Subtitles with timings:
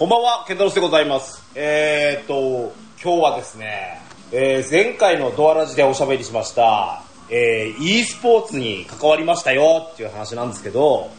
[0.00, 1.42] こんばんは、ケンタロスでございます。
[1.54, 2.72] えーっと、
[3.04, 4.00] 今日はですね、
[4.32, 11.10] えー前回のドアラジでおしゃべりしました、えー e スポーツに関わりましたよっていう話なんですけど、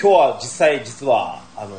[0.00, 1.70] 今日は実際実は、あの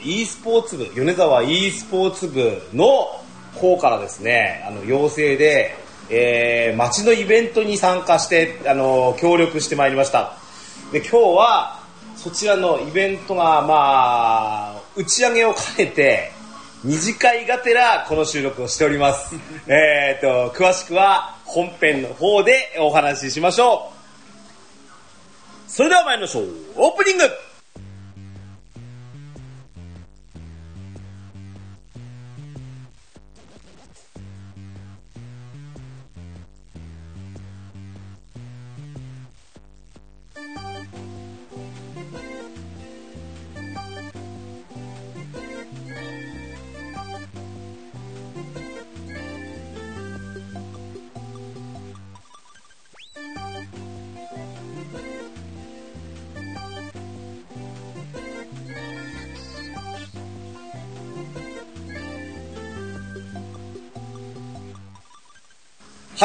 [0.00, 3.20] ー、e スポーツ部、米沢 e スポーツ部の
[3.54, 5.76] 方からですね、あの、要請で、
[6.10, 10.32] えー町のイベントに参加して、あのー協力してまいりました。
[10.90, 11.80] で、今日は、
[12.16, 16.32] そちらのイベントが、まあ、打ち上げを兼ねて、
[16.82, 19.34] 二次会がてらこの収録をしております。
[19.68, 25.70] えっと、詳しくは本編の方でお話ししましょう。
[25.70, 26.48] それでは参りましょう。
[26.76, 27.24] オープニング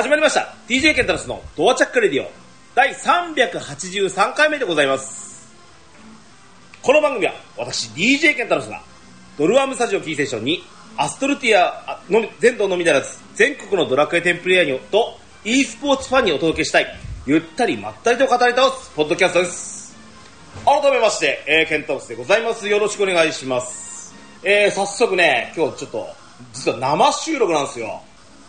[0.01, 0.55] 始まりました。
[0.67, 2.31] DJ ケンタロスのドアチャックレディオ
[2.73, 5.53] 第383回目でございます。
[6.81, 8.81] この番組は私 DJ ケンタロスが
[9.37, 10.63] ドルアームスタジオキーセッションに
[10.97, 16.87] アストルティアの全土のみならず全国のドラクエ10プレイヤーにと e スポーツファンにお届けしたい
[17.27, 19.95] ゆったりまったりと語り倒すポッドキャストです。
[20.65, 22.67] 改めまして、えー、ケンタロスでございます。
[22.67, 24.15] よろしくお願いします。
[24.41, 26.07] えー、早速ね、今日ちょっと、
[26.53, 28.01] 実は生収録なんですよ。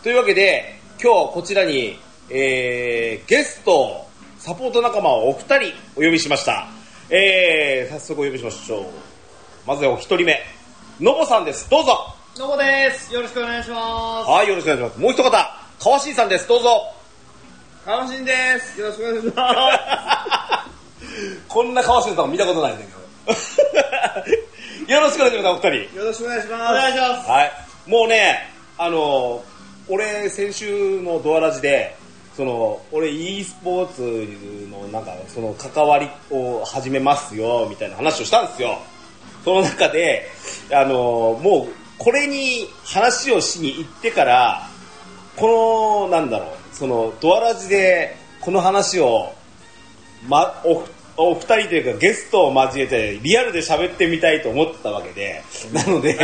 [0.03, 1.99] というわけで、今日こちらに、
[2.31, 4.07] えー、ゲスト、
[4.39, 6.69] サポート仲間をお二人お呼びしました。
[7.11, 8.85] えー、早速お呼びしましょう。
[9.67, 10.41] まずはお一人目、
[11.01, 11.69] のぼさんです。
[11.69, 12.15] どうぞ。
[12.39, 13.13] どうもです。
[13.13, 14.31] よろしくお願いします。
[14.31, 15.01] はい、よろしくお願いします。
[15.01, 16.47] もう一方、川新さんです。
[16.47, 16.95] どうぞ。
[17.85, 18.81] 楽しんです。
[18.81, 20.67] よろしくお願いしま
[21.49, 22.93] こんな川新さん見たことないんだけ
[24.87, 24.93] ど。
[24.95, 25.91] よろしくお願いします、お二人。
[25.91, 25.97] す。
[25.97, 26.63] よろしくお願いします。
[26.63, 27.29] お願いします。
[27.29, 27.53] はい。
[27.89, 29.43] もうね、あの、
[29.89, 31.97] 俺、先週のドアラジで、
[32.37, 38.79] その、俺 e スポーツのなんか、その関わりを始めますよ、みたいな話をしたんですよ。
[39.45, 40.29] その中で、
[40.73, 44.69] あの、もう、これに話をしに行ってから、
[45.37, 49.33] この、なんだろう、その、ドアラジで、この話を、
[50.29, 50.85] ま、お、
[51.17, 56.17] お二人というかゲストを交えてリアルで喋ってみたいと思ったわけで、なので、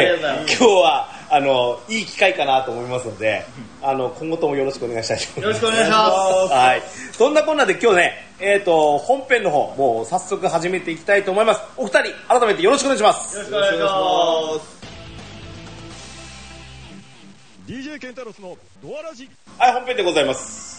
[0.47, 3.45] 今日は、あの、いい機会かなと思いますので、
[3.83, 5.65] あの、今後ともよろしくお願いしたいと思います。
[5.65, 6.11] よろしくお願いしま
[6.49, 6.83] すはい。
[7.13, 11.61] そんなこんなで今日ね、えっ、と、本編の方、もう早速始めていきたいと思います。
[11.77, 13.37] お二人、改めてよろしくお願いします。
[13.37, 14.79] よろしくお願いします。
[17.67, 19.29] DJ ケンタロスのドアラジ
[19.59, 20.79] はい、本編でございます。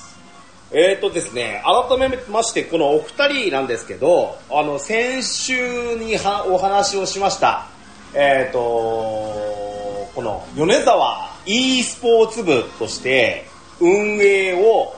[0.72, 7.68] えーとですね、改めまして、このお二人なんですけど、あの、先週にはお話をしました、
[8.14, 13.46] えーと、この、米沢 e スポーツ部として、
[13.80, 14.96] 運営を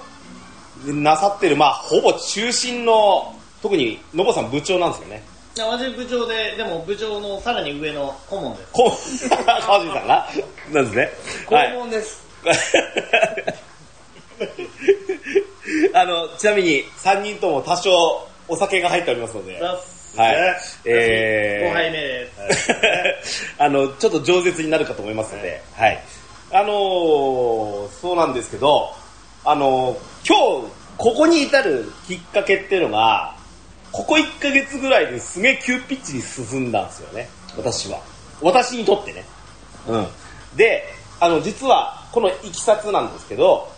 [0.85, 5.23] なさってる、まあ、ほぼ中心の、特に、のぼさん部長なんですよね。
[5.53, 8.69] いや私部長で、でも部長のさらに上の顧問です。
[8.71, 8.91] こう、
[9.29, 10.25] 川尻さんが？
[10.71, 11.09] なんですね。
[11.49, 11.73] はい。
[11.73, 12.25] 問です。
[15.93, 19.61] あの、ちなみに3人とも多少お酒が入っておりますので、
[20.15, 20.35] ははい。
[20.35, 20.37] い。
[20.85, 23.55] え5杯目です。
[23.57, 26.03] あの、ちょっと饒舌になるかと思いますので、はい。
[26.53, 28.93] あのーそうなんですけど、
[29.45, 33.35] あのー今日、ここに至るきっかけっていうのが、
[33.91, 37.99] ここ1ヶ月ぐらいですげえ急ピッチに進んだんですよね、私は。
[38.41, 39.25] 私にとってね。
[39.87, 40.07] うん。
[40.55, 40.83] で、
[41.19, 43.71] あの、実は、このいきさつなんですけど、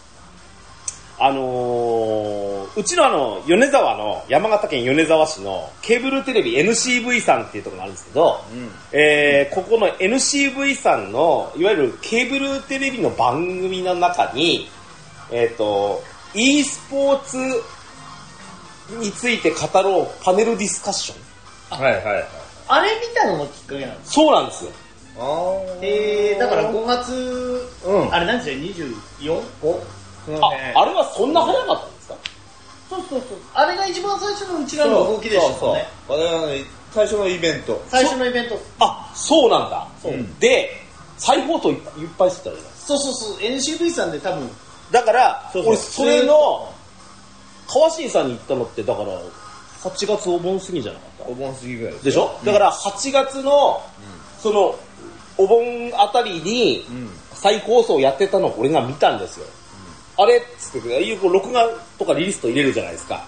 [1.26, 8.42] あのーうちのあの、米沢の、山形県米沢市のケーブルテレビ NCV さんっていうところがあるんですけど、
[8.92, 14.68] えーここの NCV さんの、いわゆるケーブルテレビの番組の中に、
[15.32, 16.04] えっ、と、
[16.34, 17.38] e スポーツ
[18.98, 21.16] について語ろうパネルディスカッショ
[21.78, 21.82] ン。
[21.82, 22.26] はいはいはい
[22.68, 24.72] あれ見たのもきっかけなんですそうなんですよ。
[25.20, 25.24] あ
[25.82, 28.52] えー、だから5月、うんあれ何時だ
[29.24, 30.03] よ ?24?5?
[30.42, 32.16] あ、あれはそんな早かったんですか？
[32.90, 33.38] そうそうそう。
[33.54, 35.88] あれが一番最初のうちらの動きでしたもんね。
[36.08, 38.60] そうそう最初のイベント最初のイベント。
[38.80, 39.88] あ、そうなんだ。
[40.02, 40.70] そうで、
[41.18, 41.80] 再放送いっ
[42.18, 43.38] ぱいしてたじゃないそうそうそう。
[43.38, 44.50] NCV さんで多分、
[44.92, 46.72] だから、そうそう俺それの、
[47.68, 49.20] 川新さんに行ったのって、だから、
[49.84, 53.82] 8月お盆過ぎじゃなかっお盆過ぎぐらいたでしょ、だから8月の、
[54.42, 54.76] その、
[55.38, 57.10] お盆あたりにうん。
[57.34, 59.46] 再放送やってたのを俺が見たんですよ。
[60.18, 61.68] あれっつって、いうこう録画
[61.98, 63.26] とかリリースト入れるじゃないですか。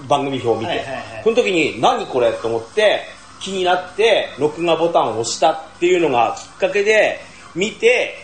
[0.00, 0.08] うん。
[0.08, 0.66] 番組表を見て。
[0.66, 3.02] はいはいはいその時に何これと思って
[3.40, 7.20] 気になって録画ボタンを押したっていうのがきっかけで
[7.54, 8.14] 見て、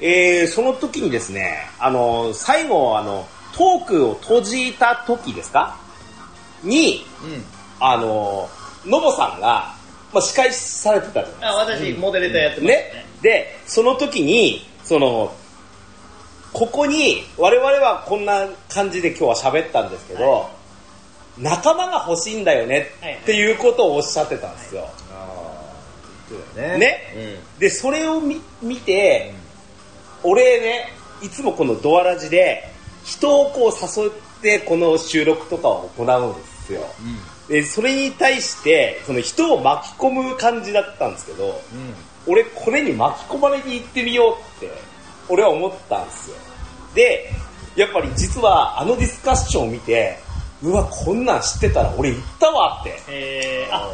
[0.00, 5.76] えー、その時にですね、あの、最後あの、トークを閉じた時ですか？
[6.62, 7.44] に、うん。
[7.78, 8.48] あの、
[8.84, 9.74] のぼさんが、
[10.12, 13.06] まあ、司会されてたじゃないですかあ、私、モデレーターやってますねね。。
[13.22, 15.32] で、その時に、その、
[16.52, 20.50] ここに、我々はこんな感じで今日は喋ったんですけど、
[21.38, 22.88] 仲間が欲しいんだよね
[23.22, 24.88] っていうことをおっしゃってたんですよ。
[25.12, 25.50] ああ。
[26.28, 26.78] 言ってたよね。
[26.78, 29.32] ねで、それを見見て、
[30.22, 30.88] 俺ね、
[31.22, 32.68] いつもこのドアラジで、
[33.04, 34.10] 人をこう誘っ
[34.42, 36.82] てこの収録とかを行うんですよ。
[37.48, 37.54] うん。
[37.54, 41.94] で、それに対して、その人を巻き込む感じだったんですけど、うん。
[42.26, 44.89] 俺これに巻き込まれに行ってみようって
[45.30, 46.36] 俺は思ったんですよ。
[46.94, 47.32] で
[47.76, 50.18] やっぱり実はあのディスカッションを見て
[50.62, 53.00] うわこんなん知ってたら俺行ったわって。
[53.08, 53.88] えー、あ、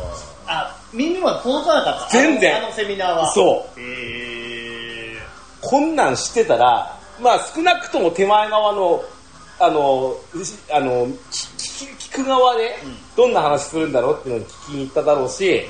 [0.47, 2.11] あ、耳は届かなかった。
[2.11, 2.57] 全然。
[2.57, 3.31] あのセミナーは。
[3.33, 3.81] そう。
[3.81, 5.17] え
[5.61, 9.03] こんなん知ってたらまあ少なくとも手前側の
[9.59, 12.77] あのしあの聞く側で
[13.17, 15.67] どんな話するんだろうっていうのに聞きに行っただろうし、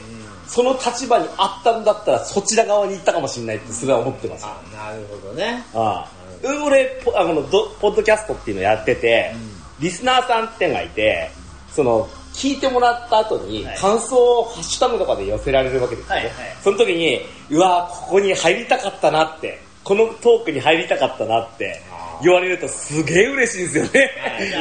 [0.49, 4.47] その立場にあったんだったらそちら側に行ったかもしれないってそれは思ってます。
[4.47, 5.65] あ、なるほどね。
[5.75, 6.17] ああ。
[6.65, 9.35] 俺ポあのドポッドキャストっていうのやってて、
[9.81, 11.31] リスナーさんってのがいて
[11.71, 13.79] その聞いてもらった後にはい。
[13.79, 16.21] 感想をハッシュタグとかで寄せられるわけですよ、ね。
[16.21, 16.57] はいはい。
[16.63, 17.21] その時に
[17.51, 21.81] うわここに入りたかったなってこのトークに入りたかったなって
[22.23, 24.11] 言われるとすげえ嬉しいんですよね、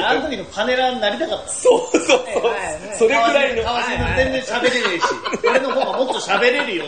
[0.03, 1.49] あ、あの時のパネラーになりたかった。
[1.49, 5.03] そうそうそう、はいはいそれぐらいの川島全然喋れねえし、
[5.49, 6.85] 俺の方がもっと喋れるよ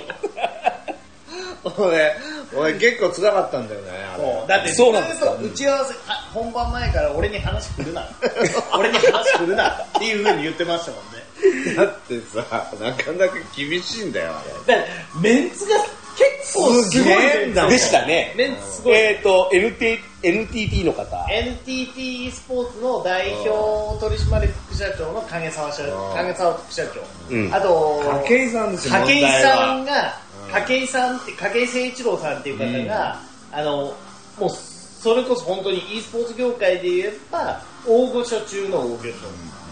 [1.76, 2.16] 俺、
[2.56, 3.88] 俺結構辛かったんだよね。
[4.16, 8.08] そうだって、そうなんですかずっと打ち合わせ、は本番前から俺に話振るな。
[8.78, 11.76] 俺に話振るなっていう風に言ってましたもんね。
[11.76, 14.76] だってさ、なかなか厳しいんだよ、あれ。
[14.76, 15.76] だからメンツが
[16.18, 18.94] 結構すごいんだでしたねメンツすごい。
[18.96, 21.26] えっ、と NT NTT の方。
[21.30, 27.02] NTT スポーツの代表取締副社長の影沢社影沢副社長、
[27.36, 27.54] うん。
[27.54, 29.74] あと筧さんですよ、筧さは。
[29.76, 29.86] ん。
[29.86, 30.20] が
[30.66, 33.20] 筧さんって筧誠一郎さんっていう方が、
[33.52, 33.94] あの
[34.40, 39.04] もうそれこそ本当に e スポーツ業界で言えば大御所中の大御所、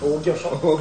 [0.02, 0.50] 大御所？
[0.50, 0.80] 大御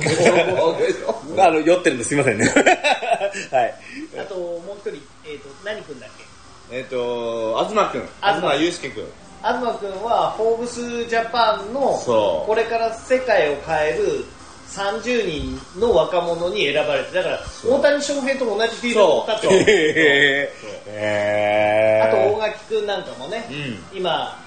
[1.34, 1.34] 所。
[1.42, 2.46] あの酔ってるんですいませんね。
[3.50, 3.74] はい。
[4.18, 6.24] あともう一人、えー、と何君だっけ？
[6.70, 8.08] えっと、東くん。
[8.22, 9.04] 東東祐介くん。
[9.52, 14.24] 東君は「フォーブスジャパン」のこれから世界を変える
[14.70, 19.64] 30人の若者に選ばれてだから大谷翔平と同じフィールドを立ってる
[20.86, 22.08] へー。
[22.08, 23.98] あと大垣君なんかもね、うん。
[23.98, 24.42] 今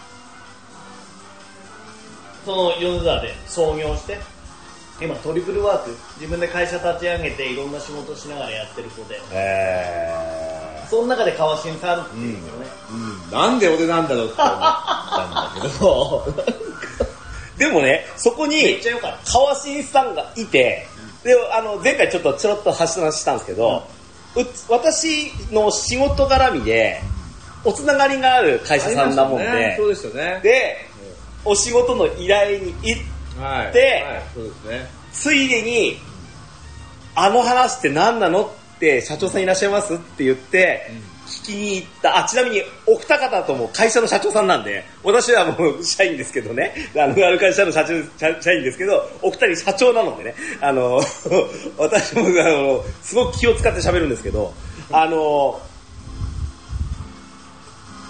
[2.43, 4.17] その米沢で創業して
[4.99, 5.95] 今トリプルワーク。
[6.19, 9.21] 自分で会社立ち上げていろんな仕事しながらやってる子で。
[9.31, 12.93] へその中で川新さんっていうのね、う
[13.27, 13.31] ん。
[13.31, 16.25] なんで俺なんだろうって思ったんだけど。
[16.27, 16.67] ー
[17.57, 18.79] でもねそこに
[19.25, 20.85] 川新さんがいて
[21.23, 23.83] であの前回ちょっとちょろっと話したんですけど、
[24.35, 27.01] う私の仕事絡みで
[27.65, 30.39] おつながりがある会社さんなもんで、ねそうですよね。
[30.43, 30.87] で
[31.43, 33.01] お仕事の依頼に行っ
[33.39, 33.73] はい。
[33.73, 34.89] ではい、そうですね。
[35.13, 35.99] ついでに、
[37.15, 38.55] あの話って何なのって
[39.01, 40.91] 社長さんいらっしゃいますって言って、
[41.25, 51.01] 聞きに行った、あ、ちなみにお二方とも会社の社長さんなんで、私はもう 社員ですけどね、あの、ある会社の社長社社員ですけど、お二人社長なのでね、あの、
[51.77, 54.53] 私もあの、すごく気を使って喋るんですけど、
[54.91, 55.59] あの、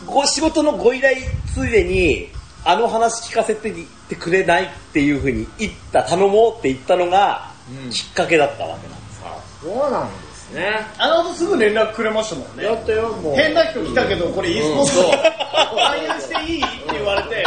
[0.06, 1.18] ご仕事のご依頼
[1.54, 2.30] ついでに、
[2.64, 3.72] あの話聞かせて
[4.10, 9.22] てくれないっていうふうに言った、頼もうって言ったのがうん、きっかけだったわけなんです。
[9.62, 10.10] そうなん
[10.54, 10.86] ですね。
[10.98, 12.64] あの後すぐ連絡くれましたもんね。
[12.66, 13.36] やったよ、もう。
[13.36, 15.12] 変な人来たけどこれ e スポーツうんそう。
[16.22, 16.64] していい？
[16.64, 17.46] って言われて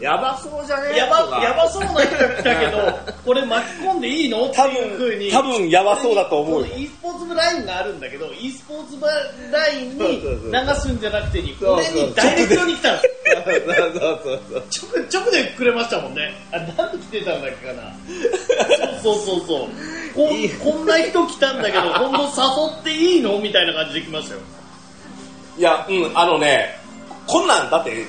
[0.00, 4.44] やばそうじゃねやばやばそうな人が来たけど これ巻き込んでいいの？
[4.46, 5.30] って多いうふうに。
[5.30, 9.06] 分、多分やばそうだと思う e スポーツ部ラインがあるんだけど e スポーツ部
[9.50, 13.16] ラインに流すんじゃなくてにそうそう俺にダイレクトに来たんです
[13.98, 14.62] そうそうそう。
[15.10, 16.32] 直直でくれましたもんね。
[16.52, 17.92] あ何で来てたんだっけかな。
[19.02, 19.68] そうそうそうそう。
[20.14, 20.28] こ
[20.72, 23.38] こんな人来たんだけど今度誘っていいの？
[23.38, 24.40] みたいな感じで来ましたよ。
[25.58, 26.78] いや、うん、あのね、
[27.26, 28.06] こんなんだって、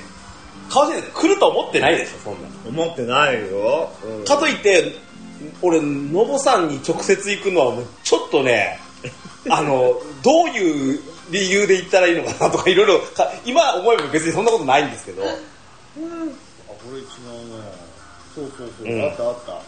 [0.68, 2.84] 川先生来ると思ってないでしょ、そんなの。
[2.84, 3.90] 思ってないよ。
[4.04, 4.94] うんかといって、
[5.62, 8.80] 俺、のぼさんに直接行くのはもうちょっとね、
[9.48, 15.34] あの、どういう理由で言ったらいいのかなとかいろいろか、今思えば別にそんなことないんですけど、あ、こ
[16.92, 17.08] れ違うね。
[18.34, 19.60] そうそうそう、うんあったあった。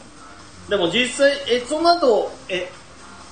[0.69, 2.71] でも実際、え、その後、え、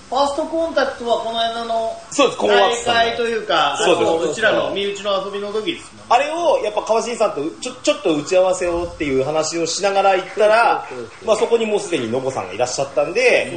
[0.09, 2.85] ファーストコンタクトはこの間のそうです、小大。
[2.85, 6.05] 会というか、あそううちらの身内の遊びの時ですもんね。
[6.09, 10.89] あれをやっぱ川新さんとちょちょっと打ち合わせをっていう話をしながら行ったら
[11.27, 13.53] まあそこにもうすでにのぼさんがいらっしゃったんで、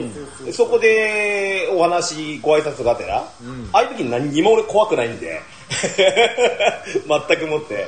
[0.51, 3.70] そこでお話、ご挨拶がてら、ん。
[3.72, 5.41] ああいう時に何にも俺怖くないんで、
[7.08, 7.88] 全くもって、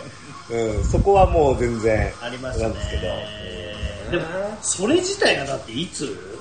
[0.49, 2.73] うん、そこはもう全然、ありましたね。
[2.73, 3.03] なんですけど、。
[4.11, 6.32] でも、それ自体がだっていつ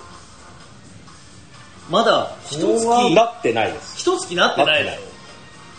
[1.93, 3.99] まだ一月、なってないです。
[3.99, 4.99] 一月なってないで。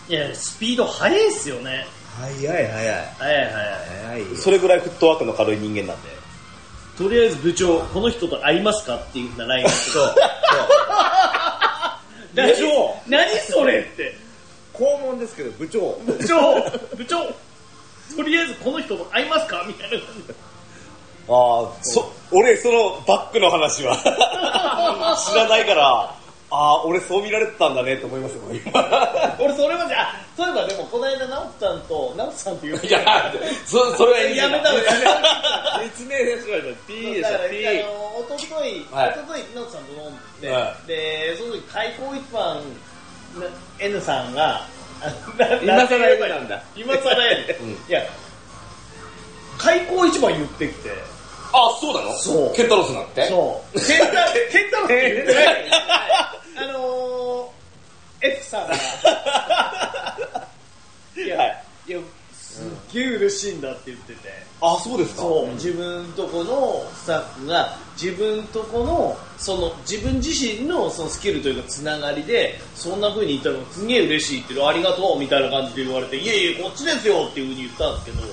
[0.08, 1.86] いや、スピード速いっすよね。
[2.16, 2.68] 早い早い。
[2.68, 2.70] 速い
[3.18, 3.78] 速い。
[4.06, 4.36] 早いよ。
[4.36, 6.08] それぐらいフットワークの軽い人間なんで。
[6.96, 9.90] とりあえず部長、この人と会いますかっていうふうな LINE が来て。
[9.90, 10.14] そう。
[12.34, 14.16] 何部長何それって。
[14.72, 16.00] 肛門ですけど、部長。
[16.06, 16.54] 部長、
[16.96, 17.24] 部長、
[18.16, 20.34] とりあえずこの人と会いますかみたいな感じで。
[21.28, 23.96] ああ、そ、俺そのバックの話は
[25.28, 26.14] 知らないから、
[26.50, 28.72] ああ、俺そう見られてたんだねと思いますよ、今。
[29.40, 33.32] 俺それまで、あ、そういえばでもこの間、直人さんと、直人さんっていういや、
[33.66, 35.20] そ、それはやめたのやめた
[35.78, 36.76] の説明ですよ、今。
[36.86, 37.84] ピーでしょ、だから、ピー。
[37.84, 42.56] あの、おととい、はいおととい、直人さんと飲んで、はで、その時、開口一番、
[43.40, 43.46] な
[43.80, 44.60] N さんが、
[45.02, 45.12] あ
[45.60, 46.62] 今更 N なんだ。
[46.76, 47.56] 今更 N。
[47.62, 48.02] うんいや、
[49.58, 50.90] 開口一番言ってきて、
[51.56, 52.12] あ、そうなの？
[52.18, 52.54] そう。
[52.54, 53.28] ケンタロスなんて？
[53.28, 53.80] そう。
[53.80, 54.14] ケンタ、ケン
[54.70, 55.46] タロスって言ってない。
[56.56, 58.74] あのー、F さんが、
[61.16, 61.64] いや、はい。
[61.88, 61.98] いや、
[62.32, 64.28] すっげえ嬉しいんだって言ってて、
[64.60, 65.20] あ、そうですか？
[65.22, 78.26] そう、自分とこのスタッフが、自分とこの、その、自分自身のそのスキルというかつながりで、そんな風に言ったらすげえ嬉しいっていう、ありがとうみたいな感じで言われて、いえいえ、こっちですよっていう風に言ったんですけど、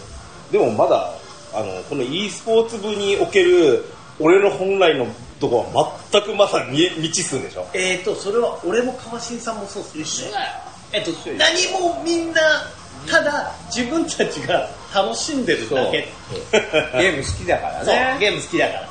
[0.51, 1.13] でもまだ、
[1.53, 3.86] あの、この e スポーツ部における、
[4.20, 5.08] 俺の本来の
[5.39, 7.67] とこは全くまだ未未知数でしょ？
[7.74, 10.31] えーと、それは俺も川新さんもそうですね。
[10.93, 12.41] えっと、何もみんな、
[13.10, 16.08] ただ自分たちが楽しんでるだけ。
[16.51, 18.17] ゲーム好きだからね。
[18.20, 18.89] ゲーム好きだから。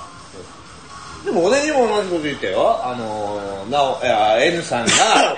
[1.24, 2.80] でも俺にも同じこと言ったよ。
[2.82, 4.92] あのー、なお、いや、N さんが、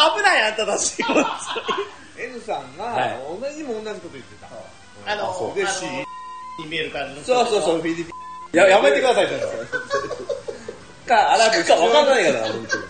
[0.00, 1.04] あ危ないあんたたち。
[2.18, 4.37] N さんがはい、同じにも同じこと言ってた。
[5.08, 5.98] あの、そう嬉しいあの
[6.64, 7.24] に見える感じの。
[7.24, 9.48] そうそうそう、フィリピンや、やめてください、ちょっと。
[11.08, 12.84] か、アラブかわかんないから、本当に。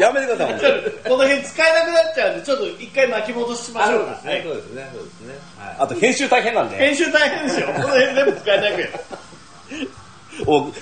[0.00, 0.60] やめてください、
[1.04, 4.18] この辺使えなくなっちゃうんで、ちょっと一回巻き戻しましょうか。
[4.22, 5.34] そうですね、そうですね、そうですね。
[5.58, 6.76] はいあと編集大変なんで。
[6.78, 7.66] 編集大変ですよ。
[7.76, 8.92] この辺全部使えなくなる。
[10.46, 10.72] お、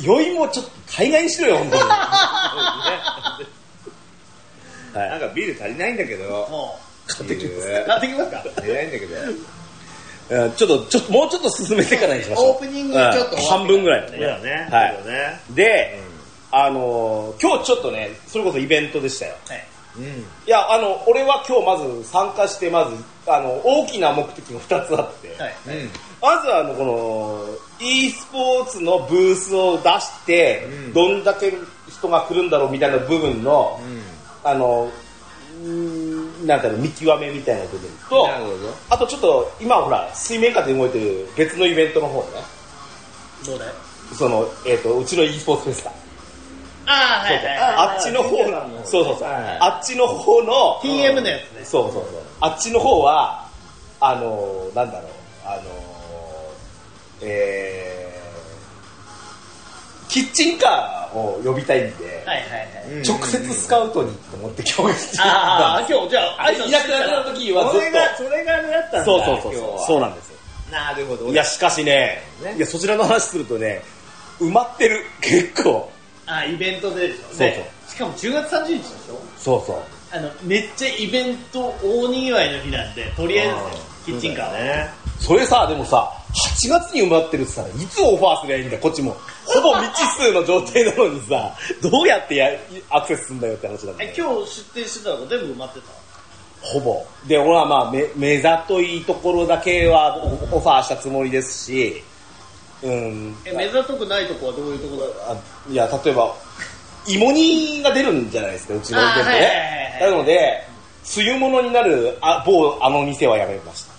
[0.00, 1.82] 酔いもちょっと大概にしろよ、本当に。
[1.82, 3.38] は
[4.94, 4.98] い。
[5.10, 7.68] なんかビール足りないんだけど、も買ってきます。
[7.68, 8.44] う、買ってきますか？
[8.56, 9.16] 足りないんだけど。
[9.16, 12.50] うんちょっと、ちょっと、もうちょっと進めてからにしましょう。
[12.52, 15.54] オープニングちょっとうん半分ぐらいのねはい。
[15.54, 16.00] で、
[16.50, 19.34] あのー今日ちょっとね、それこそイベントでしたよ。
[19.48, 19.66] はい。
[19.98, 20.04] うん。
[20.04, 22.96] いや、あの、俺は今日まず参加して、まず、
[23.26, 25.54] あの、大きな目的が2つあって、はい。
[25.66, 25.90] うん。
[26.22, 31.52] まずはあの、この、e スポーツのブースを出して、うんどんだけ
[31.90, 34.02] 人が来るんだろうみたいな部分の、うん。
[34.50, 34.90] あの、
[35.62, 36.13] うーん
[36.46, 38.28] なんだろう、見極めみたいな部分と。
[38.90, 42.26] あとちょっと、今ほら、水面下で動いてる別のイベントの方ね、
[43.44, 43.68] どうだい
[44.14, 45.90] その、えっ、と、うちの e スポーツフェスタ。
[46.86, 47.58] ああ、はいはいはい。
[47.58, 49.28] あっちの方あーそうそうそう。
[49.28, 51.64] はいはいあっちの方の、TM のやつね。
[51.64, 52.04] そうそうそう。
[52.40, 53.48] あっちの方は、
[54.00, 55.10] あのー、なんだろう、
[55.46, 55.64] あのー、
[57.22, 58.03] えー、
[60.14, 62.98] キッチンカーを呼びたいんで、はいはいはい。
[62.98, 69.04] うん直接スカウトにって思って今日来てああ、今日じゃあ、いなくなった時はずっそれが、それがあったんだ。
[69.04, 70.38] と、そうそうそうそう、そうなんですよ。
[70.70, 71.32] なるほど。
[71.32, 73.82] いや、しかしね、ねいや、そちらの話するとね、
[74.38, 75.90] 埋まってる、 結構。
[76.26, 77.22] あ、イベントででしょ。
[77.22, 79.76] そうそうでしかも10月30日でしょそうそう。
[80.16, 83.60] あの、めっちゃイベント大にぎわいの日なんで、とりあえずね、
[84.06, 84.58] キッチンカーは。
[84.60, 84.90] ね。
[85.18, 89.16] それさ、でもさ、8月に埋まってるってさ、いつオファーすりゃいいんだよ、こっちも。
[89.46, 92.48] ほぼ未知数の状態なのにさ、どうやってや
[92.90, 94.12] アクセスすんだよって話だえ、よ。
[94.16, 95.86] 今日出店してたの全部埋まってた？
[96.60, 97.06] ほぼ。
[97.26, 102.02] で、俺はまあ、目目ざといところだけはオオファーしたつもりですし、
[102.82, 103.36] うん。
[103.44, 105.36] え、目ざとくないとこはどういうとこだあ
[105.70, 106.34] いや、例えば、
[107.06, 109.36] 芋煮が出るんじゃないですか、うちのイベントね。
[109.36, 110.66] はいなので、
[111.16, 113.93] 梅雨物になるあ某あの店はやめました。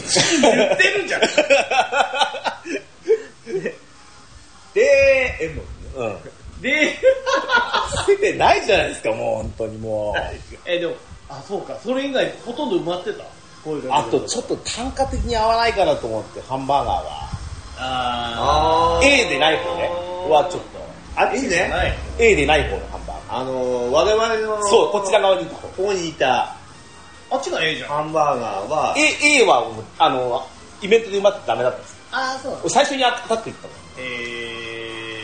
[0.00, 1.20] 言ってるじゃん。
[3.52, 3.74] で、
[4.74, 5.62] で、M。
[5.96, 6.16] うん。
[6.62, 6.96] で、
[7.96, 10.14] 捨ててないじゃないですか、もう本当にもう。
[10.64, 10.94] え、でも、
[11.28, 13.24] あ、そうか、それ以外ほとんど埋まってた？
[13.64, 17.28] 声があと、ちょっと単価的に合わないかなと思って、ハンバーガーは。
[17.80, 19.88] ああ A でない方ね。
[20.28, 20.78] はちょっと。
[21.16, 24.62] ー、あっいいねちじゃない A でない方のハンバーガあの、我々の、ー。
[24.64, 25.68] そう、こちら側にいた方。
[25.68, 26.56] ここにいた
[27.30, 27.88] あっちが A じゃん。
[27.88, 30.46] ハンバーガーは、A, A は、あの、
[30.80, 31.96] イベントで埋まってダメだったんですよ。
[32.12, 33.76] あー、そう最初に当たって言ったもん。
[33.98, 35.18] え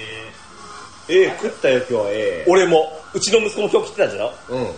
[1.08, 2.44] A 食ったよ、今日 A。
[2.49, 4.58] 俺も、うちの息子も今日来てたじゃろうん。
[4.58, 4.70] もう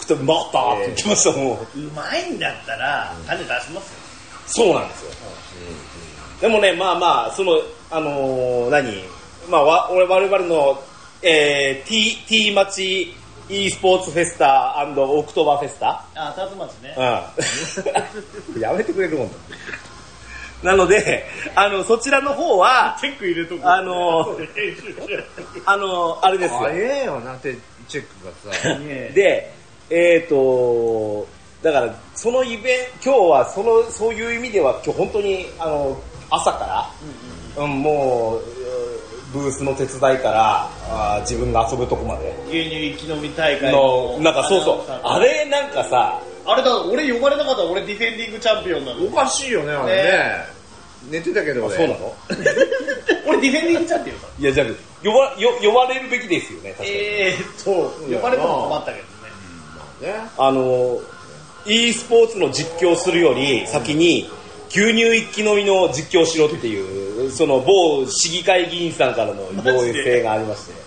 [0.00, 1.78] 食って、うまかったって言ってました、もう。
[1.78, 3.80] ー、うまいんだったら、種出しますよ。
[4.46, 5.10] そうなんですよ。
[6.40, 7.52] でもね、まあまあ、その、
[7.90, 9.04] あのー何？
[9.48, 10.82] まあ、わ俺、我々の、
[11.22, 13.14] えー、T、T 町
[13.48, 16.04] e スポーツフェスタオクトーバーフェスタ？
[16.14, 16.94] あー、竜巻ね。
[18.56, 18.60] うん。
[18.60, 19.34] やめてくれるもんだ。
[20.62, 23.70] なので、あの、そちらの方は、チェック入れとく。
[23.70, 24.34] あの
[25.66, 26.64] あのーあれですよ。
[26.64, 27.54] あええよなって、
[27.86, 28.78] チェックがさ。
[28.78, 29.52] ね で、
[29.90, 31.26] えっ、と、
[31.62, 36.90] だから、そのイベント、今日はその、そういう意味では、今日本当に、あの、朝か
[37.56, 38.42] ら、うん、もう、
[39.34, 49.10] ブースの手伝いから、あー自分が遊ぶとこまで牛乳一気飲み大会の、なんかそうそうあれなんかさ、あれだ、俺呼ばれなかったら俺ディフェンディングチャンピオンなのお。
[49.10, 50.54] かしいよね、あれね。
[51.10, 51.76] 寝てたけど俺。
[51.76, 52.14] そうなの？
[53.26, 54.28] 俺ディフェンディングチャンピオンだ。
[54.38, 54.66] いや、じゃあ
[55.04, 56.90] 呼ば、よ呼ばれるべきですよね、確かに。
[56.92, 57.70] えーっと、
[58.14, 59.00] 呼ばれても困ったけ
[60.02, 60.12] どね。
[60.12, 60.20] ね。
[60.38, 60.98] あの、
[61.66, 64.30] e スポーツの実況するより先に
[64.70, 70.84] 牛乳一気飲みの実況しろっていう、その某市議会議員さんからの要請がありまして。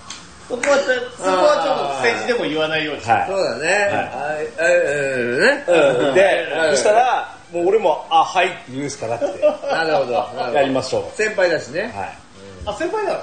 [0.48, 3.12] そこはちょ、そこはちょっと政治でも言わないようにして。
[3.12, 3.67] はいそうだね。
[3.91, 5.65] あえうんね。
[5.67, 10.13] うん、でう、んそしたら、もう俺も、あ、はいって言うしかなくて、なるほど。
[10.53, 11.98] やりましょ先輩だしねう。。
[11.98, 12.17] はい。
[12.65, 13.20] あ、先輩なの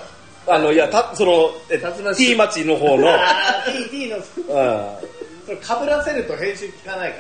[0.46, 1.78] あの、いや、た、その、え
[2.14, 3.08] T 町の方の、
[3.90, 4.22] T、T の、う
[5.46, 7.18] それ被らせると編集聞かないか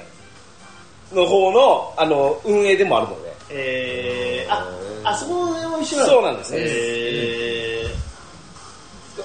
[1.12, 1.22] ら。
[1.22, 7.86] ん、の方の、あの、運営でもあるので、えー、あ、あそこも一緒そうなんですよえ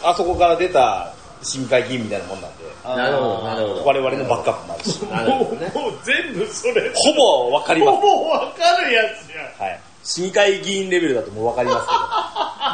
[0.03, 5.71] あそこから出た市議会議員みたいなもんなんで、ー、なるほどなるほど我々のバックアップもあるし、なるほどね。
[5.73, 7.95] もう全部それ、ほぼわかります。
[7.95, 9.67] ほぼわかるやつじゃん。
[9.67, 9.79] はい。
[10.03, 11.99] 市議会議員レベルだともうわかりますけど。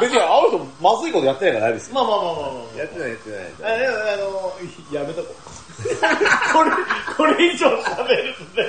[0.00, 1.94] 別にあの人まずいことやってないからないですよ。
[1.94, 2.40] まあまあまあまあま
[2.74, 2.78] あ。
[2.78, 3.30] やってないやって
[3.62, 3.74] ない。
[3.74, 4.52] あでもあの、
[4.92, 5.56] やめとこう。
[6.52, 6.70] これ、
[7.16, 8.68] これ以上喋るとね。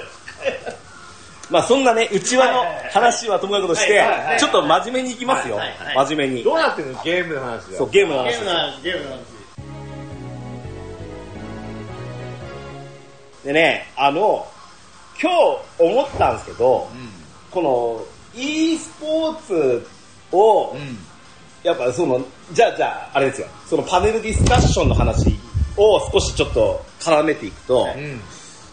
[1.50, 4.04] まあそんなね、内輪の話はともかくとして
[4.40, 5.60] ちょっと真面目にいきますよ
[5.96, 6.54] 真面目にど。
[6.54, 7.04] うなってんの？
[7.04, 7.78] ゲームの話だよ。
[7.78, 9.20] そう、ゲームの話ですゲームの話、ゲームの話。
[13.46, 14.46] でね、あの、
[15.22, 15.36] 今日
[15.80, 16.90] 思ったんですけど、
[17.50, 18.06] この
[18.36, 19.88] e スポーツ
[20.34, 20.98] を、うん。
[21.64, 25.38] やっぱその、じゃあじゃあ、あれですよ、そのパネルディスカッションの話
[25.76, 28.22] を少しちょっと絡めていくと、うん。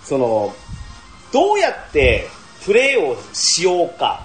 [0.03, 0.53] その、
[1.33, 2.29] どうやって
[2.65, 4.25] プレーをしようか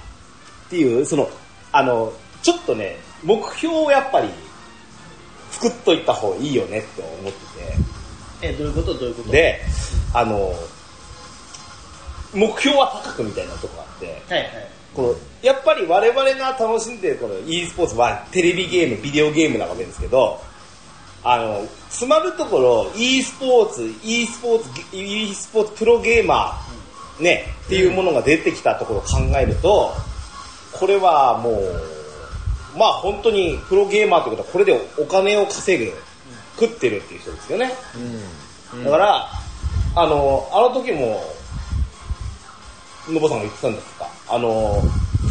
[0.67, 1.29] っていう、その、
[1.71, 4.29] あの、ちょっとね、目標をやっぱり
[5.51, 7.39] 作っといた方がいいよねって思って
[8.41, 8.93] え、どういうこと？
[8.93, 9.29] どういうこと？
[9.29, 9.61] て、で、
[10.13, 10.53] あの、
[12.33, 14.67] 目標は高くみたいなとこがあって、はいはい。
[14.95, 20.41] このやっぱり我々が楽しんでるこの e スポーツはテレビゲーム、ビデオゲームなわけですけど、
[21.23, 26.78] あの、詰まるところ e スポーツ、e スポーツ、e スポーツプロゲーマー、
[27.19, 29.91] ね、っていうものが出てきたところを考えると、
[30.71, 35.91] これはもう、まあ本当にプロゲーマーということはこれでお金を稼ぐ、
[36.59, 37.71] 食ってるっていう人ですよね。
[38.73, 38.83] うん。
[38.83, 39.29] だから、
[39.95, 41.23] あの、あの時も、
[43.07, 44.81] のぼさんが言ってたんですか、あの、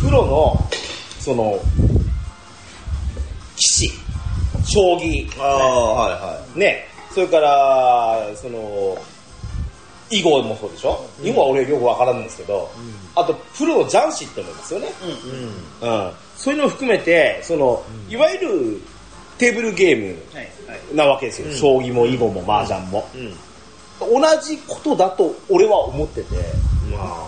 [0.00, 0.68] プロの、
[1.20, 1.58] その、
[3.56, 3.92] 棋士、
[4.64, 8.96] 将棋、ああ、はいはね、それから、その、
[10.10, 12.70] 囲碁もそうでしょ、囲碁は俺よくわからんんですけど、
[13.14, 14.86] あと、プロの雀士って思いますよね。
[14.86, 15.86] い。
[15.86, 15.90] うん。
[15.90, 16.12] うん。
[16.36, 18.80] そういうのを含めて、その、いわゆる
[19.38, 20.16] テーブルゲーム。
[20.94, 21.48] なわけですよ。
[21.48, 23.08] うん将棋も囲碁も麻雀も。
[23.14, 23.34] うん。
[24.22, 26.36] 同じことだと俺は思ってて、
[26.92, 27.26] ま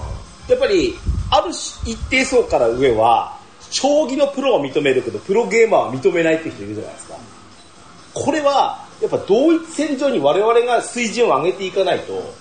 [0.49, 0.97] やっぱり、
[1.31, 3.37] ある一定層から上は、
[3.71, 7.15] 将棋のプロは認めるけど、プロゲーマーは認めないって人いるじゃないですか。
[8.15, 12.35] これは、やっぱ同一線上に我々が水準を上げていかないと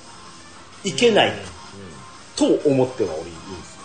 [0.84, 1.34] いけない。
[2.36, 3.76] と思っては俺いるんです。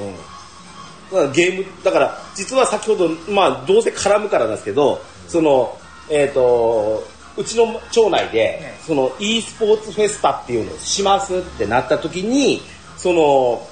[0.00, 0.06] よ。
[0.06, 0.16] うん。
[0.16, 5.78] だからゲーム、だから実は先ほど、まあどうせ絡むからなんですけど、その、
[6.10, 7.06] えっ、と、
[7.36, 12.62] うちの町内で、その e スポーツフェスタっていうのをしますってなった時に、
[12.96, 13.66] その、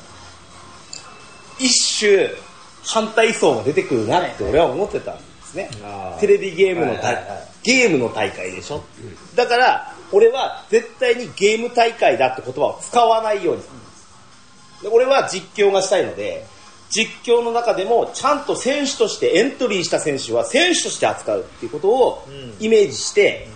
[1.58, 2.30] 一種
[2.84, 5.70] 反対層が出てくるなって俺は思ってたんですね。
[6.20, 6.94] テレビゲームの
[7.62, 8.82] ゲームの大会でしょ、
[9.36, 13.62] だから俺は絶対にゲーム大会だって言葉を使わないように。
[13.62, 13.82] する
[14.82, 16.44] で俺は実況がしたいので
[16.90, 22.28] 実況の中でもちゃんと選手としてエントリーした選手は選手として扱うっていうことを
[22.60, 23.48] イメージして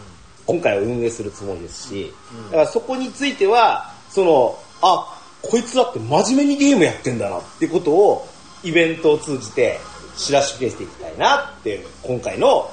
[0.47, 2.13] 今回は運営するつもりですし、
[2.47, 8.29] だからそこについてはそのあこいつだって真面目にゲームやってんだなってことを
[8.63, 9.81] イベントを通じて
[10.17, 12.71] 知らしめていきたいなって今回の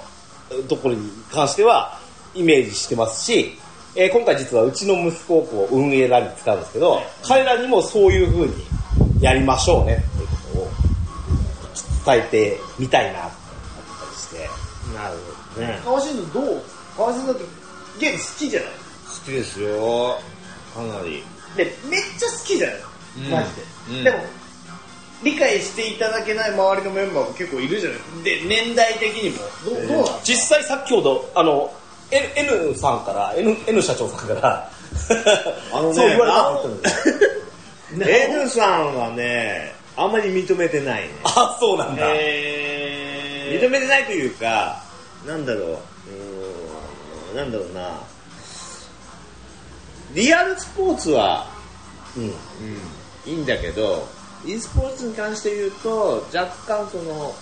[0.69, 2.00] ところに関しては
[2.36, 3.58] イメージしてますし、
[3.95, 8.53] えー今回実はうちの息子をこう運営らに使うんですけど、彼らにもそういう風に
[9.21, 13.36] やりましょうねっていうことを伝えてみたいなって
[13.88, 14.38] 思ったりして、
[14.95, 15.17] なる
[15.56, 15.79] ほどね。
[15.86, 16.62] 川島君どう
[16.97, 17.43] 川島さんだって
[17.99, 18.69] ゲーム好きじゃない？
[18.69, 18.75] 好
[19.25, 20.19] きですよ。
[20.73, 21.23] かなり。
[21.56, 22.77] でめっちゃ好きじゃない、
[23.25, 23.32] うん。
[23.32, 23.56] マジ
[23.93, 24.03] で、うん。
[24.03, 24.17] でも
[25.23, 28.23] 理解していただけない周りのメンバーも結構いるじゃない？
[28.23, 29.38] で年代的にも。
[29.63, 31.71] どうどうなん実際さっきほど、あの、
[32.13, 34.69] N, N さんから、N, N 社長さんから、
[35.73, 41.10] あのね そう言われたあって言ったんですよ N さんはねあんまり認めてないね。
[41.23, 42.04] あ、そうなんだ。
[42.08, 44.82] え認めてないというか
[45.26, 45.63] なんだろう。
[45.71, 47.99] うーんなんだろうな。
[50.13, 51.47] リアルスポーツは、
[52.15, 52.23] うん。
[52.23, 52.32] うん、
[53.26, 54.08] いいんだけど
[54.45, 57.36] e スポーツに関して言うと若干その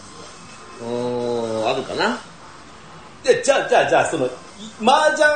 [0.82, 2.20] うーんあるかな。
[3.24, 4.30] で、じゃあ、じゃあ、じゃあ、その、い
[4.82, 5.28] 麻雀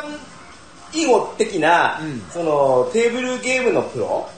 [0.94, 2.22] 囲碁的な、うん。
[2.32, 4.30] その、テーブルゲームのプロ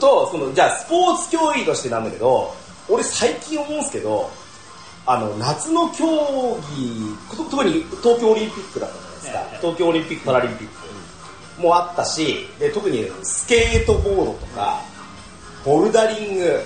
[0.00, 2.54] と、その、じゃあ、スポーツ競技としてなんだけど、
[2.88, 4.30] 俺最近思うんですけど、
[5.04, 6.06] あの、夏の競
[6.76, 9.38] 技、特に東京オリンピックだったじゃないですか。
[9.38, 10.92] はいはい東京オリンピック、パラリンピック。
[11.60, 14.80] もあったし、で、特にスケートボードとか、
[15.64, 16.60] ボルダリング、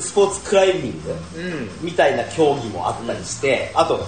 [0.00, 1.68] スポーツクライミング、うん。
[1.82, 4.00] みたいな競技もあったりして、あと、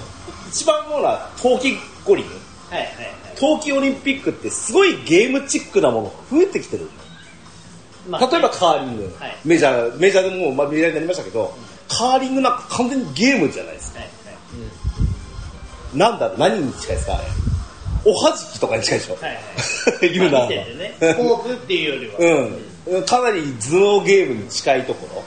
[0.48, 2.24] 一番思うのは冬季五輪。
[2.72, 3.12] はいはいはい。
[3.36, 6.88] 冬季オリンピックってすごいゲームチックなものが増えてきてる。
[8.08, 9.36] まあ例えばカーリング、はい。
[9.44, 11.54] メジャー、メジャーでもう、まあ、メジャーになりましたけど、
[11.88, 14.00] カーリングなんか完全にゲームじゃないですか。
[14.00, 14.12] はいは
[15.94, 15.98] い。
[15.98, 17.24] なんだ何に近いですかあれ。
[18.04, 20.10] おはじきとかに近いでしょ、はいはい。
[20.10, 20.38] 言うな。
[20.40, 20.96] まあね。
[20.98, 22.58] スポーツっていうよりは。
[22.88, 23.02] うん。
[23.04, 25.22] かなり頭脳ゲームに近いとこ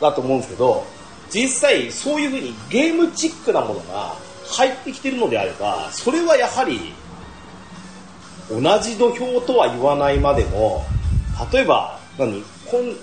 [0.00, 0.86] ろだと思うんですけど、
[1.30, 4.14] 実際そういうふうにゲームチックなものが
[4.50, 6.92] 入ってきてるのであれば、それはやはり
[8.50, 10.84] 同じ土俵とは言わないまでも、
[11.52, 12.96] 例えば、何こん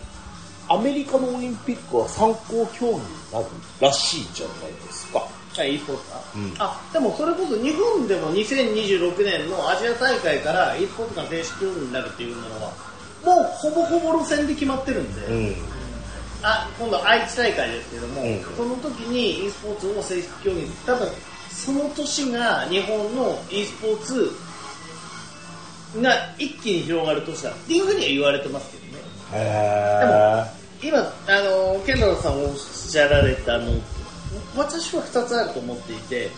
[0.68, 3.46] アメリカのオリンピックは参考競技になる
[3.80, 5.20] らしいじゃないですか。
[5.20, 12.74] はい e スポーツか、うんあでもそれこそ日本でも2026年のアジア大会から e スポーツが正式競技になるっていうのは
[13.24, 15.56] もうほぼほぼ路線で決まってるんで、うん。
[16.42, 21.08] あ今度愛知大会ですけども、うんその時に e スポーツを正式競技に多分
[21.50, 24.32] その年が日本の e スポーツ
[26.02, 29.04] が一気に広がる年だっていうふうには言われてますけどね。
[29.34, 30.46] へ
[30.84, 31.04] 今あ
[31.42, 33.72] のケンタロウさんおっしゃられたあの
[34.56, 36.30] 私は2つあると思っていて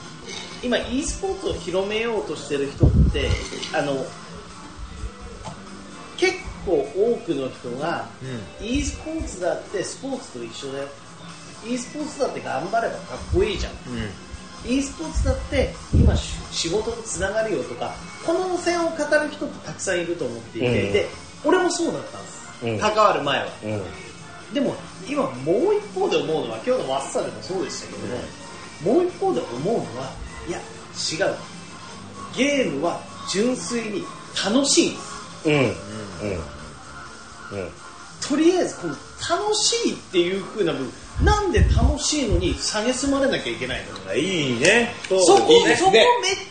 [0.63, 3.29] 今 e スポーツを広めようとしてる人って
[3.75, 4.05] あの
[6.17, 6.33] 結
[6.65, 8.07] 構多くの人が
[8.61, 10.87] e スポーツだってスポーツと一緒だよ。
[11.67, 13.73] e スポーツだって頑張ればかっこいいじゃん
[14.67, 17.93] e スポーツだって今し仕事とつながるよとか
[18.25, 21.07] この路線を語る人ってたくさんいると思っていて、うんで
[21.45, 23.79] 俺もそうだったんです、うん関わる前はー
[24.47, 24.53] うん。
[24.53, 24.75] でも
[25.07, 30.11] 今もう一方で思うのは今日のワッサでもそうでしたけども、もう一方で思うのは
[30.47, 31.35] いや違う
[32.35, 32.99] ゲームは
[33.31, 34.03] 純粋に
[34.43, 35.53] 楽しいんですうん。
[35.53, 35.63] うん。
[35.63, 35.65] う
[37.65, 37.71] ん。
[38.27, 38.95] とりあえずこの
[39.29, 40.91] 楽しいっていう風な部分
[41.23, 44.93] なんで楽しいのに蔑まれなきゃいけないのいいね。
[45.09, 45.85] そそこいいですね。
[45.85, 46.01] そこめっ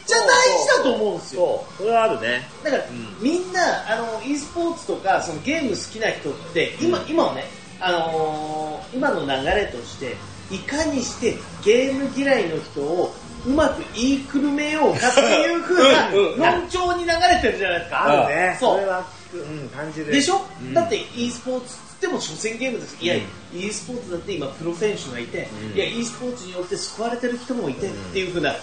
[0.05, 1.41] ちゃ大事だと思うんですよ。
[1.41, 2.49] そうそれはあるね。
[2.65, 2.85] だから、
[3.21, 3.61] みんな
[3.93, 7.45] あの e スポーツとかそのゲーム好きな人って今,、今はね、
[7.81, 10.17] あのー今の流れとして
[10.51, 13.13] いかにしてゲーム嫌いの人を
[13.45, 18.05] うまく言いくるめようかっていう風なうんうん論調に流れてるじゃないですか。
[18.05, 18.57] あるね。
[18.59, 18.81] そう。
[18.81, 20.13] れはうん感じる。
[20.13, 20.75] でしょ、うん。
[20.75, 22.97] だって e スポーツっても所詮ゲームです。
[23.01, 23.19] いや、う
[23.57, 23.59] ん。
[23.59, 25.77] e スポーツだって今プロ選手がいて、うん。
[25.77, 28.55] いや e スポーツによって救われてる人もいて、っていう風な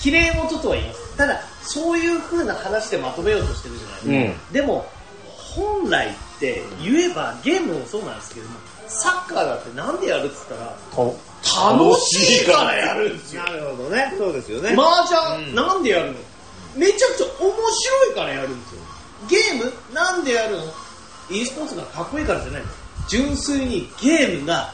[0.00, 1.16] 綺麗事とは言います。
[1.16, 4.22] ただそういう風な話でまとめようとしてるじゃない。
[4.28, 4.86] ですか、でも
[5.54, 8.56] 本来って言えばゲームもそうなんですけども
[8.88, 11.16] サッカーだってなんでやるっつったらと
[11.76, 13.42] 楽しいからやるんですよ。
[13.44, 14.14] なるほどね。
[14.16, 14.70] そうですよね。
[14.70, 15.54] 麻雀、うん。
[15.54, 16.18] なんでやるの？
[16.76, 18.80] めちゃくちゃ面白いからやるんですよ。
[19.28, 20.62] ゲームなんでやるの？
[21.30, 22.68] E スポーツがかっこいいからじゃないの。
[23.08, 24.72] 純粋にゲームが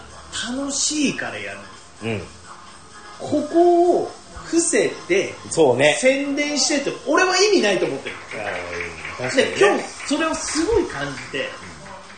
[0.57, 1.59] 楽しいからやる
[2.05, 2.21] うん。
[3.19, 4.11] ここを
[4.45, 5.97] 伏せてそうね。
[6.01, 8.17] 宣伝してって俺は意味ないと思ってる。
[9.19, 9.57] 確かにね。
[9.57, 11.49] で今日それをすごい感じて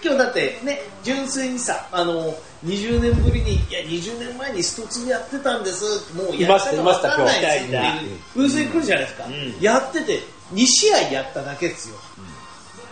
[0.03, 6.14] 今日だってね純粋にさあの20年ぶりにいや20年前にストツブやってたんです。
[6.14, 7.79] もうやったか分かんないですってい
[8.14, 9.61] う風船来るじゃないですか、ん。
[9.61, 10.21] やってて
[10.53, 11.97] 2試合やっただけですよ、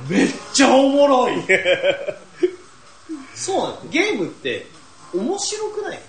[0.09, 1.43] めっちゃおもろい。
[3.35, 4.67] そうなんゲームって
[5.15, 6.01] 面白くない？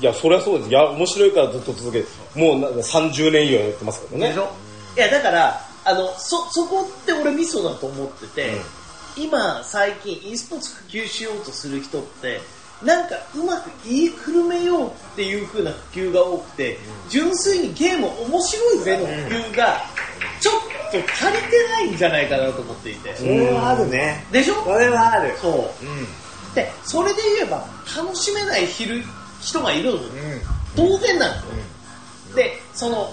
[0.00, 0.70] いや、そりゃそうです。
[0.70, 4.28] いや、面白いからずっと続けて、もうな30年以上やってますけどね。
[4.28, 4.50] でしょ？
[4.96, 8.60] いやだからあのそそこって俺ミソだと思ってて、
[9.16, 12.40] 今最近 e スポーツ普及しようとする人って
[12.84, 19.80] なんかうまく言いくるめようっていう風な普及が多くて、純粋にゲーム面白いぜの普及が
[20.40, 20.54] ちょっ
[20.90, 24.24] と足りてないんじゃないかなと思っていて、それはあるね。
[24.32, 24.64] でしょ？
[24.64, 25.36] それはある。
[25.40, 25.48] そ
[25.82, 25.84] う。
[25.84, 26.54] うん。
[26.54, 27.66] でそれで言えば
[27.96, 28.88] 楽しめない人
[29.40, 29.96] 人がいるの。
[29.96, 30.00] うん。
[30.76, 33.12] 当然なんですよ、でその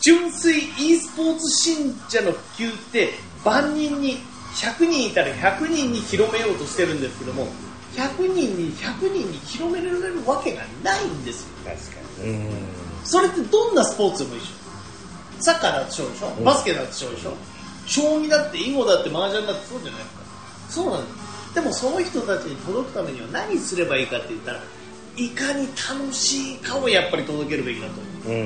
[0.00, 3.10] 純粋 e スポーツ信者の普及って
[3.44, 4.18] 万人に
[4.54, 7.48] 100人いたら100人に広めようとしてるんですけども
[7.94, 11.48] 100人に100人に広められるわけがないんですよ。
[11.64, 12.30] 確かに。
[12.30, 12.48] うん。
[13.04, 14.46] それってどんなスポーツでも一緒
[15.40, 16.28] サッカーだってそうでしょ。
[16.44, 17.34] バスケだってそうでしょ。
[17.86, 20.22] 将棋だって囲碁だって麻雀だってそうじゃないですか。
[20.70, 21.54] そうなんです。
[21.54, 24.60] でもその人たちに届くためには何すればいいかって言ったら
[25.16, 27.92] いかに楽しいかをやっぱり届けるべきだと
[28.30, 28.38] 思う。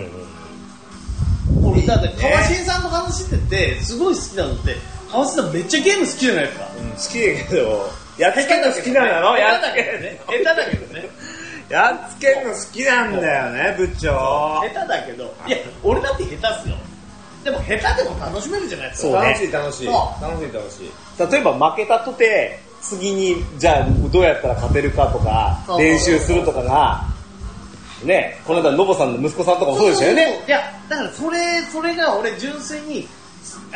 [1.63, 1.71] うん。
[1.71, 4.75] 俺だって川新さんと話しててすごい好きなのって
[5.13, 6.65] 川新さんめっちゃゲーム好きじゃないですか。
[6.67, 6.73] 好
[7.13, 9.37] きだけどやっつけんの好きなの？
[9.37, 11.09] やっつけんね下手だけどね。
[11.69, 14.63] やっつけんの好きなんだよね部長。
[14.63, 15.35] 下手だけど。
[15.47, 16.77] いや俺だって下手っすよ。
[17.45, 19.09] でも下手でも楽しめるじゃないですか。
[19.13, 19.29] そうね。
[19.29, 19.87] 楽しい楽しい。
[19.87, 21.33] そ楽しい楽しい。
[21.33, 27.05] 例えば負けたとて、次に、じゃあどうやったら勝てるかとかそう、練習するとかが、
[28.05, 30.45] ね、この間、ノボさんの息子さんとかもそうでしたよね。
[30.47, 33.09] いやだからそれそれが俺純粋に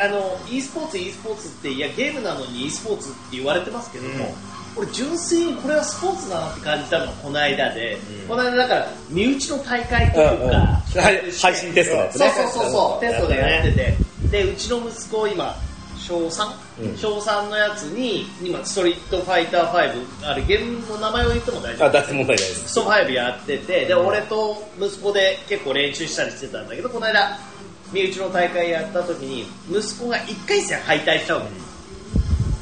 [0.01, 4.33] あの e スポーツ e スポーツっていやゲームなのに e スポーツって言われてますけども、
[4.75, 10.49] 俺純粋にこれはスポーツだなって感じたのがこの間で、この間だから身内の大会というか、うんうん。
[10.49, 12.31] はい配信テストのやつね。
[12.31, 13.97] そうそうそうそうテストでやってて。
[14.31, 15.55] でうちの息子今
[15.99, 16.47] 小 3?、
[16.81, 16.97] うん。
[16.97, 21.87] 小3のやつに今ストリートファイター5あれゲームの名前を言っても大丈夫。
[21.87, 22.63] あ、脱問題ないです。
[22.63, 23.85] クソ5やってて。
[23.85, 27.37] で俺と息子で結構練習したりしてたんだけどこの間
[27.91, 31.45] 身内の大会やった時に息子が1回戦敗退しちゃうの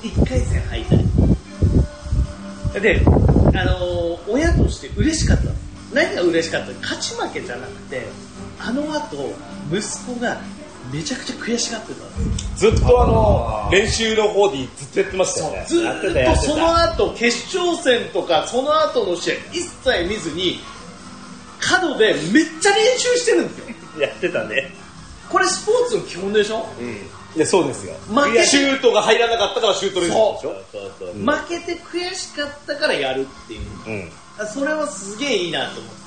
[0.01, 1.09] 1回戦敗退。
[2.81, 5.43] で、あのー親として嬉しかった。
[5.45, 5.51] の
[5.93, 6.71] 何が嬉しかった？
[6.81, 8.03] 勝ち負けじゃなくて
[8.59, 9.33] あの後
[9.71, 9.81] 息
[10.15, 10.37] 子が
[10.93, 12.05] めちゃくちゃ悔しがってた。
[12.19, 15.65] んですよずっとあの、練習の方でずっとやってましたよね。
[15.67, 20.59] ずやっとその後決勝戦とかその後の試合一切見ずに
[21.59, 23.65] 角でめっちゃ練習してるんですよ。
[23.99, 24.71] やってたね。
[25.29, 26.65] これスポーツの基本でしょ？
[27.35, 27.93] いや、そうですよ。
[28.07, 30.55] 負けシュートが入らなかったからシュート練習でしょ？
[31.13, 33.61] 負けて悔しかったからやるっていう。
[33.87, 34.47] うん。
[34.47, 35.99] それはすげえいいなと思って。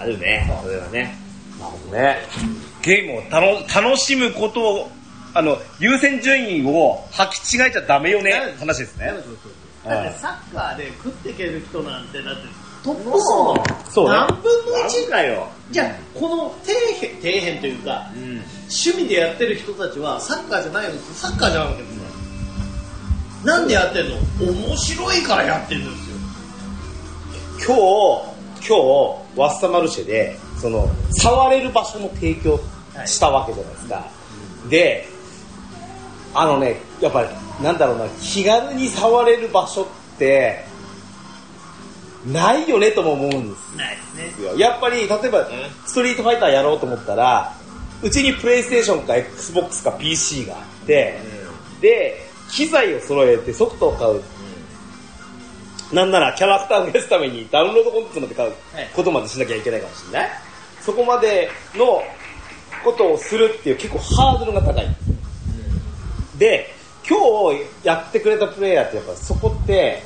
[0.00, 0.50] あるね。
[0.62, 1.16] それはね。
[1.60, 2.18] なるほどね。
[2.82, 4.90] ゲームを楽楽しむことを、
[5.34, 9.12] あの、優先順位を履き違えちゃダメよね、話ですね。
[9.84, 12.42] だってサッカーで食っていける人なんてだって
[12.84, 14.12] トップ層のそうね。
[14.12, 15.48] 何分のなん1かよ。
[15.70, 20.98] じゃあこの底辺底辺というかうん趣味でやってる人たちはサッカーじゃないの。
[21.14, 21.98] サッカーじゃないわけですよ。
[23.44, 24.16] なんでやってんの？
[24.52, 26.16] 面白いからやってるんですよ。
[27.60, 30.88] 今日、今日、ワッサマルシェで、その、
[31.20, 32.58] 触れる場所の提供
[33.04, 34.04] したわけじゃないですか。
[34.70, 35.08] で、
[36.34, 37.28] あのね、やっぱり、
[37.62, 39.86] なんだろうな、気軽に触れる場所っ
[40.18, 40.64] て、
[42.26, 44.56] ないよねとも思うんですないですねよ。
[44.58, 45.48] やっぱり、例えば、
[45.86, 47.54] ストリートファイターやろうと思ったら、
[48.02, 51.18] うちにプレイステーションか XBOX か PC があって、
[51.80, 54.22] で、機材を揃えてソフトを買う。
[55.92, 60.30] なんならキャラクターを増やすためにダウンロードコンテンツまで買うはいことまでしなきゃいけないかもしれない。
[60.82, 62.02] そこまでの
[62.84, 64.86] ことをするっていう結構ハードルが高い。
[66.38, 66.74] で、
[67.08, 67.18] 今
[67.54, 70.02] 日やってくれたプレイヤーってやっぱそこって、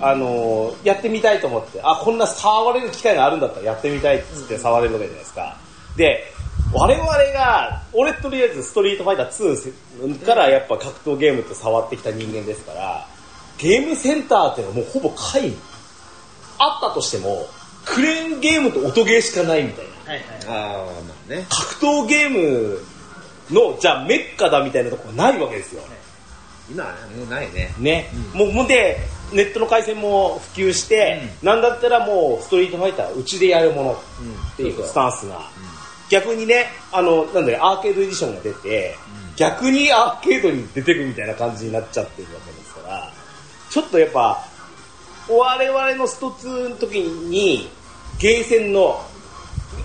[0.00, 5.56] あのーやってみたいと思って、あ、こんな触れる機会があるんだったらやってみたいっつって触れるわけじゃないですか。
[5.96, 6.32] で、
[6.72, 13.06] 我々が、俺とりあえずストリートファイター2からやっぱ格闘ゲームって触ってきた人間ですから、
[13.58, 15.56] ゲームセンターっていうのはもうほぼ皆無。
[16.58, 17.46] あったとしても、
[17.84, 20.12] クレーンゲームと音ゲーしかないみたいな。
[20.12, 22.80] はいはいああまあね格闘ゲーム
[23.50, 25.82] の、じゃあメッカだみたいなところないわけですよ。
[26.70, 28.10] 今はもうないねね。
[28.34, 28.98] もう、もうで、
[29.32, 33.92] ネットの回線も普及して、なんだったらもうストリートファイターうちでやるもの
[34.52, 35.40] っていうスタンスが、
[36.10, 38.96] 逆にね、あの、なんだよ、アーケードエディションが出て、
[39.36, 43.12] 逆にアーケードに出てくみたいな感じになっちゃってるわけですから、
[43.70, 44.42] ちょっとやっぱ、
[45.28, 47.68] 我々のスト2の時に、
[48.18, 49.00] ゲーセンの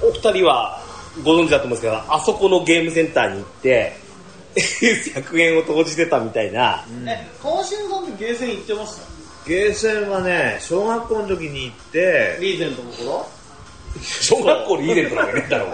[0.01, 0.82] お二人は
[1.23, 3.95] ご存知だと思うんですけど、あそこのゲームセンターに行って、
[4.56, 9.12] 100円を投じてたみたいな、え川島さんってゲーセン行ってました？
[9.45, 13.25] ゲーセンはね、小学校の時に行って、リーゼントの頃？
[14.01, 15.67] 小学校にイベントなんかねえだろ。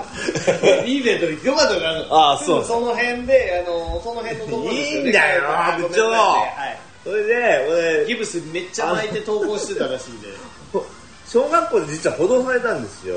[0.86, 5.05] リーゼントによかったからあーそうその辺であのその辺のところですよね。
[5.05, 6.10] いいんだよめんなさい部長。
[6.10, 6.79] はい。
[7.01, 10.27] それで、俺、ギブスめっちゃ巻いて投稿してたらしいんで。
[11.29, 13.15] 小学校で実は補導されたんですよ。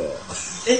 [0.68, 0.76] え？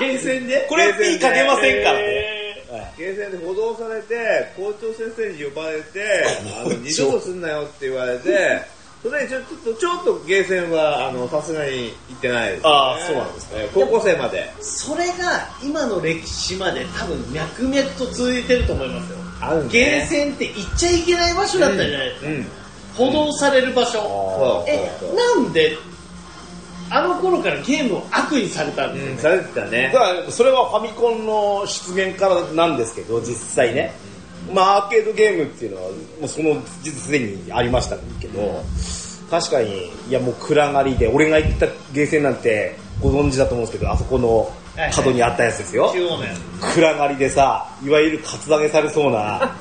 [0.00, 0.66] ゲーセンで？
[0.68, 2.47] これ P かけませんからね。
[2.96, 6.04] ゲーセンで補導されて、校長先生に呼ばれて、
[6.60, 8.62] あの二度とすんなよって言われて、
[9.02, 12.62] それでちょちょっと、ちょっとゲーセンは、あの、さすがに行ってないです、ね。
[12.64, 13.68] あーそうなんですね。
[13.72, 14.50] 高校生まで。
[14.58, 22.46] ーそれが今の歴史まで多分脈々と続いてると思いますよあるねゲーセンって行っちゃいけない場所だったじゃないですか、うん。
[22.96, 25.76] 補導される場所そうえそうそうなんで
[26.90, 29.90] あの頃からゲームを悪にされたんですようん、ね、されてたね。
[29.92, 29.98] だ。
[29.98, 33.92] からそれはファミコンの出現からなんですけど実際ね、
[34.52, 38.64] まあ、アーケードゲームっていうのはもうその実すでにありましたけど
[39.30, 44.50] 確かにいやもう暗がりで俺が行ったゲーセンなんてご存知だと思うんですけどあそこの
[44.94, 49.56] 角にあったやつですよ、中央のや暗がりでさいわゆるカツアゲされそうな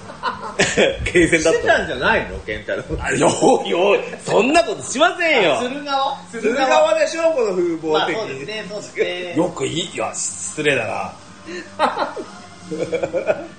[1.14, 2.98] ゲーセンだったしてたんじゃないのケンタロウ。
[3.00, 3.30] あよ
[3.66, 5.70] いよいそんなことしませんよつ。
[5.70, 6.18] 鶴川？
[6.32, 8.22] 鶴川でしょこの風貌まあ的に。
[8.22, 9.36] そうですね、そうですね。
[9.36, 11.14] よくいい、いや、失礼だな。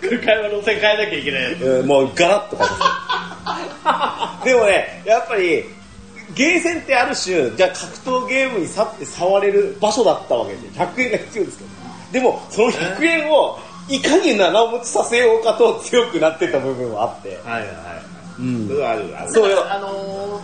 [0.02, 1.64] 空海は路線変えなきゃいけないやつ。
[1.64, 2.57] うんもうガラッと
[4.44, 5.64] でもね、やっぱり、
[6.35, 11.70] ゲーセンってある種、じゃあ格闘ゲームに去って触れる場所だったわけで、100円が必要ですけど。
[12.12, 17.40] でも、その100円を、いかに長持ちさせようかと強くなってた部分はあって。
[17.44, 17.68] はいはい。
[18.40, 19.33] うんあるある。
[19.33, 20.40] そうよあの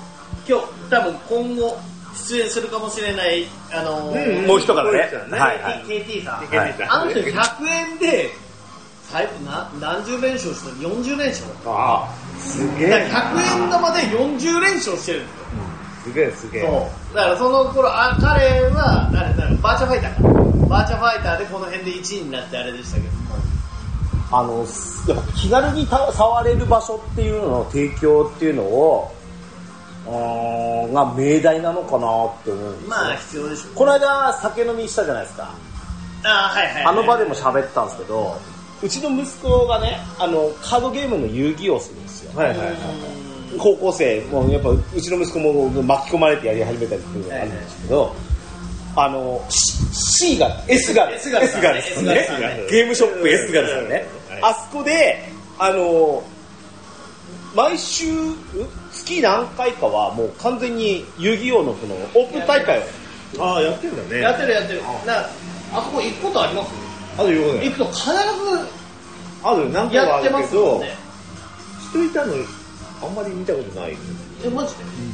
[0.46, 1.78] ー、今日、多分今後、
[2.14, 4.92] 出演するかもしれない、あのーうんもう一方ね。
[4.92, 5.84] ねはいはい。
[5.84, 6.46] KT さん。
[6.48, 8.30] さんあの人100円で、
[9.10, 13.44] 最後な何十連勝したの ?40 連勝ああ、すげだからえ。
[13.44, 15.44] 100円玉で40連勝してるんですよ。
[16.04, 16.62] すげえすげえ。
[16.62, 17.14] そう。
[17.14, 20.43] だからその頃、あ彼は、誰だろう、バーチャファイターか。
[20.68, 23.34] バーチャファイターでこの辺で1位になってあれでしたけども。
[24.32, 29.14] あの、やっぱ気軽にた触れる場所っていうのの提供っていうのを、
[30.06, 32.88] うーんが命題なのかなって思うんですよ。
[32.88, 33.74] まあ必要でしょう。
[33.74, 35.54] この間酒飲みしたじゃないですか。
[36.24, 36.84] あはいはいはい。
[36.84, 38.36] あの場でも喋ったんですけど、
[38.82, 42.38] うちの息子がね、あの、カードゲームの遊戯をするんですよ。
[42.38, 42.76] はいはいはい。
[43.58, 48.14] 高校生、もうやっぱうちの息子も巻き込まれてやり始めたりっていうのがあるんですけど、
[48.96, 54.40] あの、C が、S が、S がですねがですね S がですねゲームショップ S がですよねはい。
[54.42, 55.28] あそこで、
[55.58, 56.22] あの、
[57.54, 58.36] 毎週、ん
[58.92, 62.82] 月何回かはもう完全に遊戯王のこのオープン大会を、
[63.40, 64.20] ああ、やってんだね。
[64.20, 64.82] やってるやってる。
[65.06, 65.20] な
[65.72, 66.70] あそこ行くことあります？
[67.18, 67.64] あるよね。
[67.66, 68.10] 行くと必
[69.42, 70.82] ある、何ずやって個かあるけど。
[71.90, 72.34] 人いたの
[73.02, 73.96] あんまり見たことない。
[74.44, 74.80] え、マジで？
[74.82, 74.92] やっ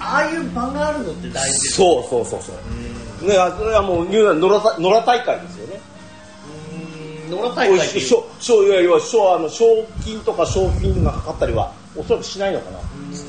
[0.00, 1.68] ああいう場があるのって大事。
[1.70, 2.52] そうそうそうそ
[3.24, 3.28] う。
[3.28, 5.80] ね、あそれはもう、野良た野良大会ですよね。
[7.30, 8.24] 野良大会って賞
[10.04, 12.78] 金とか賞金がかかったりはおそらくしないのかな。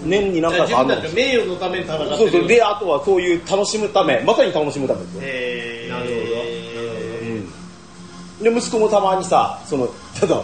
[0.06, 2.18] 年に何回かあるの名誉のために戦ってる。
[2.18, 2.48] そうそう。
[2.48, 6.12] であとはそういう楽しむためまさに楽しむためですよ、えー、なるほ
[8.50, 8.50] ど。
[8.50, 9.88] うん、で息子もたまにさその
[10.20, 10.42] ただ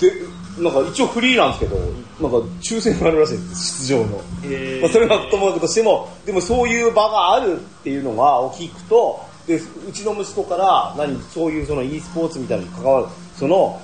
[0.00, 0.12] で
[0.58, 1.76] なんか一応フリーなんですけど
[2.20, 4.80] なんか抽選があるらしいんです出場の、えー。
[4.82, 6.08] まあ、それはともかくとしても。
[6.26, 13.06] でもそういう場があるっていうのがを聞くとでうちの息子から何そういうその e スポーツみたいに関わる。
[13.36, 13.80] その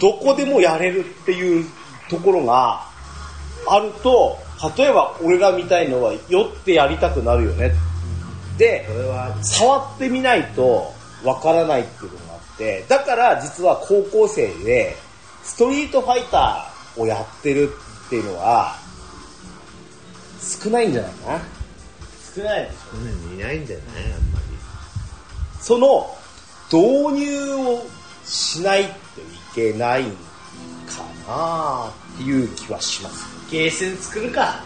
[0.00, 1.64] どこでもやれるっていう
[2.08, 2.82] ところが
[3.68, 4.38] あると
[4.76, 7.72] 例えば俺らみたいのは酔ってやりたくなるよね。
[8.58, 8.86] で
[9.42, 10.92] 触ってみないと
[11.24, 12.84] わからないっていうのがあって。
[12.88, 14.96] だから実は高校生で
[15.44, 17.70] ストリートファイターをやってる
[18.06, 18.76] っていうのは
[20.40, 21.40] 少ないんじゃないかな
[22.34, 24.44] 少ないでしうん、いないんだよね、あんまり。
[25.60, 26.16] その
[26.72, 27.82] 導入を
[28.24, 28.92] しないとい
[29.54, 33.50] けないかなっていう気はしますょ。
[33.50, 34.62] ゲーセン作るか。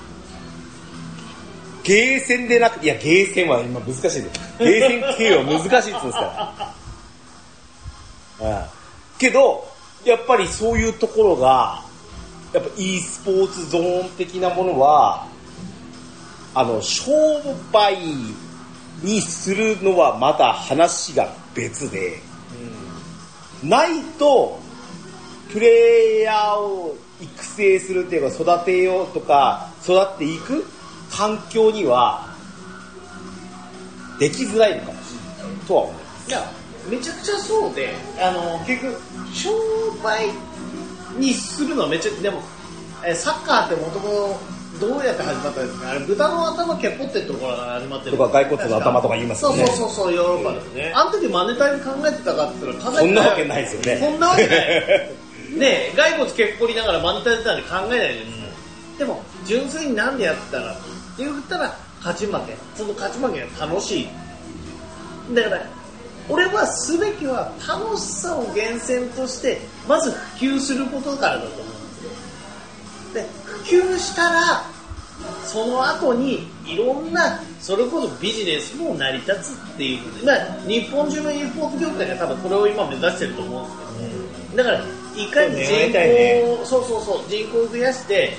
[1.82, 4.20] ゲーセンでなくいやゲーセンは今難しいです
[4.58, 6.74] ゲーセン経営は難しいって言うんですか
[8.40, 8.66] ら、 うん、
[9.18, 9.73] けど
[10.04, 11.82] やっぱりそういうところが
[12.52, 15.26] やっぱ e スポーツゾーン的なものは、
[16.54, 17.12] あの、商
[17.72, 17.96] 売
[19.02, 22.20] にするのはまた話が別で、
[23.62, 24.60] ないと、
[25.50, 30.64] プレイヤーを育成するっていうか育てようとか育っていく
[31.10, 32.34] 環境には
[34.18, 36.30] できづらいのかもしれないとは思います。
[36.88, 39.00] めちゃくちゃそうで、あの、結局、
[39.32, 39.50] 商
[40.02, 40.28] 売
[41.18, 42.42] にするのはめちゃでも、
[43.04, 48.16] えサッカーってもともとどうやって始まったんですかあれ、豚の頭蹴っぽってるところから始まってる。
[48.16, 50.92] とか骸骨の頭とか言いますよねそうそうそうそう、ヨーロッパですね。
[50.94, 55.10] あの時マネタイに考えてたかって言ったらそんなわけないですよねそんなわけない。
[55.56, 58.44] ね骸骨蹴っぽりながらマネタイってたんで考えないじゃないですか。
[58.98, 60.80] でも、純粋になんでやったらって
[61.18, 62.56] 言ったら、勝ち負け。
[62.76, 64.08] その勝ち負けが楽しい。
[65.32, 65.62] だから、
[66.28, 73.22] 俺はすべきは楽しさを源泉として、まず普及することからだと思うんですよ。
[73.22, 74.64] で、普及したら、
[75.44, 84.18] その後にいろんな、それこそビジネスも成り立つっていうことで、まあ、日本中の e スポーツ業界が多分これを今目指してると思うんです
[84.50, 84.84] けど、だから、
[85.16, 88.36] いかに人口を、そうそうそう、人口を増やして、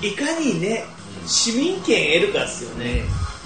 [0.00, 0.84] いかにね、
[1.26, 3.02] 市民権得るかですよね。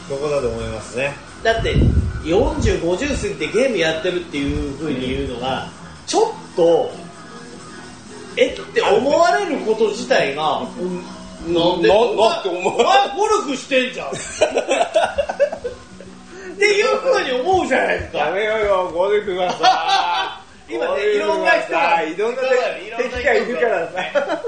[0.08, 1.14] そこだと思いますね。
[1.42, 1.76] だって
[2.24, 5.68] 40、50過ぎてゲームやってるっていう風に言うのが、
[6.06, 6.90] ちょっと、
[8.36, 10.62] えって思われること自体が、
[11.46, 14.12] なんでなお前なって思うお前ゴルフしてんじゃんっ
[16.58, 18.18] ていう風に思うじゃないですか。
[18.18, 22.42] やめようよ、ゴルフはさ 今ねいろんな人がいろんな
[22.98, 24.42] 敵がいるからさ。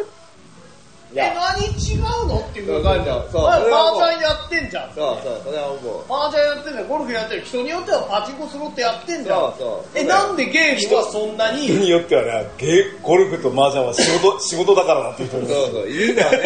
[1.13, 2.41] いえ、や、何違うの？
[2.41, 4.95] っていうわかんないそうお前それはもう麻雀やってんじゃん。
[4.95, 6.05] そうそう、それは思う。
[6.09, 7.43] 麻雀やってんじゃん、ゴルフやってる。
[7.45, 9.39] 人によってはパチンコスロットやってんじゃん。
[9.39, 11.05] そうそうえ、なんでゲームは？
[11.13, 16.39] そんなに人によってはね、ゲーゴルフと麻雀は仕事仕事だからなっていう人もいるそうそう、いるんだよね。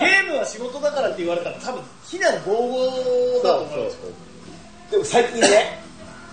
[0.00, 4.10] ゲームは仕事だからって言われたら多分非難合々だと思いますよ。
[4.90, 5.78] でも最近ね、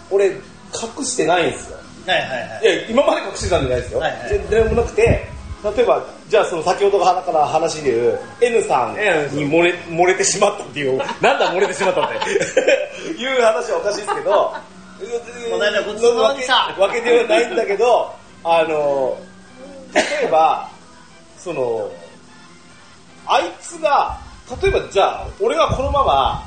[0.09, 1.77] 俺、隠してないんですよ。
[2.07, 2.65] はいはいはいい。
[2.81, 3.99] や、今まで隠してたんじゃないですよ。
[3.99, 5.29] はいはい全然もなくて、
[5.63, 8.93] 例えば、じゃあその先ほどから話で言う N さん
[9.35, 12.17] に漏れ漏れてしまったっていう、なんだ漏れてしまったって。
[13.19, 14.53] いう話はおかしいですけど、
[15.51, 16.75] この間ごちそうさまでした。
[16.77, 18.11] わけではないんだけど、
[18.43, 19.17] あの、
[19.93, 20.69] 例えば、
[21.37, 21.89] その、
[23.25, 24.17] あいつが、
[24.61, 26.43] 例えばじゃあ、俺がこのまま、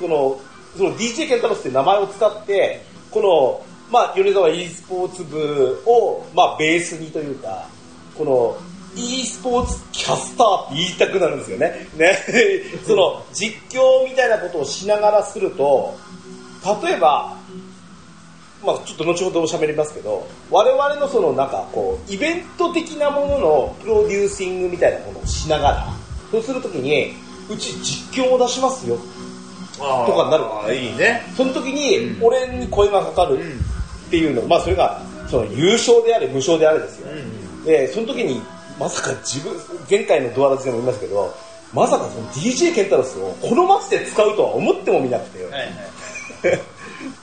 [0.00, 0.40] この、
[0.76, 7.66] その DJ ケンタロスって名前を使って、この、まあ、米沢 e スポーツ部を、まあ、ベースにというか、
[8.18, 8.56] この、
[8.96, 11.88] e スポーツキャスターって言いたくなるんですよね。
[11.96, 12.18] ね。
[12.84, 15.96] その、実況みたいなことをしながらすると、
[16.82, 17.36] 例えば、
[18.64, 25.88] まあちょっと後ほどおしゃべりますけど、我々のそのなんかこう、イベント的なもののプロデューシングみたいなものをしながら、
[26.32, 27.14] そうするときに、
[27.48, 28.98] うち実況を出しますよ。
[29.78, 31.22] とかになるあいいね。
[31.36, 37.08] その時に、俺に声がかかるっていうの、まあそれが、その優勝であれ無償であれですよ。
[37.64, 38.42] で、その時に、
[38.78, 39.56] まさか自分、
[39.90, 41.34] 前回のドアラジでも言いますけど、
[41.72, 45.70] まさかその DJ ケンタロスをこの街で使うとは思ってもみなくて、はいはい。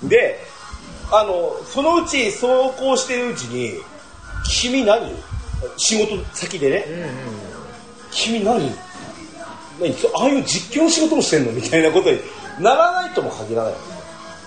[0.07, 0.39] で、
[1.11, 3.79] あの、そのうち走行してるうちに、
[4.47, 5.11] 君何？
[5.77, 6.85] 仕事先でね、
[8.11, 8.71] 君何？
[9.79, 9.93] 何？
[9.93, 11.51] そああいう実況の仕事もしてんの？
[11.51, 12.19] みたいなことに
[12.59, 13.73] ならないとも限らない。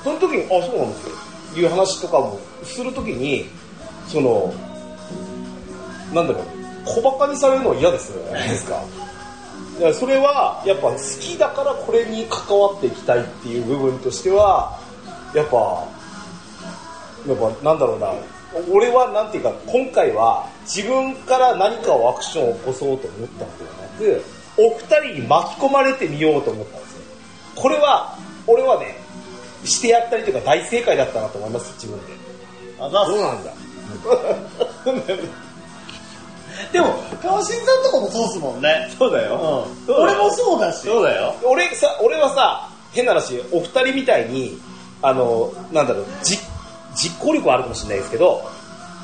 [0.04, 1.14] その時に、あ、そうなんですよ。
[1.56, 3.46] いう話とかもするときに、
[4.06, 4.54] その、
[6.12, 6.44] なんだろう、
[6.84, 8.82] 小馬鹿にされるのは嫌ですよね、ですか。
[9.78, 14.76] いやそれはやっぱ好きだからこれに関わっていきたいっていう部分としては
[15.34, 15.86] やっぱ
[17.28, 18.12] やっぱなんだろうな
[18.72, 24.24] 俺はなんていうか今回は自分から何かをアクションを起こそうと思ったのではなく
[24.56, 27.02] お二人に巻き込まれてみようと思ったんですよ
[27.54, 28.96] これは俺はね
[29.64, 32.12] してやったりというか大正解だったなと思います自分で
[32.80, 33.52] あそうなんだ。
[36.72, 38.90] でも、川新さんとかもそうっすもんね。
[38.98, 39.94] そうだよ、うん。
[39.94, 40.80] 俺もそうだし。
[40.80, 41.34] そうだよ。
[41.44, 44.60] 俺さ、俺はさ、変な話、お二人みたいに、
[45.02, 46.38] あの、なんだろう、じ
[46.94, 48.42] 実行力はあるかもしれないですけど、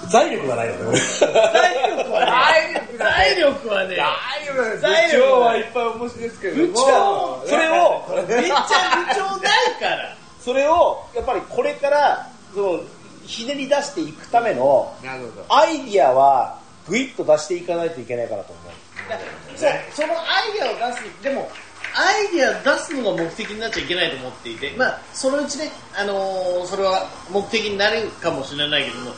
[0.09, 0.99] 財力がないのね、俺。
[0.99, 6.67] 財力はね、財力はね、大財力部長はいっぱいお持ちですけども。
[6.67, 8.65] 部長それを、めっちゃ
[8.97, 10.17] 部長ないから。
[10.41, 12.81] それを、やっぱりこれから、その、
[13.27, 15.57] ひねり出していくための、なるほど。
[15.57, 19.59] アイディアは、ぐいっと出していかないといけないかなと思う。
[19.59, 21.51] そう、そのアイデアを出す、でも、
[21.95, 29.13] アイデア出すのが目的になっちゃいけないと思っていて、まあ、そのうちね、あのーそれは目的になるかもしれないけども、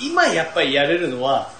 [0.00, 1.50] 今やっぱりやれるのは、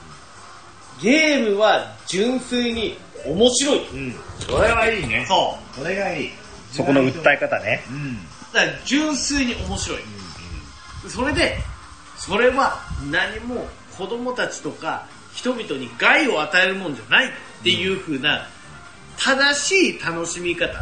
[1.00, 3.88] ゲームは純粋に面白い。
[3.88, 4.14] うん。
[4.40, 5.24] それはいいね。
[5.26, 5.78] そう。
[5.80, 6.30] それがいい。
[6.72, 7.84] そこの訴え方ね。
[7.88, 8.16] うん。
[8.52, 9.98] だから純粋に面白い。
[11.08, 11.58] それで、
[12.16, 12.80] それは
[13.10, 15.06] 何も子供たちとか
[15.38, 17.30] 人々に害を与えるもんじゃないっ
[17.62, 18.48] ていう風な
[19.16, 20.72] 正しい楽しみ方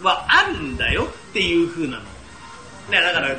[0.00, 2.02] はあるんだよっていう風なの。
[2.88, 3.34] ね、だから、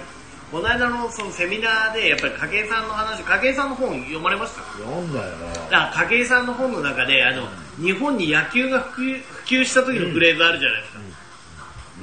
[0.52, 5.32] この間のそのセミナーでやっぱり景井さんの話、景井さんの本読まれました読んだよ。
[5.70, 7.48] だから景井さんの本の中であの
[7.82, 11.00] 日本に野球が普及普及した時のフレーズあるじゃないですか、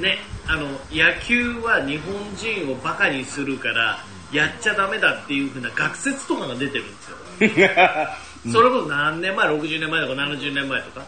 [0.01, 6.97] ねあの野球は日本人をバカにするからやっちゃダメだっていう風な学説とかが出てるん
[7.39, 7.69] ですよ、
[8.53, 11.07] それこそ何年前60年前とか70年前とか。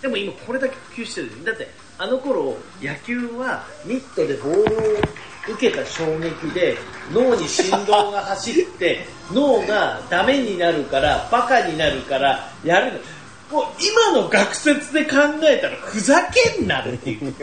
[0.00, 1.44] でも今これだけ普及してる。
[1.44, 1.68] だって
[1.98, 5.00] あの頃野球はミットでボールを
[5.48, 6.76] 受けた衝撃で
[7.12, 12.98] 脳に振動が走って 脳がダメになるからバカになるからやるの。
[13.52, 16.22] もう今の学説で考えたらふざ
[16.56, 17.34] けんなっていう。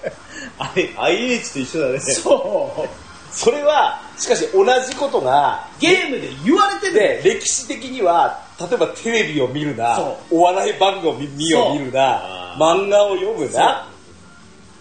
[0.58, 2.00] あれ、IH と一緒だね。
[2.00, 3.07] そう
[3.38, 6.92] それは、しかし同じことが、ゲームで言われてる。
[6.94, 13.88] で、歴史的には、例えばテレビを見るなそ、お笑い番組を見見るな、漫画を読むな、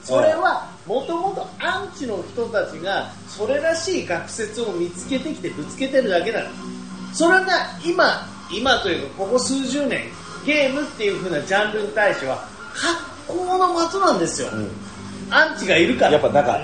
[0.03, 6.49] それはもともとアンチの人たちがそれらしい学説を見つけてきてぶつけてるだけなの。
[7.13, 7.45] それが
[7.85, 10.05] 今今というかここ数十年
[10.45, 12.47] ゲームっていう風なジャンルに対しては
[13.27, 14.47] 格好の的なんですよ、
[15.29, 16.13] アンチがいるから。
[16.13, 16.59] やっぱなんか。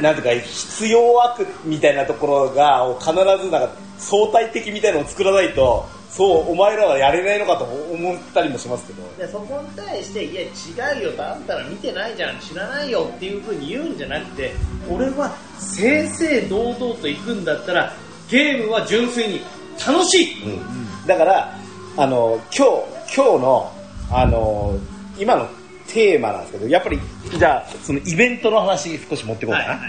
[0.00, 0.14] なん。
[0.14, 9.02] ていうか、必要悪みたいなところが、必ずなんか相対的みたいなのを作らないと、そう、お前らはやれないのかと思ったりもしますけど。
[9.16, 11.12] でそこに対していや違うよ。
[11.12, 12.38] とあんたら見てないじゃん。
[12.38, 14.52] 知らないよっていう風に言うんじゃなくて
[14.90, 17.92] 俺は正々堂々と行くんだったら
[18.28, 19.40] ゲームは純粋に
[19.86, 21.06] 楽しい、うん。
[21.06, 21.58] だから、
[21.96, 22.66] あの、今
[23.06, 23.72] 日、今日の、
[24.10, 24.78] あの、
[25.18, 25.48] 今の
[25.92, 26.98] テーマなんですけど、やっぱり、
[27.38, 29.80] じゃあ、そのイベントの話少し持っていこうかな。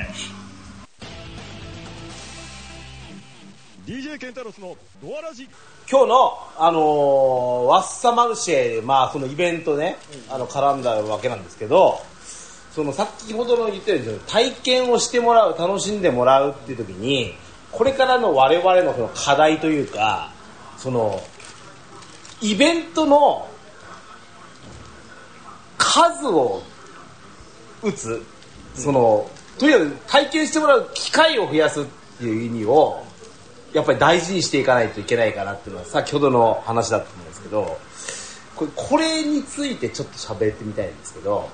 [3.85, 5.47] DJ ケンタロスのドアラジ。
[5.89, 9.97] 今日の、あのーワッサマルシェで、まあ、そのイベントね、
[10.29, 11.99] あの、絡んだわけなんですけど、
[12.73, 17.33] その、先ほどの言ったように、体験をしてもらう、楽しんでもらうっていう時に、
[17.71, 20.31] これからの我々のその課題というか、
[20.77, 21.21] その、
[22.41, 23.47] イベントの
[25.83, 26.63] 数を
[27.81, 28.21] 打つ、
[28.75, 29.29] その、
[29.59, 31.85] とにかく体験してもらう機会を増やすっ
[32.17, 33.03] ていう意味を、
[33.73, 37.77] やっぱり大事にしていかないといけないかなっていうのは先ほどの話だったと思うんですけど、
[38.55, 41.49] これこれについてちょっと喋ってみたいんですけど、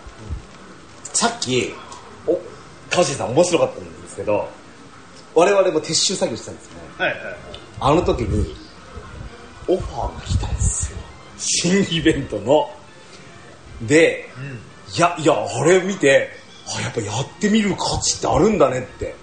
[1.03, 1.73] さっき、
[2.27, 2.37] お、
[2.91, 4.47] 川尻さん面白かったんですけど、
[5.33, 6.79] 我々も撤収作業してたんですよね。
[6.97, 7.19] はいはい
[7.81, 8.53] あの時に、
[9.69, 10.97] オファーが来たんですよ。
[11.37, 12.69] 新イベントの。
[13.81, 14.29] で、
[14.95, 16.29] いや、いや、あれ見て、
[16.77, 19.15] あ、やっぱやってみる価値ってあるんだねって。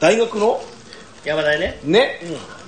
[0.00, 0.60] 大学の？
[1.24, 1.80] 山田ね。
[1.84, 2.20] ね、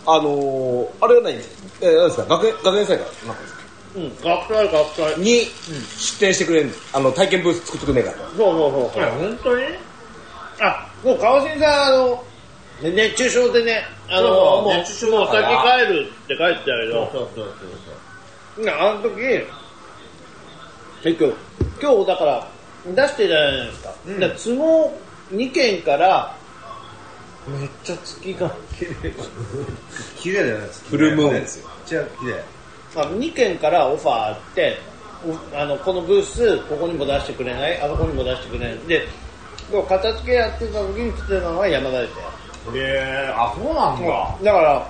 [0.06, 2.24] あのー、あれは何えー、何ですか？
[2.36, 3.04] 学園、学園祭か。
[3.26, 3.36] なん。
[3.36, 3.60] かですか
[3.96, 5.20] うん学祭学祭。
[5.20, 5.40] に
[5.98, 8.28] 出店してくれる、あの、体験ブース作ってくれないかと。
[8.28, 9.64] そうそうそう本当に？
[10.58, 12.24] あもう川新さんあの
[12.80, 17.10] ね熱中症でねあのそうそうもう熱中症もう先帰るって帰ってたけど。
[17.12, 17.52] そうそうそうな
[18.58, 19.16] あの時
[21.02, 21.34] 結局
[21.80, 22.48] 今日だから
[22.86, 24.98] 出してるじゃないですか,、うん都合
[25.32, 26.34] 2件から
[27.46, 29.12] めっちゃ月が綺麗
[30.18, 30.66] 綺麗だよね。
[30.90, 31.68] フルムーンですよ。
[31.68, 32.44] めっちゃ綺麗。
[32.96, 34.78] あ2件からオファーあって
[35.52, 37.80] おあのこのブースここにも出してくれない？
[37.80, 38.78] あそこにも出してくれない？
[38.88, 39.06] で
[39.70, 42.26] でも片付けやってた時に来てたのは山田でしたよ
[42.76, 42.78] へ
[43.28, 44.36] え、あ、そうなんだ。
[44.42, 44.88] だから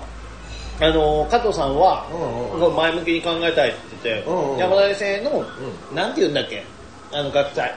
[0.79, 5.45] あの加藤さんは、うんうんこう前向きに考えたいって言ってて、うんうん山田先生の、
[5.93, 6.63] なんて言うんだっけ？
[7.11, 7.75] あの学祭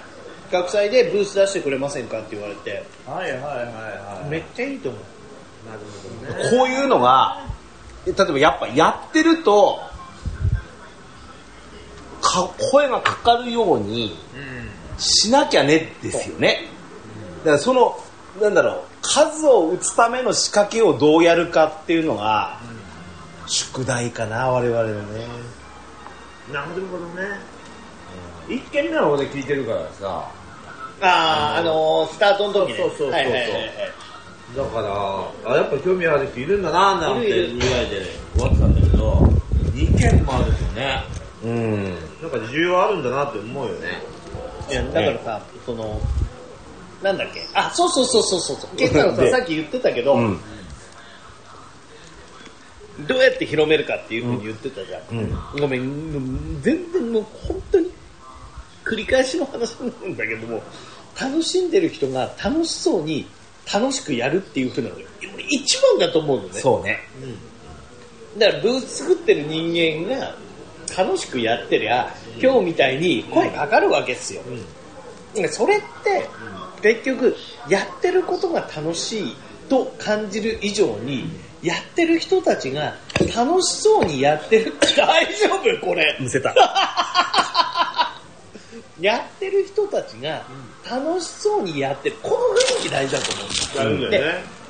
[0.50, 4.28] 学祭でブース出してくれませんかって言われて、はいはいはいはい。
[4.28, 5.02] めっちゃいいと思う
[5.68, 6.58] なるほどね。
[6.58, 7.40] こういうのが、
[8.06, 9.78] 例えばやっぱやってると、
[12.20, 14.98] か声がかかるようにうん。
[14.98, 16.66] しなきゃねですよね。
[17.38, 17.98] だからその、
[18.40, 22.58] なんだろう、数を打つための仕掛けをどうやるかっていうのが、
[23.50, 25.26] 宿題かな、我々のね。
[26.52, 27.38] なるほどね。
[28.48, 30.30] 一件目の方で聞いてるからさ、
[31.02, 32.78] ああ、あのースタートの時ね。
[32.78, 33.70] そうそうそうそうはいはいはいはい
[34.56, 39.28] だから、あ、やっぱ興味ある人いるんだな、なんて言われて終わってたんだけど、
[39.72, 41.04] 二件もあるとね、
[41.44, 41.84] うん。
[41.84, 44.02] なんか需要あるんだなって思うよね。
[44.68, 46.00] いや、だからさ、その、
[47.00, 50.40] なんだっけ、あ、そうそうそうそうそう、ケンタロウさんでさっき言ってたけど、うん。
[53.06, 55.18] どうやって広めるかっていうふうに言ってたじゃん。
[55.18, 55.60] うん。
[55.60, 57.90] ごめん、全然もう本当に
[58.84, 60.62] 繰り返しの話なんだけども、
[61.20, 63.26] 楽しんでる人が楽しそうに
[63.72, 65.02] 楽しくやるっていうふうなのが
[65.34, 66.60] 俺一番だと思うのね。
[66.60, 66.98] そうね。
[68.38, 70.34] だからブース作ってる人間が
[70.96, 74.42] 楽しくやってりゃ、今日みたいに声かかるわけですよ。
[75.50, 76.28] それって、
[76.82, 77.36] 結局、
[77.68, 79.36] やってることが楽しい
[79.68, 81.30] と感じる以上に、
[81.62, 82.94] やってる人たちが
[83.36, 86.16] 楽しそうにやってるって 大丈夫これ。
[86.20, 86.54] むせた。
[89.00, 90.42] やってる人たちが
[90.88, 92.16] 楽しそうにやってる。
[92.22, 92.36] この
[92.76, 94.60] 雰囲気大事だと思うんですやるんだよね。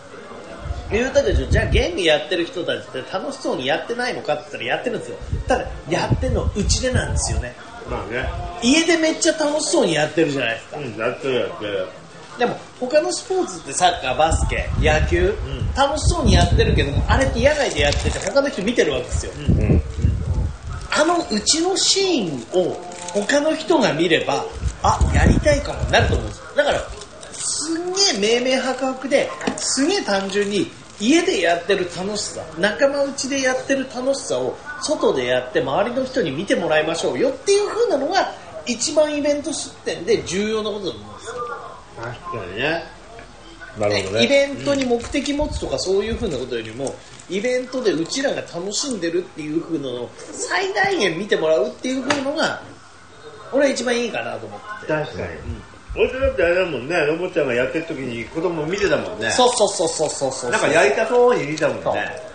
[0.90, 5.16] 言うたでしょじゃあゲームやってる人たちって楽しそうにやってないのかって言ったらやってるんですよ
[5.46, 7.54] ただやってるのうちでなんですよね
[7.88, 8.28] まあね。
[8.62, 11.88] 家でめっちゃ楽しそうにやってるじゃないですか、うん、やってるやってる。
[12.40, 15.34] でも他のスポーツってサッカーバスケ野球、
[15.76, 19.82] 楽しそうにやってるけどもあれって野外でやってて他の人見てるわけですよ、うん。
[20.90, 22.82] あのうちのシーンを
[23.12, 24.46] 他の人が見れば
[24.82, 26.38] あやりたいかもなると思うんです。
[26.38, 26.80] よだから
[27.30, 29.28] すんげえ明々白々で
[29.58, 38.32] すげえ単純に家でやってる楽しさ仲間内でやってる楽しさを外でやって周りの人に見てもらいましょうよっていう風なのが
[38.66, 41.06] 一番イベント出店で重要なことだと思う。
[41.06, 41.09] んですよ
[42.00, 42.84] 確かにね。
[43.78, 44.24] なるほどね。
[44.24, 46.94] イベントに目的持つとかそういう風なことよりも、
[47.28, 52.62] イベントでうちらが楽しんでるっていう風なのを最大限見てもらうっていう風のが、
[53.52, 54.92] 俺は一番いいかなと思ってて。
[54.92, 55.28] 確かに。
[55.96, 59.30] 俺だってあれだもんね、ロボちゃんがやってる時に子供見てたもんね。
[59.30, 60.50] そうそうそうそうそうそう。
[60.50, 62.29] なんかやりたそうに見たもんそうね。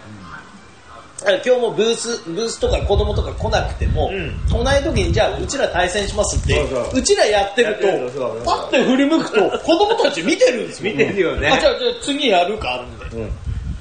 [1.33, 10.91] 今日もブース、ブースとか子供とか来なくても、うん来ない時にじゃあうちら対戦しますって、そうちらやってるとパッて振り向くと子供たち見てるんですよ。
[10.93, 13.25] 見てるよねあ、じゃあ、じゃあ次やるかみたいな。
[13.25, 13.31] うん。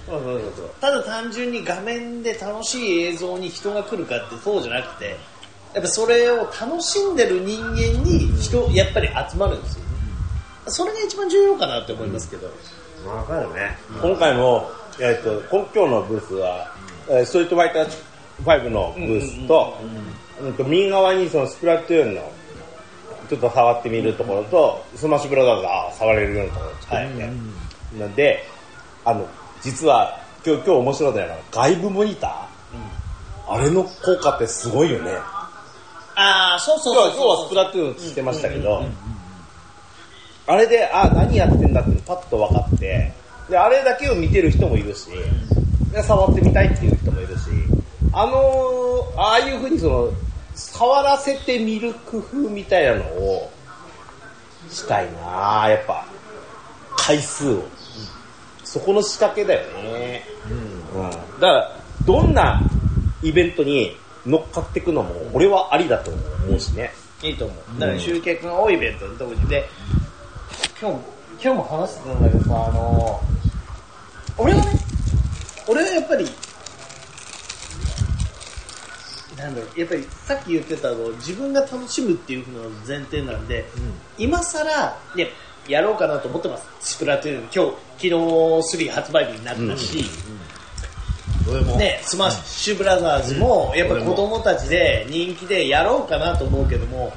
[0.06, 0.70] そうそうそうそう。
[0.80, 5.16] ただ単純に画面で楽しい映像に人が来るかってそうじゃなくて、
[5.74, 9.84] やっぱそれを楽しんでる人間に人、やっぱり集まるんですよね。
[10.68, 12.46] それが一番重要かなって思いますけど。
[13.06, 13.76] わかるね。
[14.00, 17.88] 今回も、えっ、と、今今日のブースは、えーストリートファイター
[18.42, 19.78] 5のブースと、
[20.40, 22.32] うんと右側にそのスプラトゥーンの、
[23.28, 28.44] ちょっと触ってみるところと、スマッシュブラザーズが触れるようなところを作って、なんで、
[29.04, 29.26] あの、
[29.62, 35.12] 実は、今日、今日面白いのが、外部モニター、あれの効果ってすごいよね。
[36.16, 38.84] ああ、そうそう今日そうは今日はスプラトゥーンしてましたけど、
[40.46, 43.12] あれで、あ、何やってんだってパッと分かって、
[43.48, 45.24] で、あれだけを見てる人もいるし、で
[46.02, 47.42] 触ってみたいっていう人もいるし、
[48.12, 48.84] あのー
[49.16, 50.12] ああいう風にその、
[50.54, 53.50] 触らせてみる工夫みたいなのを、
[54.70, 56.04] したいなやっぱ、
[56.96, 57.64] 回数を。
[58.64, 60.24] そこの仕掛けだよね。
[60.94, 61.10] うん。
[61.10, 62.60] だから、どんな
[63.22, 66.92] イベントに乗っかっていくのも、俺はありだと思うしね。
[67.22, 67.80] いいと思う。
[67.80, 69.64] だから集客が多いイベントの特にで、
[70.80, 70.98] 今日、
[71.42, 73.20] 今日も話してたんだけどさ、あの
[74.36, 74.83] 俺はね、
[75.66, 76.28] 俺はやっぱり、
[79.36, 83.64] なんだろう、やっぱりさっき言ってたの、自分が楽しむっていうのが前提なんで、
[84.18, 84.64] 今更、
[85.14, 85.28] ね、
[85.68, 86.66] やろうかなと思ってます。
[86.80, 87.56] スプラトゥーン、今日、
[87.96, 90.04] 昨日3発売日になったし、
[91.48, 91.76] 俺も。
[91.76, 97.12] ね、スマッシュブラザーズも、やっぱ子供たちで人気でやろうかなと思うけども、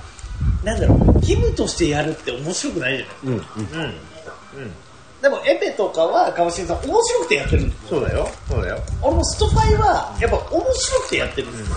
[0.63, 3.33] なんだろう、義務としてやるって面白くないじゃないうん。
[3.33, 3.41] うん。
[3.41, 4.73] うん。
[5.21, 8.29] でもエペとかは川島さん面白くてやってるんですよそうだよ。
[8.47, 8.79] そうだよ。
[9.01, 11.75] 俺もストファイはやっぱ面白くてやってるんですよ、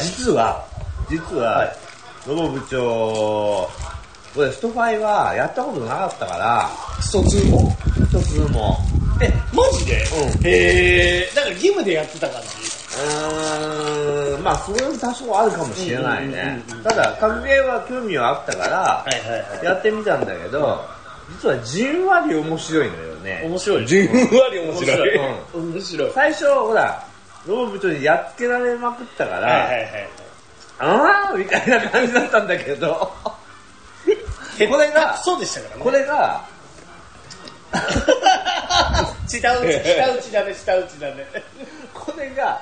[0.00, 0.66] 実は、
[1.08, 1.72] 実は、
[2.26, 3.68] ロボ部長、
[4.34, 7.76] 俺ストファイはやったことなかったから、スト2も。
[8.10, 8.78] 一つも。
[9.20, 10.46] えマジで、うん。
[10.46, 12.48] へえだから義務でやってた感じ。
[12.48, 16.64] うーん、まあ、それも多少あるかもしれないね。
[16.68, 16.84] うんうんうんうん。
[16.84, 19.64] ただ、格ゲーは興味はあったから、はいはいはい。
[19.64, 20.84] やってみたんだけど、
[21.40, 23.42] 実はじんわり面白いのよね。
[23.44, 24.14] 面白いじんわ
[24.52, 25.16] り面白い。
[25.54, 27.06] うん面白い最初、ほら、
[27.46, 30.08] ロボ部長にやっつけられまくったから、はいはいはい
[30.84, 33.12] あーみたいな感じだったんだけど、
[34.68, 36.44] これが、そうでしたからねこれが、
[39.28, 41.26] 下打ち下打ちだね下打ちだね
[41.94, 42.60] これが、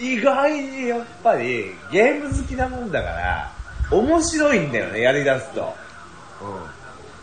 [0.00, 3.52] 意外にやっぱりゲーム好きなもんだから、
[3.92, 5.74] 面白いんだよね、やりだすと。
[6.40, 6.81] うん。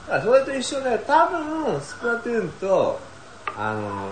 [0.09, 2.99] だからそれと一緒で、多分、スプラトゥーンと、
[3.55, 4.09] あの、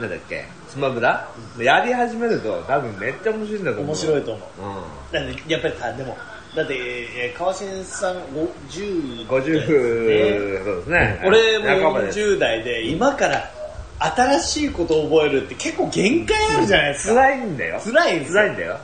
[0.00, 1.28] なんだっけ、スマブラ
[1.58, 3.86] やり始めると多分めっちゃ面白いんだと思う。
[3.86, 5.26] 面白いと思ううん。
[5.26, 6.16] だってやっぱりたでも
[6.54, 11.22] だって、えー川新さん50 50、そうですね。
[11.24, 13.50] 俺も仲間です10代で今から
[13.98, 17.14] 新しいことを覚えるって結構限界あるじゃないですか。
[17.14, 17.80] 辛いんだよ。
[17.80, 18.78] 辛い辛いんだよ。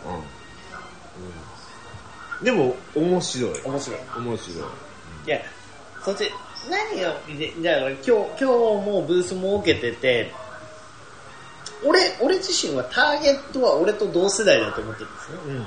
[2.40, 2.44] うん。
[2.44, 3.50] でも、面白い。
[3.64, 4.00] 面白い。
[4.18, 4.58] 面白い。
[5.26, 5.40] いや、
[6.04, 6.30] そっち、
[6.70, 10.32] 何が、でだから今日、今日もブース設けてて、
[11.84, 15.38] 俺、俺自身はターゲットは俺と同世代だと思ってるんですよ。
[15.46, 15.64] うんうん。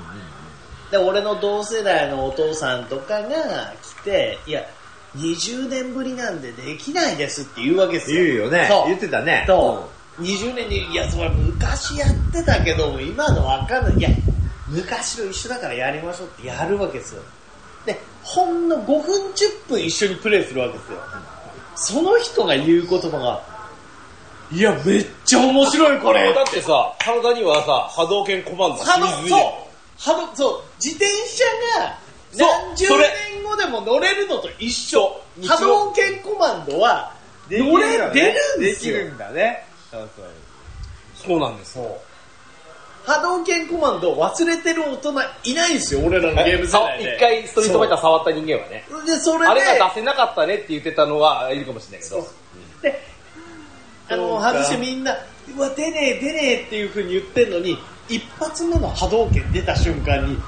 [0.90, 4.62] で、俺の同世代のお父さんとかが来て、いや、
[5.16, 8.24] 20年ぶりなんでできないですって言うわけですよ。
[8.24, 8.88] 言うよねそう。
[8.88, 9.44] 言ってたね。
[9.46, 9.88] そ
[10.18, 10.22] う。
[10.22, 13.94] 20年に、いや、それ昔やってたけど、今のわかんない。
[13.96, 14.10] いや、
[14.66, 17.22] 昔と一緒だからやりましょうってやるわけですよ。
[17.86, 20.98] で、ほんの5分10分一緒にプレイするわけですよ。
[21.76, 23.42] その人が言う言葉が、
[24.50, 29.38] いや、めっちゃ面白いこれだってさ、体にはさ、波動拳コマンド波動、そう
[29.98, 31.44] 波動、そう、自転車
[31.80, 31.98] が
[32.32, 35.20] そう何十年後でも乗れるのと一緒。
[35.46, 37.12] 波動拳コマンドは、
[37.50, 38.96] 乗れ、出るんですよ。
[38.96, 39.64] できるんだね。
[39.90, 40.26] そうそう。
[41.14, 41.98] そうなんですよ。
[43.08, 45.12] 波動拳コマンド忘れてる大人
[45.44, 47.16] いないんですよ、俺らのゲーム世さ代で。
[47.16, 48.84] 一回ストリートファイター触った人間はね。
[49.06, 52.28] で、それで、あれが出せなかったねって言ってたのはいるかもしれないけど。
[52.82, 53.00] で、
[54.10, 55.16] あの、外してみんな、
[55.56, 57.78] うわ、出ねえ、出ねえっていう風に言ってんのに、
[58.10, 60.38] 一発目の波動拳出た瞬間に、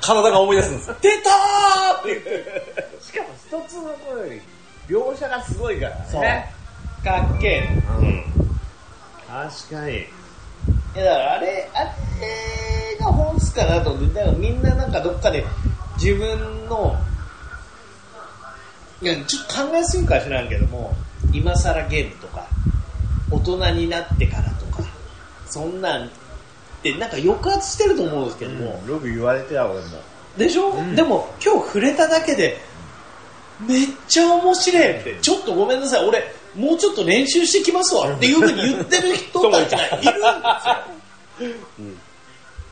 [0.00, 0.96] 体が思い出すんですよ。
[1.02, 4.40] 出たーってしかも一つの声より、
[4.88, 6.54] 描写がすごいからそうね。
[7.04, 7.68] かっけえ。
[7.98, 8.24] うん。
[9.28, 10.17] 確かに。
[10.98, 11.84] いやだからあれ、あ
[12.20, 15.44] れが本質かなと思って、だからみんななんかどっかで
[15.96, 17.00] 自分の、
[19.00, 20.96] いや、ちょっと考えすぎかもしれんけども、
[21.32, 22.48] 今更ゲームとか、
[23.30, 24.82] 大人になってからとか、
[25.46, 26.10] そんなんっ
[26.82, 29.84] てなんか抑圧してると思うんですけども、よく言われてた俺も。
[30.36, 30.96] でしょ、ん。
[30.96, 32.58] でも今日触れただけで、
[33.60, 35.00] めっちゃ面白い。
[35.00, 41.48] って、ちょっとごめんなさい、俺、もうちょっと練習してきますわっていうふうに言ってる人たちがいるんですよ。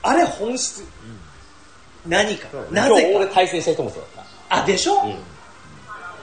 [0.03, 0.84] あれ本質。
[2.07, 2.49] 何か。
[2.70, 4.30] な今日ぜ俺対戦した人もそうだっか。
[4.51, 5.07] あ、でしょ、た。
[5.07, 5.14] うん。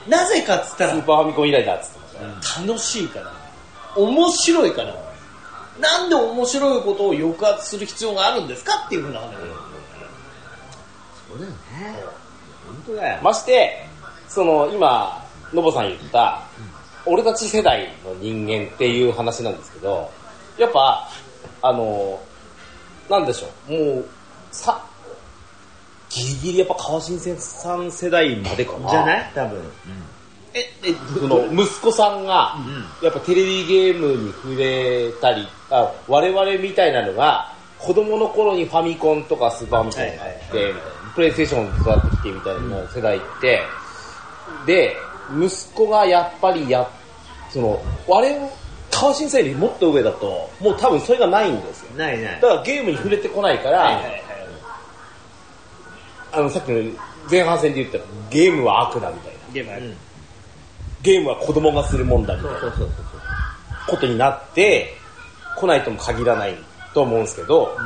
[0.08, 2.68] なぜかっつったらスー、パーファミコン以来だっつって。
[2.68, 3.32] 楽しいから。
[3.96, 4.94] 面白いから。
[5.80, 9.26] なんで面白いことを抑圧する必要があるんですかっていうふうな話
[11.28, 11.56] そうだよね。
[12.66, 13.20] 本当だよ。
[13.22, 13.86] まして、
[14.28, 16.42] その今、のぼさん言った、
[17.06, 20.10] 俺たち世代の人間っていう話なんですけど、
[20.58, 21.08] やっぱ、
[21.62, 22.20] あの、
[23.10, 24.04] なんでしょう、もう、
[24.50, 24.82] さ、
[26.10, 28.88] ギリギリやっぱ川新さん世代までかな。
[28.90, 29.30] じゃない？
[29.34, 29.60] 多分。
[30.54, 40.74] え、え、その息子さんが、んやっぱテレビゲームに触れたり、あ我々みたいなのが、子供の頃にファミコンとかスーパーミコンがあって、
[41.16, 43.62] プレイステーションに育ってきてみたいな世代って、
[44.66, 44.96] で、
[45.30, 46.88] 息子がやっぱりや、
[47.50, 48.48] その、我々、
[48.90, 51.96] 川新よりもっと上だと、もう多分それがないんですよ。
[51.96, 52.48] ないないだ。
[52.48, 54.00] からゲームに触れてこないから、
[56.32, 56.90] あの、さっきの
[57.30, 59.38] 前半戦で言ったら、ゲームは悪だみたいな。
[59.52, 59.96] ゲームあるうん
[61.04, 62.60] ゲームは子供がするもんだみたいな
[63.86, 64.96] ことになって、
[65.58, 66.56] 来ないとも限らない
[66.94, 67.76] と思うんですけど、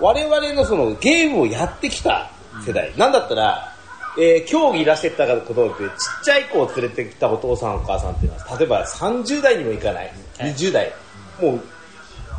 [0.00, 2.30] 我々のそのゲームをやってきた
[2.64, 3.74] 世代、なんだったら、
[4.18, 10.92] えー競技いらしてたことで、ちっちゃい子を連れてきたお父さんお母さんっていうのは、例えば30代にもいかない、20代、
[11.40, 11.60] もう、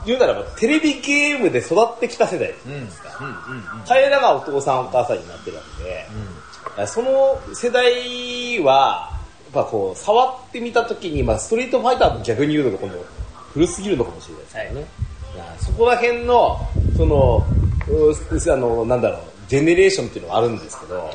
[0.06, 2.68] 言うならばテレビゲームで育ってきた世代です。
[2.68, 2.74] うん。
[2.74, 2.82] うん。
[2.82, 2.86] うん。
[2.86, 3.64] うん。
[3.88, 9.12] 彼らがお父さんお母さんになってるわけで、その世代は、
[9.54, 13.06] やっぱこう、触ってみたときに、まあ、ストリートファイターと逆に言うのが今度、
[13.54, 14.88] 古すぎるのかもしれないですけどね。
[15.36, 16.60] いやそこら辺の、
[16.96, 17.46] その、
[17.88, 21.10] うあの、なんだろう、ジェネレーションっていうのはあるんですけど、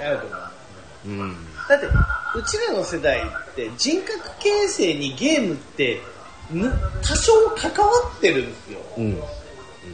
[1.06, 1.36] うん。
[1.68, 6.00] だって、うちらの世代って人格形成にゲームって、
[6.50, 6.70] ぬ
[7.02, 8.80] 多少関わってるんですよ。
[8.98, 9.20] うん。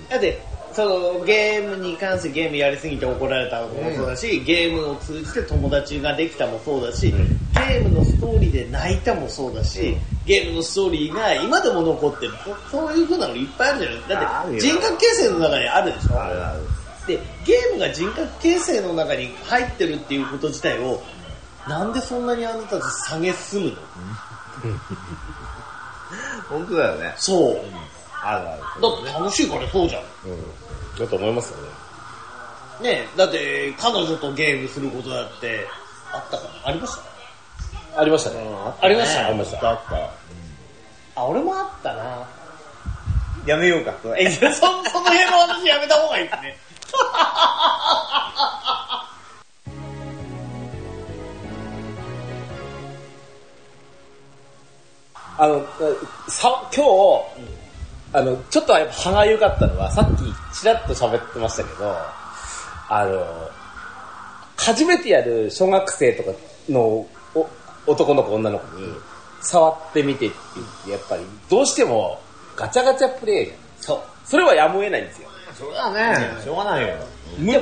[0.09, 0.41] だって、
[0.73, 12.33] そのゲームに関してゲームやりすぎて怒られたのもそうだし、ゲームを通じて友達ができたもそうだし、ゲームのストーリーで泣いたもそうだし、ゲームのストーリーが今でも残ってる。
[12.71, 14.15] そそういう風なのいっぱいあるじゃないですか。
[14.15, 16.15] だって人格形成の中にあるでしょ。
[17.17, 21.03] で、ゲームが人格形成の中に入ってるっていうこと自体を、
[21.69, 23.77] なんでそんなにあなたたち下げ進むの？
[26.49, 27.15] 本当だよね。
[27.17, 27.61] そう。
[28.23, 28.63] あるある。
[28.83, 30.03] だって楽しいからそうじゃん。
[30.27, 30.99] うん。
[30.99, 31.57] だと思いますよ
[32.83, 32.93] ね。
[33.03, 35.67] ねだって彼女とゲームすることだって
[36.13, 36.97] あったかなありまし
[37.95, 38.01] た？
[38.01, 38.37] ありましたね。
[38.81, 39.69] ありましたありました。
[39.71, 41.21] あった。
[41.21, 42.27] あ、俺もあったな。
[43.47, 44.31] やめようか、そえ、れ。
[44.31, 46.59] そ その辺の話やめた方がいいですね。
[55.39, 55.65] あの、
[56.29, 56.91] さ、今日、
[58.13, 60.25] あの、ちょっとやっぱ歯が良かったのは、さっき
[60.59, 61.97] ちらっと喋ってましたけど、
[62.89, 63.51] あの、
[64.57, 66.31] 初めてやる小学生とか
[66.69, 67.49] のお
[67.87, 68.93] 男の子、女の子に、
[69.41, 72.21] 触ってみてって言って、やっぱり、どうしても
[72.57, 73.59] ガチャガチャプレイじゃん。
[73.81, 74.01] そう。
[74.27, 75.30] それはやむを得ないんですよ。
[75.61, 76.17] そうだね。
[76.43, 76.95] しょうがないよ。
[77.39, 77.61] いや、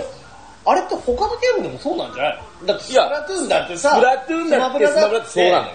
[0.64, 2.42] あれって他のゲームでもそうなんじゃない？
[2.62, 5.72] のだってスプいやラトゥーンだってさ、スプラトゥーンだって、スマブラってそうなのよ。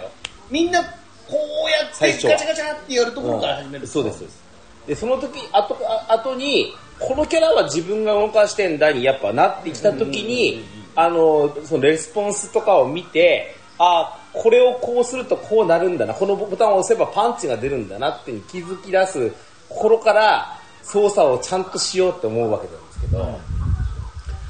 [0.49, 0.88] みんなこ
[1.30, 3.88] うやってガチャガチャってやるところから始める。
[3.88, 4.43] そうです、そうです。
[4.88, 5.78] で、その時、あと、
[6.09, 10.63] あ後に、このキャラは自分が動かしてんだにやっぱなってきた時に、
[10.95, 19.32] あの、そのレスポンスとかを見て、あこれをこうするとこうなるんだな、このボタンを押せばパンチが出るんだなって気づき出す
[19.69, 23.39] 心から操作をちゃんとしようって思うわけなんですけど、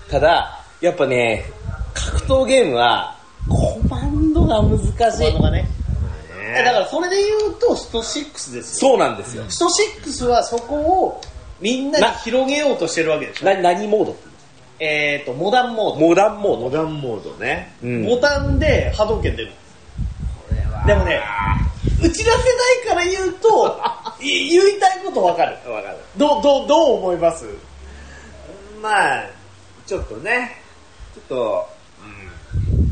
[0.10, 1.46] ただ、やっぱね、
[1.94, 3.16] 格闘ゲームは、
[3.48, 5.42] コマンドが難しいコマンド。
[5.44, 5.68] がね。
[6.64, 8.92] だからそれで言うと、スト6ですよ。
[8.92, 9.44] そうなんですよ。
[9.50, 11.22] スト6はそこを
[11.60, 13.46] みんなに広げようとしてるわけでしょ。
[13.46, 14.12] な、何モード？
[14.12, 14.34] って
[14.80, 16.08] えっと、モダンモード。
[16.08, 16.64] モダンモード。
[16.66, 17.74] モダンモードね。
[17.82, 19.52] うんボタンで波動拳出る。
[20.86, 21.22] でもね、
[22.04, 22.40] うちら世
[22.86, 23.80] 代から言うと、
[24.24, 25.58] い言いたいことわかる。
[25.72, 25.98] わかる。
[26.18, 27.46] どう、どう、どう思います？
[28.82, 29.26] まあ、
[29.86, 30.58] ちょっとね、
[31.14, 31.70] ちょっと、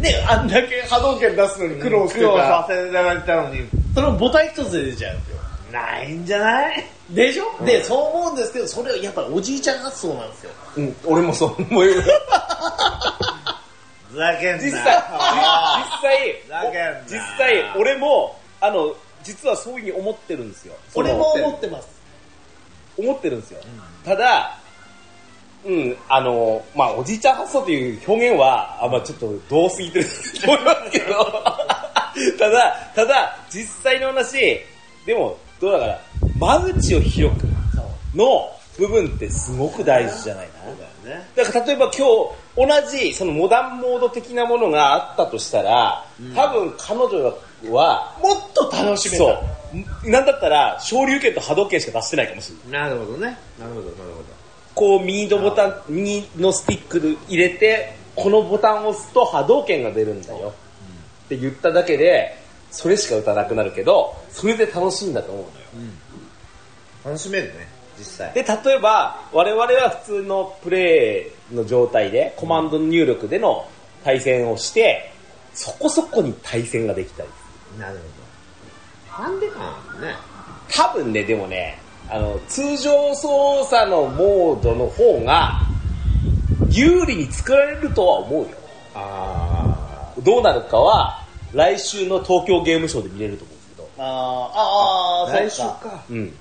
[0.01, 2.73] ね、あんだけ波動拳出すのに苦労して苦労さた。
[2.73, 3.61] せられたのに、
[3.93, 5.37] それをボタン一つで出ちゃうんですよ。
[5.71, 6.85] ないんじゃない？
[7.11, 10.51] でしょ、で、そう思うんですけど、それはやっぱりおじいちゃん発想なんですよ。
[10.77, 12.01] うん、俺もそう思うよ。
[14.11, 14.63] ふざけんな。
[14.63, 15.03] 実際、
[17.07, 18.93] 実際、俺も、あの、
[19.23, 20.75] 実はそういうふうに思ってるんですよ。
[20.95, 21.87] 俺も思ってます。
[22.97, 23.61] 思ってるんですよ。
[24.03, 24.57] ただ、
[25.63, 30.05] うん、あの、まあ、おじいちゃん発想という表現は、あまあ、ちょっと、どうすぎてる
[30.43, 31.13] と思いますけど、
[32.39, 34.59] ただ、ただ、実際の話、
[35.05, 35.99] でも、どうだから、
[36.39, 37.47] 間口を広く
[38.15, 40.51] の部分ってすごく大事じゃないな。
[41.35, 42.07] だから例えば今
[42.67, 46.05] 日、同じそのモダンモード的なものがあったとしたら、
[46.35, 47.35] 多分彼女
[47.69, 49.23] は、もっと楽しめた。
[49.23, 49.43] そ
[50.05, 52.89] う、なんだったら、昇竜拳と波動拳しか出してないかもしれない。
[52.89, 53.37] なるほどね。
[53.59, 54.23] なるほど、なるほ
[54.73, 60.53] こう、右のボタン、右のスティックで入れて、このボタンを押すと波動拳が出るんだよ。
[61.25, 62.37] って言っただけで、
[62.71, 65.91] それしか打たなくなるけど、それで楽しいんだと思うのよ。
[67.03, 67.09] ど。
[67.09, 68.33] 楽しめるね、実際。
[68.33, 73.67] で、例えば、我々は普通のプレイの状態で、コマンド入力での
[74.03, 75.11] 対戦をして、
[75.53, 77.29] そこそこに対戦ができたり。
[77.79, 77.97] なる
[79.17, 79.23] ほど。
[79.23, 79.59] なんでか
[79.99, 80.15] なね。
[80.71, 85.61] 多分ね、でもね、あの、通常操作のモードの方が、
[86.69, 88.49] 有利に作られるとは思うよ。
[88.95, 93.89] あどうなるかは、来週の東京ゲームショウで見れると思うんですけど。
[93.97, 95.49] あーあー、ー。
[95.49, 95.89] そうか。
[95.89, 96.03] か。
[96.09, 96.33] うん。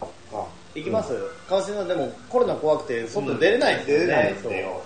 [0.74, 1.12] 行きます？
[1.48, 4.06] 川島さんでもコロナ怖くて外出れないんですよね。
[4.06, 4.82] 出れないんだよ。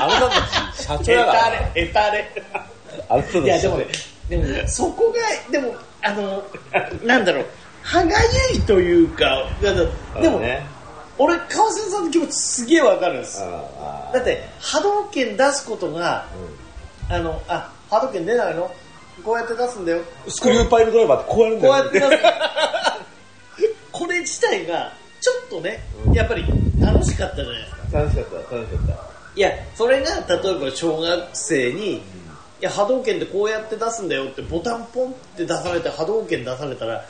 [0.00, 1.50] あなたたち社長エタだから。
[1.74, 2.32] レ、エタレ。
[3.08, 3.86] あなたたちいやでもね、
[4.28, 6.42] でもね、そこが、でも、あの、
[7.04, 7.46] なんだろう、
[7.82, 8.16] 歯が
[8.52, 9.80] ゆいというか、だか
[10.14, 10.64] らでも、ね。
[11.18, 13.42] 俺、川島さんの気持ちすげえわかるんです。
[13.42, 16.26] あだって、波動拳出すことが、
[17.08, 18.70] あの、あ、波動拳出ないの？
[19.22, 20.00] こうやって出すんだよ。
[20.26, 21.74] スクリューパイルドライバーってこうやるんだよ。
[21.74, 22.22] こうやって出す。
[23.92, 26.44] これ自体が、ちょっとね、やっぱり
[26.80, 27.82] 楽しかったじゃないですか。
[27.92, 27.98] あ。
[28.00, 28.96] 楽しかった、楽しかっ
[29.36, 32.02] いや、それが、例えば小学生に、
[32.62, 37.04] いや、波動拳ってこうやって出すんだよって、ボタンポンって出されて、波動拳出されたら、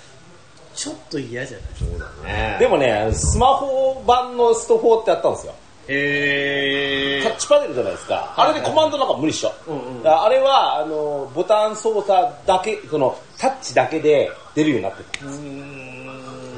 [0.74, 1.68] ちょっと嫌じゃない？
[1.68, 1.76] た。
[1.78, 2.56] そうだね。
[2.58, 5.54] でもね、スマホ版のスト4ってやったんですよ。
[5.88, 8.32] へタッチパネルじゃないですか。
[8.36, 9.52] あれでコマンドなんか無理っしょ。
[9.66, 15.26] うんうんあれは、あの、ボタン操作だけ、その、タッチだけで出るようになってた。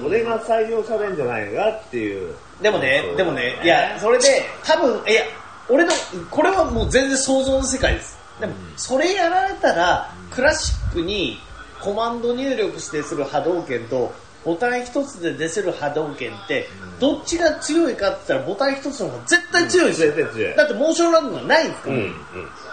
[0.03, 2.35] それが採用されんじゃないかっていう。
[2.63, 5.23] でもね、でもね、いや、それで、多分、いや、
[5.69, 5.93] 俺の、
[6.31, 8.19] これはもう全然想像の世界です。
[8.41, 11.41] でも、それやられたら、クラシックに
[11.81, 14.13] コマンド入力してする波動拳と、
[14.45, 16.69] ボタン一つで出せる波動拳って、
[17.01, 20.13] どっちが強いかって言ったら、ボタン一つの方が絶対強いですよ。
[20.13, 21.97] 絶対強いだって、モーションランドがないんですから。
[21.97, 22.03] うん。
[22.03, 22.15] うん。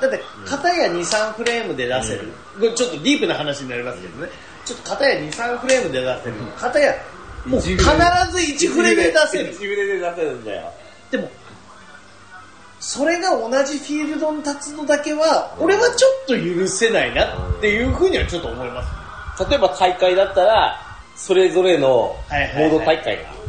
[0.02, 2.28] だって、片や2、3フレームで出せる。
[2.60, 4.30] これちょっとディープな話になりますけどね。
[4.66, 6.36] ちょっと片や2、3フレームで出せる。
[6.58, 6.96] 片や、
[7.46, 7.86] もう必ず
[8.68, 9.58] 1フレで出せる1。
[9.58, 10.74] フレで出せるんだよ。
[12.82, 18.84] それが同じフィールドに立つのだけは、俺はちょっと許せないなっていうふうにはちょっと思いま
[19.38, 19.50] す。
[19.50, 20.78] 例えば大会だったら、
[21.16, 23.42] それぞれのモはいはいはいード大会が。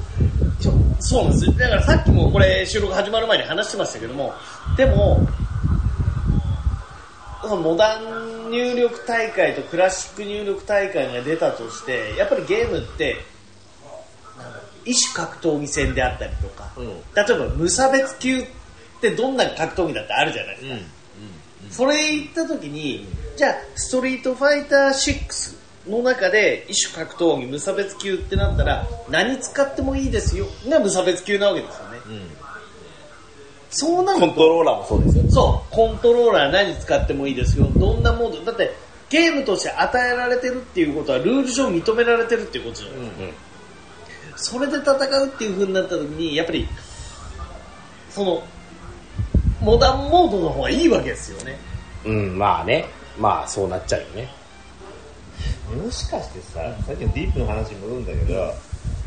[1.00, 1.52] そうなんですよ。
[1.52, 4.34] だからさっきもこれ収録始まる前に話してましたけども、
[4.76, 5.26] でも、
[7.42, 13.16] モダン入力大会とクラシック入力大会が出たとしてやっぱりゲームって
[14.84, 18.44] 異種格闘技戦であったりとか、うん例えば無差別級
[19.08, 20.68] ってどんな格闘技だってあるじゃないです
[21.70, 31.98] か、それ言った時に、じゃあストリートファイター6の中で異種格闘技無差別級ってなったら何使ってもいいですよが無差別級なわけですよね、
[33.72, 35.30] そうなるとコントローラーもそうですよね。
[35.30, 37.66] そう、コントローラー何使ってもいいですよ。
[37.76, 38.44] どんなモード。
[38.44, 38.74] だって、
[39.08, 43.06] ゲームとして与えられてるっていうことは、ルール上認められてるっていうことじゃないで
[44.36, 44.58] すか。
[44.58, 46.68] それで戦うっていう風になった時に、やっぱり、
[48.10, 48.42] その、
[49.62, 51.56] モダンモードの方がいいわけですよね。
[52.04, 52.86] うん、まあね。
[53.18, 54.28] まあ、そうなっちゃうよね。
[55.84, 58.54] もしかしてさ、さっきのディープの話に戻るんだけど、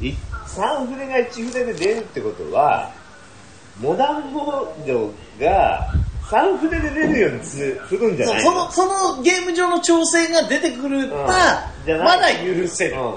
[0.01, 0.13] い
[0.47, 2.91] 3筆が1筆で出るってことは、
[3.79, 5.93] モダンモードが
[6.23, 11.17] 3筆で出るようにすするんじゃないその、そのゲーム上の調整が出てくるば、
[11.85, 12.95] うんまだ許せる。
[12.95, 13.15] うん。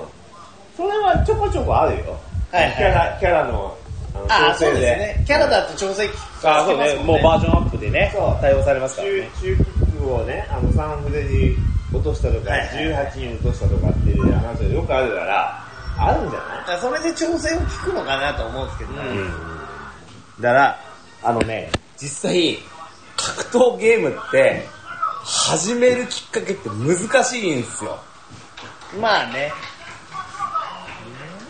[0.77, 2.19] それはちょこちょこあるよ。
[2.51, 3.77] はいはいキャラ、キャラの
[4.29, 4.55] あ。
[4.59, 5.25] そうですね。
[5.27, 6.95] キャラだって調整効きあそうね。
[6.97, 9.31] もうバージョンアップでね対応されますから中ね。
[9.41, 11.57] 中キックをね、あの3筆に
[11.93, 12.69] 落としたとか、はいはい
[13.15, 15.65] 18に落としたとかっていう話がよくあるから、
[15.97, 16.81] あるんじゃない？
[16.81, 19.31] それで調整を聞くのかなと思うんですけど、うん。
[20.41, 20.81] だから、
[21.23, 22.59] あのね、実際、
[23.17, 24.67] 格闘ゲームって、
[25.25, 27.99] 始めるきっかけって難しいんですよ。
[29.01, 29.53] まあね。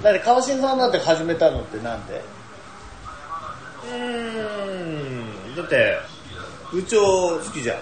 [0.03, 2.23] だって川新さんだって始めたのってなんで？
[3.89, 5.57] うーん。
[5.57, 6.01] だって、
[6.72, 7.01] 部長
[7.39, 7.78] 好きじゃん。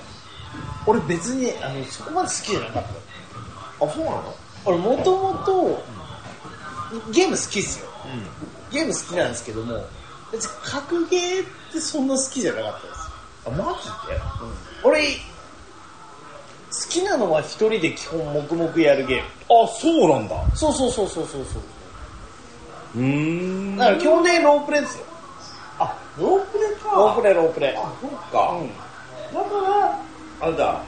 [0.86, 3.84] 俺別にあのそこまで好きじゃなかった。
[3.84, 4.34] あ、そうなの？
[4.64, 5.82] 俺もともと
[7.12, 7.88] ゲーム好きっすよ。
[8.70, 9.84] ゲーム好きなんですけども
[10.32, 13.10] 別に格ゲーってそんな好きじゃなかったです。
[13.46, 14.20] あ、マジで？
[14.84, 15.10] 俺好
[16.88, 19.28] きなのは一人で基本黙々やるゲーム。
[19.64, 20.36] あ、そうなんだ。
[20.54, 21.62] そうそうそうそうそうそう。
[22.96, 23.76] うーん。
[23.76, 25.04] だから基本的にロープレイですよ。
[25.06, 25.15] あ、
[26.18, 26.90] ロープレか。
[26.96, 28.58] ロープレイロープレイあ、そっか。
[28.60, 28.70] うん
[29.32, 29.48] だか
[30.40, 30.82] ら、あれだ、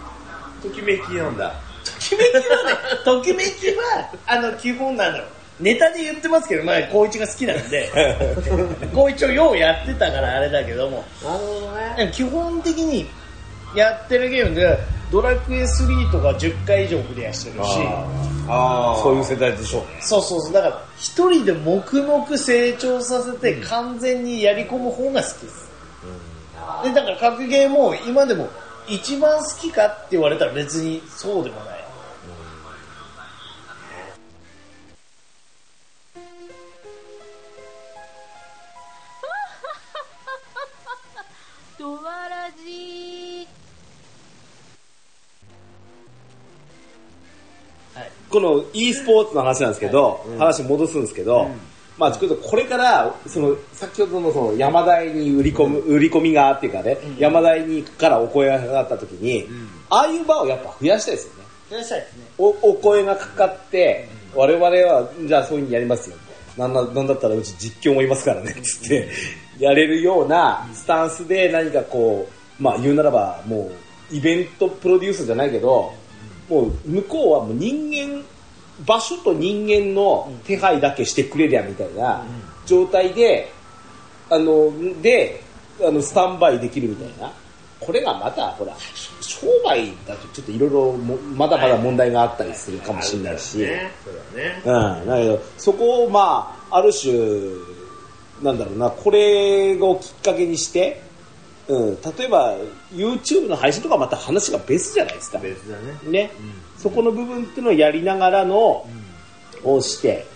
[0.62, 1.54] ときめきなんだ。
[1.84, 5.28] ときめきはね、 ときめきは、あの、基本なんだろう。
[5.60, 7.90] ネタで言ってますけど、まあ、光一が好きなんで、
[8.94, 11.72] 光一をようやってたからあれだけども、なるほど
[12.04, 12.10] ね。
[12.14, 13.10] 基本的に
[13.74, 14.78] やってるゲームで、
[15.11, 17.70] ドラクエ3とか10回以上クリアしてるし、
[18.46, 19.98] あーそういう世代でしょうね。
[20.00, 25.70] そうそうそう、だから、一人で黙々成長させて完全にやり込む方が好きです。
[26.84, 28.48] で、だから格ゲーも今でも
[28.86, 31.77] 一番好きかって言われたら別にそうでもない。
[48.30, 51.50] この e スポーツの話なんですけど、話戻すんですけど、
[51.98, 59.48] まあ、ちょっとこれから、その、先ほどのその山台に売り込む、売り込みがっていうかね、山台にからお声がかかった時に、
[59.90, 61.48] ああいう場をやっぱ増やしたいですよね。
[61.70, 62.24] いらっしゃいですね。
[62.38, 66.16] お、お声がかかって、我々は、じゃあそういうふうにやりますよ。
[66.56, 69.08] なんだ、なんだったらうち実況もいますからね、つって、
[69.58, 72.28] やれるようなスタンスで何かこ
[72.60, 73.70] う、まあ言うならば、も
[74.12, 75.92] う、イベントプロデュースじゃないけど、
[76.49, 78.24] もう向こうはもう人間、
[78.86, 82.24] 場所と人間の手配だけしてくれりゃみたいな
[82.66, 83.51] 状態で、
[84.30, 84.72] あの、
[85.03, 85.42] で、
[85.80, 87.32] あの、スタンバイできるみたいな。
[87.80, 88.74] これがまた、ほら、
[89.20, 93.62] 商売だとちょっといろいろも、まだまだ問題があったりするかもしれないし。
[93.62, 95.07] うん。
[95.07, 97.12] だけど、そこを、まあ、ある種、
[98.42, 101.07] なんだろうな、これをきっかけにして、
[101.68, 102.56] うん、例えば、
[102.92, 105.38] YouTube の配信とかまた話が別じゃないですか。
[105.38, 105.98] 別だね。
[106.10, 106.30] ね。
[106.78, 108.86] そこの部分っていうのをやりながらの、
[109.62, 110.26] をして、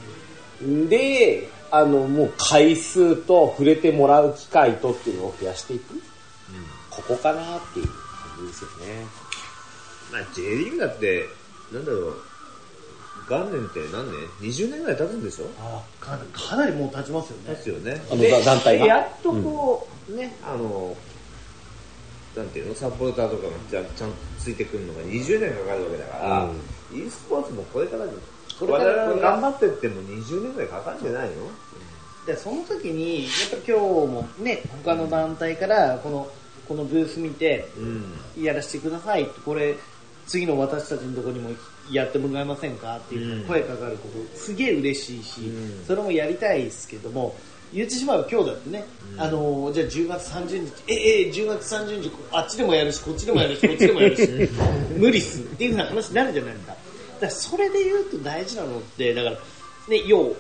[0.61, 5.95] で、あの、もう回数と触れてもらう機会とっていうのを増やしていく。
[6.91, 7.95] ここかなっていう感
[8.43, 9.07] じですよね。
[10.13, 11.25] まあ、J リーグだって、
[11.73, 12.17] なんだろう、
[13.31, 14.07] 元年って何
[14.41, 15.47] 年 ?20 年ぐらい経つんでしょ？
[15.59, 17.63] あかかなりもう経ちますよね経。
[17.63, 18.03] つよね。
[18.11, 20.95] あの団体がやっとこう、ね、あの、
[22.37, 26.51] なんていうの、サポーターとかがちゃんちゃんとついてくるのが20年かかるわけだから、
[26.93, 28.13] e スポーツもこれからで、
[28.59, 31.35] これから我々が頑張ってっても20年ぐらいかかるんじゃないの？
[32.27, 33.73] でその時にやっぱ今日
[34.07, 36.31] もね他の団体からこの
[36.69, 38.45] このブース見てうん。
[38.45, 39.75] やらせてくださいってこれ
[40.29, 41.51] 次の私たちのところにも
[41.91, 43.49] やってもらえませんかっていううん。
[43.49, 45.85] 声かかることすげえ嬉しいし、うん。
[45.85, 47.35] それもやりたいですけども
[47.73, 48.85] 言ってしまえば今日だってね、
[49.17, 54.29] あのーじゃあ10月30日、え、え、10月30日、あっちでもやるし、こっちでもやるし、 こっちでもやるし、
[54.97, 56.73] 無理っすっていうふうな話になるじゃないですか。
[56.73, 56.85] だか
[57.27, 59.37] らそれで言うと大事なのって、だから、
[59.89, 60.37] ね、要、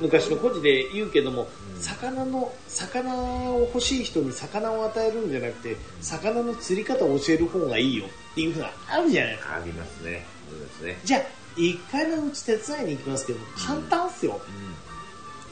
[0.00, 1.48] 昔の故事で言うけども、
[1.80, 3.14] 魚の、魚
[3.52, 9.54] を欲しい人に魚を与えるんじゃなくて、魚の釣り方を教える方がいいよっていうふうな、あるじゃないですか。
[9.56, 10.26] ありますね。
[10.50, 11.00] そうですね。
[11.04, 11.22] じゃあ、
[11.56, 14.40] 一回のうち手伝いに行きますけど、簡単っすよ。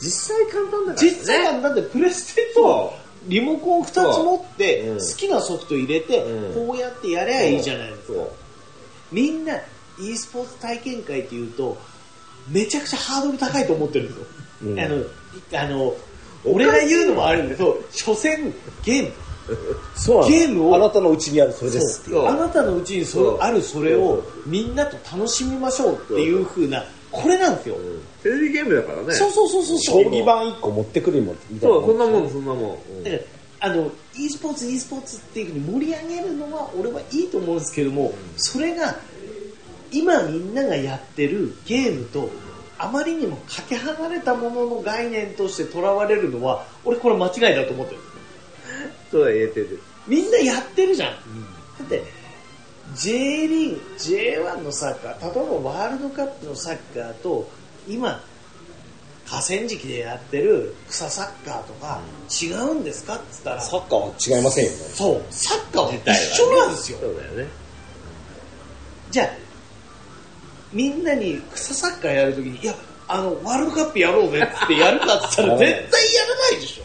[0.01, 1.11] 実際簡単だからね。
[1.11, 2.95] 実際はだってプレステと
[3.27, 4.95] リモコン2つ持ってう。
[4.97, 4.99] ん。
[4.99, 6.67] 好きなソフト入れてうん。
[6.67, 8.07] こうやってやりゃいいじゃないですか。
[8.15, 8.31] そう。
[9.13, 9.57] みんな
[9.99, 11.77] e スポーツ体験会っていうと
[12.49, 14.27] めちゃくちゃハードル高いと思ってるんですよ、
[14.65, 14.81] うん。
[14.81, 15.05] あの
[15.65, 15.95] あの
[16.45, 18.53] 俺が言うのもあるんだけど所詮
[18.85, 19.13] ゲーム。
[19.97, 22.03] そうゲームをあなたのうちにあるそれです。
[22.03, 27.77] っていうそうあなたのうちにそそうあるそれをみんなと楽しみましょうっていう風なこれなんですよ、
[28.23, 29.15] テレビゲームだからね。
[29.15, 29.79] そうそうそうそう。
[29.79, 31.77] 将棋盤1個持ってくるもんみたいな。
[31.77, 32.79] そう、そんなもん、そんなもん。
[32.99, 33.05] うん。
[33.05, 33.23] だから
[33.63, 38.97] あの e スポーツ e スポーツっていうふうに盛り上げるのは俺はいいと思うんですけども、それが
[39.93, 42.31] 今みんながやってるゲームと
[42.79, 48.01] あまりにもかけ離れたものの概念としてとらわれるのは俺これ間違いだと思ってる。
[49.11, 49.83] そうだ、言えてる。
[50.07, 51.17] みんなやってるじゃん、だ
[51.85, 52.03] って
[52.95, 57.51] J リーグ J1 のサッカー例えばワールドカップのサッカーと
[57.91, 58.23] 今
[59.31, 62.01] 河川敷でやってる草サッカーとか
[62.43, 66.99] 違うんですかって言ったらサッカーは違いませんよねそう、サッカーは一緒なんですよ。
[67.01, 67.47] そうだよね。
[69.13, 69.29] じゃあ、
[70.73, 72.75] みんなに草サッカーやるときに、いや、
[73.07, 76.85] あの、ワールドカップやろうぜってやるかって言ったら絶対やらないでしょ。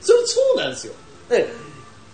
[0.00, 0.92] それそうなんですよ。
[1.28, 1.48] で、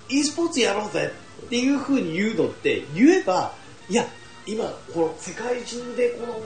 [0.08, 1.12] e スポーツやろうぜ
[1.44, 3.52] っていう風に言うのって、言えば、
[3.88, 4.06] いや、
[4.46, 6.40] 今、この世界中でこの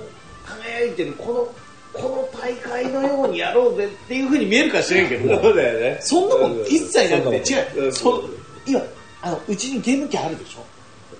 [0.58, 5.98] 輝いてるこの、この大会のようにやろうぜっていう風に見えるかもしれんけど、そうだよね。
[6.00, 7.92] そんなもん一切なくて、違う、うん。
[7.92, 8.22] そ
[8.66, 8.80] 今、
[9.22, 10.64] あの、うちにゲーム機あるでしょ？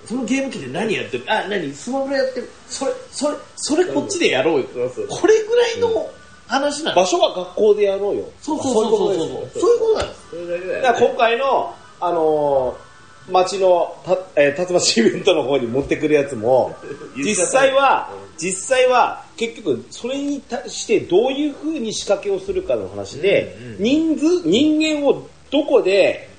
[0.05, 1.23] そのゲーム機で何やってる？
[1.27, 1.73] あ、何？
[1.73, 2.49] スマホでやってる。
[2.67, 4.65] それ、それ、それこっちでやろうよ。
[5.09, 6.09] これぐらいの
[6.47, 7.13] 話なんです。
[7.13, 8.29] 場所は学校でやろうよ。
[8.41, 9.15] そうそうそうそう。
[9.15, 9.61] そう。
[9.61, 10.29] そういうことなんです。
[10.29, 11.07] それだけだだからよね。
[11.09, 12.91] 今回の、あのー
[13.29, 16.75] 町のた、えー、竜巻イベントの方に持ってくるやつも、
[17.15, 18.09] 実際は、
[18.41, 26.29] 実際は、結局、それに対してどういう風に仕掛けをするかの話で、人数、人間をどこで、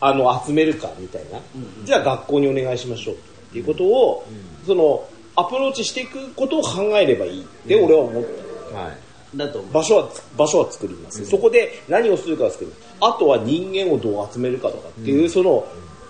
[0.00, 1.40] あの、集めるかみたいな。
[1.84, 3.18] じゃあ学校にお願いしましょうっ
[3.52, 4.26] ていうことを、
[4.66, 5.04] その、
[5.36, 8.24] アプローチしていくことを考えればいいって俺は思っ
[8.72, 8.78] た。
[8.78, 9.36] はい。
[9.36, 9.62] だと。
[9.72, 12.72] 場所は、場所は作ります、そこで何をするかは作る。
[13.00, 15.66] あとは人間をどう集めるかとかっていう、その、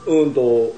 [0.06, 0.72] うんと、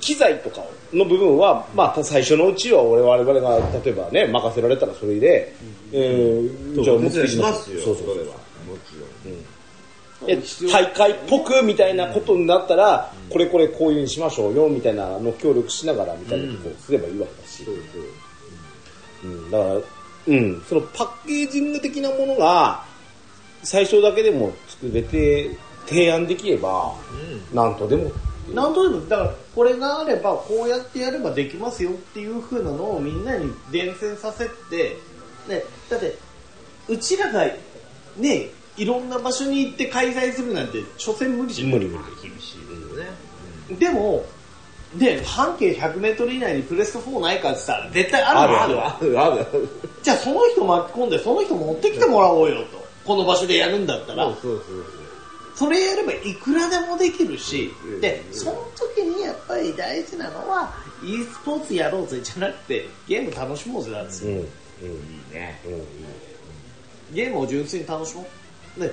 [0.00, 0.62] 機材とか
[0.92, 5.54] の部分は、まあ、最初のうちは我々が、例えばね、任せられたらそれで、
[5.92, 7.80] えーじゃあ持ってきしますよ。
[7.82, 8.26] そうそうそれは。
[8.26, 9.58] もちろん。
[10.26, 10.36] え
[10.70, 17.64] 大会っぽくみたいなことになったら、これこれこういうにしましょうよみたいなのを協力しながらみたいなことをすればいいわけだし、
[19.50, 19.74] だから、
[20.26, 22.84] うん、そのパッケージング的なものが
[23.62, 26.94] 最初だけでも作れて提案できれば、
[27.52, 28.10] なんとでも
[28.54, 34.96] なんとでも、だから、これがあれば、こうやってやればできますよっていう風なのをみんなに伝染させて、
[35.48, 36.16] ね、だって、
[36.88, 37.46] うちらが、
[38.16, 41.70] ね、いろんな場所に行って開催するなんて、所詮無理じゃん。
[41.70, 43.10] 無理無理厳しいよね。
[43.78, 44.24] でも、
[44.94, 49.68] で、半径100メートル以内にプレスト4ないかって言ったら、絶対あるあるわあるあるある。
[50.02, 52.88] じゃあその人巻き込んで、その人持ってきてもらおうよと。
[53.04, 54.97] この場所でやるんだったら、そうそうそう
[55.58, 60.72] それやればいくらでもできるしうん、で、その時にやっぱり大事なのは、
[61.02, 64.30] e スポーツやろうぜじゃなくて、ゲーム楽しもうぜなんですよ。
[64.30, 65.60] うん、うん、いいね。
[67.12, 68.24] ゲームを純粋に楽しも
[68.76, 68.80] う。
[68.80, 68.92] で、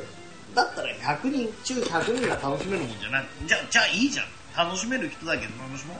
[0.56, 0.90] だったら
[1.20, 3.28] 100人中100人が楽しめるもんじゃない。
[3.46, 4.66] じゃあ、じゃあいいじゃん。
[4.68, 5.98] 楽しめる人だけど楽しもう。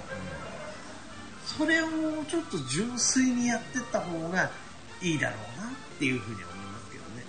[1.46, 4.50] それをもうちょっと純粋にやってった方が
[5.00, 7.24] いいだろうなっていうふうに思いますけどね。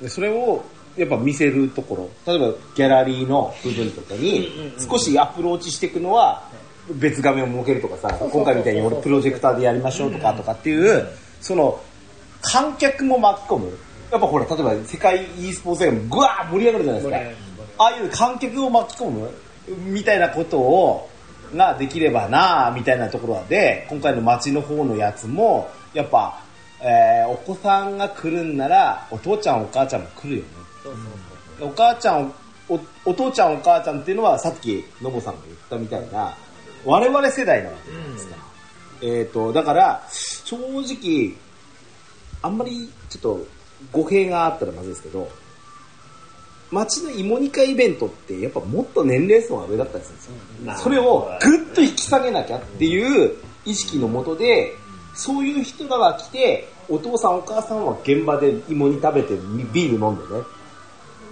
[0.00, 0.64] でそれを
[1.00, 2.32] やっぱ見せるところ。
[2.32, 6.48] 例えばギャラリーの部分とかに少しアプローチしていくのは
[6.92, 11.06] 別画面を設けるとかさ今回みたいに俺プロジェクターでやりましょうとかとかっていう
[11.40, 11.80] その
[12.42, 13.78] 観客も巻き込む。
[14.10, 17.46] やっぱほら例えば世界 e スポーツがぐわー盛り上がるじゃないです
[17.78, 17.84] か。
[17.84, 19.30] ああいう観客を巻き込む
[19.84, 21.08] みたいなことを
[21.56, 26.42] ができればなあみたいなところで今回の街の方のやつもやっぱ、
[26.80, 30.48] えーお子さんが来るんならお父ちゃんお母ちゃんも来るよね
[31.60, 32.32] お母ちゃん
[32.68, 36.36] おお父ちゃんお母ちゃんっていうのはさっきのぼさんが言ったみたいな
[36.84, 38.36] 我々世代なわけじゃないですか、
[39.02, 41.34] えっ、とだから正直
[42.42, 43.46] あんまりちょっと
[43.92, 45.30] 語弊があったらまずいですけど、
[46.70, 50.74] 街の芋煮会イベントってやっぱもっと年齢層が上だったりするんですよ。
[50.76, 54.74] それをぐっと引き下げなきゃっていう意識のもとで、
[55.14, 59.34] そういう人らが来て、お父さんお母さんは現場で芋煮食べて
[59.72, 60.42] ビール飲んでね。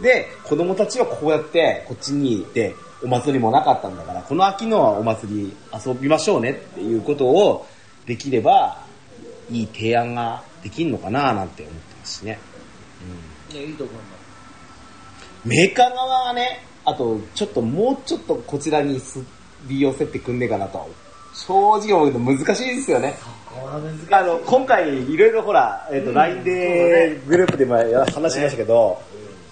[0.03, 5.53] で、子供たちはこうやってこっちにいて、お祭りもなかったんだから、この秋のお祭り
[5.87, 7.67] 遊びましょうねっていうことを
[8.07, 8.79] できれば、
[9.51, 12.39] いい提案ができるのかななんて思ってますしね。
[13.53, 14.19] いやいいと思います
[15.45, 19.21] メーカー側がね、あと、ちょっともうちょっとこちらにす
[19.67, 20.89] り寄せてくんねえかなと。
[21.35, 23.15] 正直思うけど難しいですよね。
[24.11, 29.01] あの、今回いろいろほら、えっ、と、LINE でグループでも話しましたけど、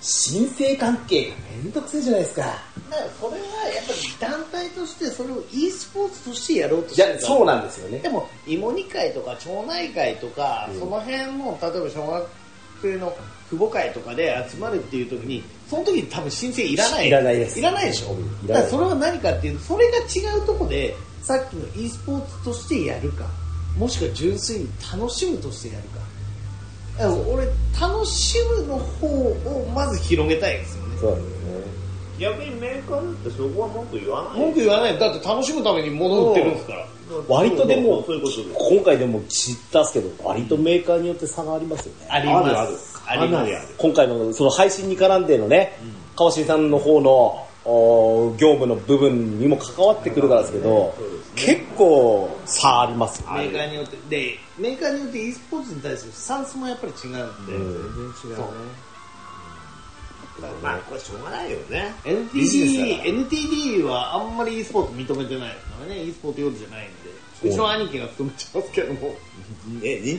[0.00, 2.42] 申請関係がめんどくせえじゃないですか。
[2.42, 7.98] だからそれはやっぱり団体としてそれを e スポーツとしてやろうとしてるからそうなんですよね。
[7.98, 8.08] で。
[8.08, 12.28] も芋煮会とか町内会とか、その辺の例えば小学
[12.82, 13.16] 生の
[13.48, 17.08] 父母会とかで集まるっていう時にその時に多分申請いらない。
[17.08, 17.58] いらないです。
[17.58, 18.16] いらないでしょ。
[18.46, 23.26] だからそれは何かっていうとそれが違うとこでさっきの e スポーツとしてやるか
[23.76, 25.98] もしくは純粋に楽しむとしてやるか
[26.98, 27.46] 俺
[27.78, 30.96] 楽しむの方をまず広げたいですよね。
[31.00, 31.26] そうですね。
[32.18, 34.40] 逆にメーカーだってそこは文句言わない。
[34.40, 34.98] 文句言わない。
[34.98, 36.86] だって楽しむために物売ってるんですから。
[37.28, 38.74] 割とでもそういうことです。
[38.74, 42.08] 今回でも知ったんですけど、割とメーカーによって差がありますよね。
[42.10, 43.02] あります。
[43.06, 43.48] あるある。
[43.78, 45.78] 今回のその配信に絡んでのね、
[46.16, 50.94] 川尻さんの方のお業務の部分にも関わってくるからですけど、
[51.34, 53.24] 結構差あります。
[53.24, 53.96] メーカーによって。
[54.08, 58.12] でメーカーによって e スポーツに対するスタンスもやっぱり違うんで、うん。
[58.22, 58.44] 全然違うね。
[60.62, 61.94] まあこれしょうがないよね。
[62.04, 66.04] NTD, NTD はあんまり e スポーツ認めてないですからね。
[66.04, 67.48] e スポーツ用じゃないんで。
[67.48, 67.50] う。
[67.50, 69.14] ちの兄貴が勤めてますけども。
[69.82, 70.18] え任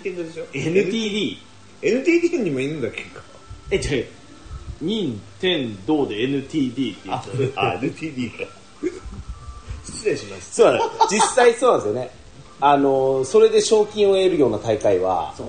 [0.00, 1.36] 天堂でしょ？NTD
[1.82, 3.22] NTT にもいるんだっけか。
[3.70, 4.06] え違う
[4.80, 7.24] 任天堂で NTD って言っあ
[7.54, 8.44] たらあ NTT か。
[9.84, 10.84] 失礼しましたそうなの。
[11.10, 12.10] 実際そうなんですよね。
[12.60, 15.46] あの、それで賞金を得るような大会は、そう。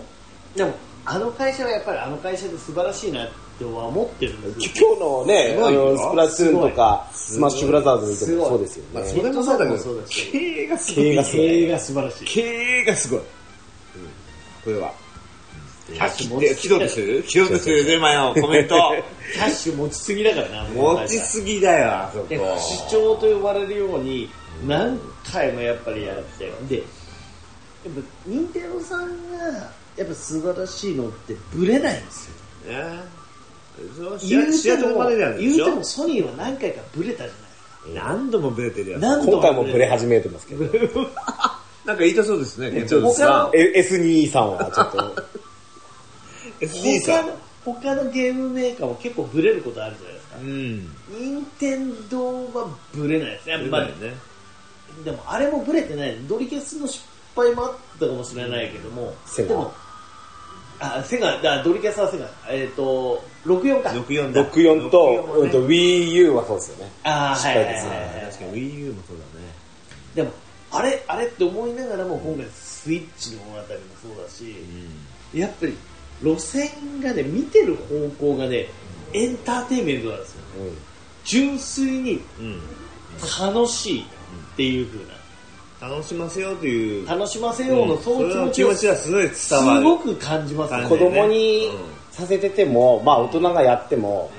[0.57, 0.73] でも
[1.05, 5.91] あの会社はやっぱりあの会社で素晴らしいなっては思ってるんですきよ今日のね、あすごいよ。
[5.93, 9.09] の、スプラトゥーンとか、スマッシュブラザーズ見てもそうですよまあね。
[9.09, 11.03] それもそうだけどそうだし経営がすごい。
[11.03, 11.45] 経営がすごい。
[11.47, 12.25] 経営が素晴らしい。
[12.25, 13.19] 経営がすごい、
[14.63, 14.93] これは
[15.93, 17.23] キャッシュ持でちする？
[17.23, 18.75] キロとするで前のコメント。
[19.33, 22.27] キャッシュ持ちすぎだからな持ちすぎだよあそこ。
[22.27, 24.29] で不死鳥と呼ばれるように
[24.67, 24.99] 何
[25.31, 26.51] 回もやっぱりやって。
[26.67, 29.45] でやっぱ任天堂さんが
[29.95, 32.29] やっぱ素晴らしいのってブレないんです
[32.67, 32.73] よ。
[32.73, 33.19] ね
[33.97, 35.09] そう言うても
[35.39, 37.33] 言うてもソニーは何回かブレたじゃ
[38.03, 39.01] 何度もブレてるやつ。
[39.25, 40.65] 今回もブレ始めてますけど、
[41.85, 43.51] なんか言いたそうですねケンチョウ他の？
[43.55, 45.23] え S2 さんはちょっと、
[46.59, 50.37] SD さん他の他のゲームメーカーも結構ブレることあるじゃないですか。
[50.37, 50.95] うん。
[51.09, 54.13] 任天堂はブレないですやっぱり、ね。
[55.03, 56.17] でもあれもブレてない。
[56.27, 57.05] ドリキャスの失
[57.35, 59.49] 敗もあったかもしれないけども、セガ。
[59.49, 59.73] でも
[60.79, 61.41] あセガ。
[61.41, 62.27] だドリキャスはセガ。
[62.49, 63.89] えっ、と64か。
[63.89, 64.41] 64だ。
[64.51, 65.41] 64と、64もね。
[65.41, 66.91] うんと Wii U はそうですよね。
[67.03, 68.07] ああ失敗ですねはいはい。
[68.07, 69.53] はいはい確かに Wii U もそうだね。
[70.15, 70.31] でも
[70.71, 73.67] あれあれって思いながらも今回スイッチの物語も
[74.01, 74.55] そうだし、
[75.33, 75.77] やっぱり
[76.21, 76.69] 路線
[77.01, 78.67] がね見てる方向がね
[79.13, 80.41] エンターテインメントなんですよ。
[80.59, 80.77] うん
[81.25, 82.59] 純粋にうん
[83.39, 85.19] 楽しいっていう風な。
[85.81, 87.07] 楽しませようという。
[87.07, 89.83] 楽しませようのそそれの気持ちを持ちはすごいす伝わる。
[89.83, 90.75] ごく感じます。
[90.75, 90.83] ね。
[90.87, 94.29] 子供にうんさせてても、まあ大人がやっても、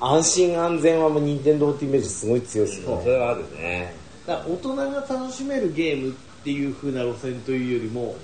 [0.00, 3.94] 安心安全はもう任天堂ってイメージすごい強いですよそれはあるね。
[4.26, 8.16] だ大人が楽しめるゲームっていう風な路線というよりも、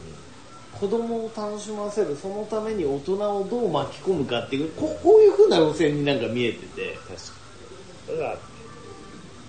[0.81, 6.97] 子供を楽しませるそのために大人をどう巻き込むかっていうここういう風な路線になんか見えてて。
[8.07, 8.39] それはある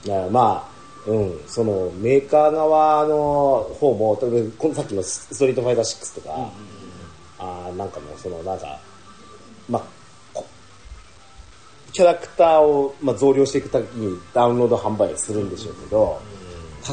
[0.08, 0.70] だからま
[1.06, 3.16] あ、うん、そのメーカー側の
[3.80, 6.52] 方も、例えばこのさっきのストリートファイター6とか、
[7.40, 8.80] あーなんかもうそのなんか、
[9.70, 9.84] まあ、
[10.34, 10.46] こ
[11.92, 16.22] キャラクターを、まあ、増量していくためにダウンロード販売するんでしょうけど、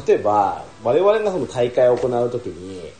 [0.06, 2.90] 例えば我々がその大会を行うときに、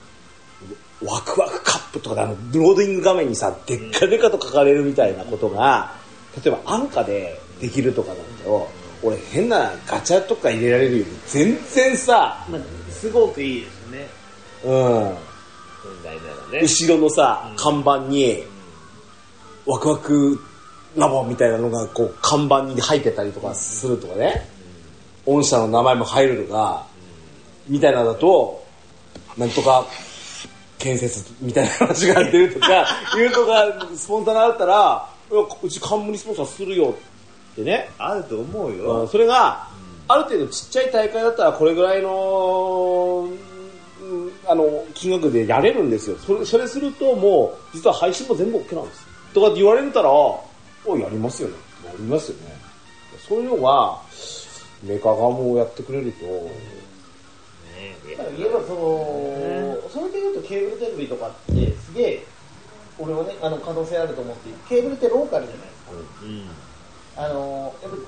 [1.05, 5.93] ワクワクカップとかであのローディング画面にさ、でっかでかと書かれるみたいなことが、
[6.43, 8.69] 例えば安価でできるとかなんだよ。
[9.03, 12.61] 俺変なガチャとか入れられるより全然さ、まあ、
[12.91, 14.09] すごくいいですね。
[14.65, 15.17] うん、
[16.63, 18.43] 後ろのさ、看板に、
[19.67, 20.41] ワクワク
[20.97, 24.49] ラボみたいなのがこう看板に入ってたりとかするとかね、
[25.27, 26.87] 御社の名前も入るとか、
[27.69, 28.65] みたいなのだと、
[29.37, 29.87] なんとか
[30.79, 32.87] 建設みたいな話が出るとか、
[33.17, 33.65] いうとか、
[33.97, 35.09] スポンサーがあったら、
[35.63, 36.95] うち冠スポンサーするよ
[37.53, 37.91] ってね。
[37.99, 39.07] あると思ううんよ。
[39.07, 39.69] それが、
[40.07, 43.55] ある程度ちっちゃい大会だったらこれぐらいの、うん
[44.47, 46.17] あの、金額でやれるんですよ。
[46.19, 49.07] それ、それするともう、実は配信も全部 OK なんです。
[49.33, 51.55] とかって言われたら、おやりますよね。
[51.87, 52.55] やりますよね。
[53.27, 53.99] そういうのが、
[54.83, 56.27] メーカー側もやってくれると、
[58.11, 62.27] だから言えばその、それで言うとケーブルテレビとかってすげえ
[62.99, 65.93] 俺はねあの可能性あると思ってケーブルってローカルじゃないですか
[66.23, 66.51] うん。
[67.17, 67.99] あのやっぱ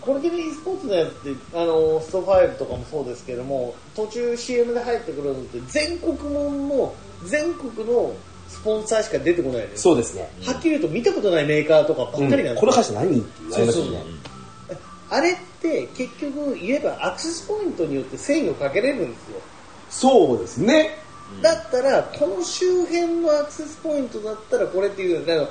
[0.00, 8.14] これで e スポーツのやつってあのスト5とかもそうですけども途中 CM で入ってくるのって全国もんの全国の
[8.48, 10.30] スポンサーしか出てこないですそうですね。
[10.44, 14.04] はっきり言うと見たことないメーカーとかばっかりなんですよ、この会社何って言われますよね。
[15.10, 19.40] あれって結局言えばアクセスポイントによって制御かけれるんですよ
[19.90, 20.98] そうですね。
[21.42, 25.48] だったらこの周辺のアクセスポイントだったらこれっていうあの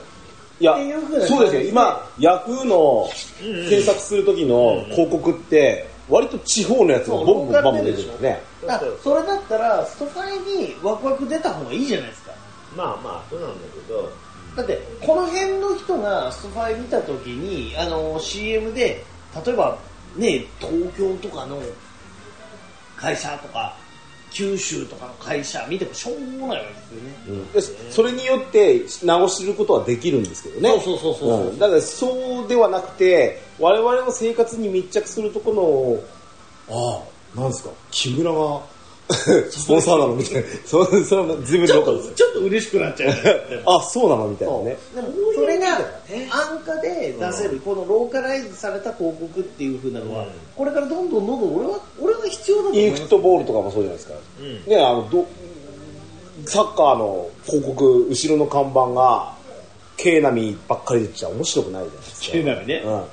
[0.60, 0.76] いや
[1.28, 1.62] そうですよ。
[1.62, 3.10] 今、ヤフーの
[3.42, 8.42] 検索する時の広告って、割と地方のやつがボンボンボンボン出てるよね。
[8.68, 12.32] あそれだったらストファイにワクワク出た方がいいじゃないですか。
[12.78, 14.12] まあまあ、そうなんだけど、
[14.56, 19.04] だってこの辺の人がストファイ見た時にあの CM で
[19.46, 19.78] 例えば
[20.16, 21.60] ね東京とかの
[22.96, 23.76] 会社とか
[24.34, 27.16] 九州とかの会社見てもしょうもないわけですよね。
[27.28, 27.52] うん。
[27.52, 27.62] で
[27.92, 30.70] それによって直し知ることはできるんですけどね。
[30.84, 31.50] そうそうそうそう。
[31.50, 31.60] うん。
[31.60, 35.52] だからそうではなくて、我々の生活に密着するとこ
[36.68, 37.04] ろの、あ
[37.36, 38.62] あ、なんですか、木村が
[39.10, 40.48] スポンサーなのみたいな。
[40.66, 42.12] そそれは自分ちょっで分かるんですよ。
[42.12, 43.14] とちょっと嬉しくなっちゃう
[43.66, 44.78] あ、そうなのみたいなね。
[44.96, 54.14] でもそれが安価で出せる、このローカライズされた広告っていう風なのは、うんこれからどんどんどんどん俺は俺は必要だと思インフットボールとかもそうじゃないですか。
[54.40, 55.26] うんね、あの、ど、
[56.46, 59.34] サッカーの広告、後ろの看板が、
[59.96, 62.32] ケーナミばっかりでちゃ面白くないじゃないですか。
[62.32, 62.82] ケーナミね。
[62.86, 63.04] うん。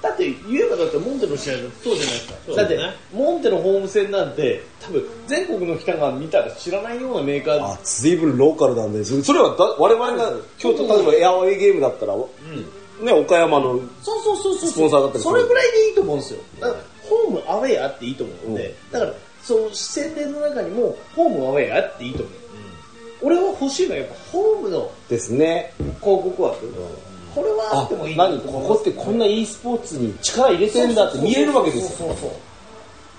[0.00, 2.14] だって言えばだってモンテの試合だってそうじゃない？
[2.14, 2.78] ですかだって
[3.12, 7.64] モンテのホーム戦なんて多分全国の人が見たら知らないようなメーカー。
[7.64, 10.32] あ、随分ローカルなんで、それはだ我々が
[10.62, 15.34] 今日例えばエアウェイゲームだったら、ね、岡山の、そうそうそうそうスポンサーだったりする。
[15.34, 16.40] それぐらいでいいと思うんですよ。
[16.60, 19.12] だからホームアウェイあっていいと思うんで、だから
[19.42, 22.34] そう宣伝の中にもホームアウェイあっていいと思う、
[23.22, 25.72] 俺は欲しいのはやっぱホームのですね。
[25.78, 26.66] 広告枠、
[27.34, 32.08] これはああってもいい、な何ここってこんな e スポーツに力入れてんだって見えるわけですよ。
[32.08, 32.30] そうそう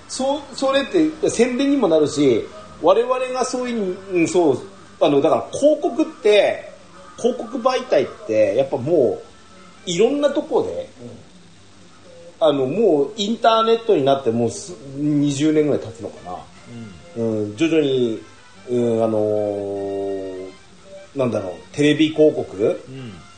[0.09, 2.45] そう、それって宣伝にもなるし、
[2.81, 4.59] 我々がそういう、うん、そう、
[4.99, 6.71] あの、だから広告って、
[7.17, 9.21] 広告媒体って、やっぱも
[9.87, 10.89] う、いろんなとこで、
[12.39, 16.37] あの、もうインターネットになってもうす20年ぐらい経つのかな。
[17.17, 18.21] うん、徐々に、
[18.72, 20.52] うん、あのー
[21.15, 22.81] なんだろう、テレビ広告、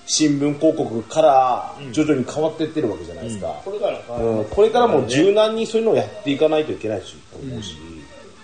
[0.05, 3.47] 新聞広告から徐々に変わっていってるわけじゃないですか。
[3.65, 7.75] これからうん、これからも柔軟にそういうのをやっていかないといけないし、と思うし。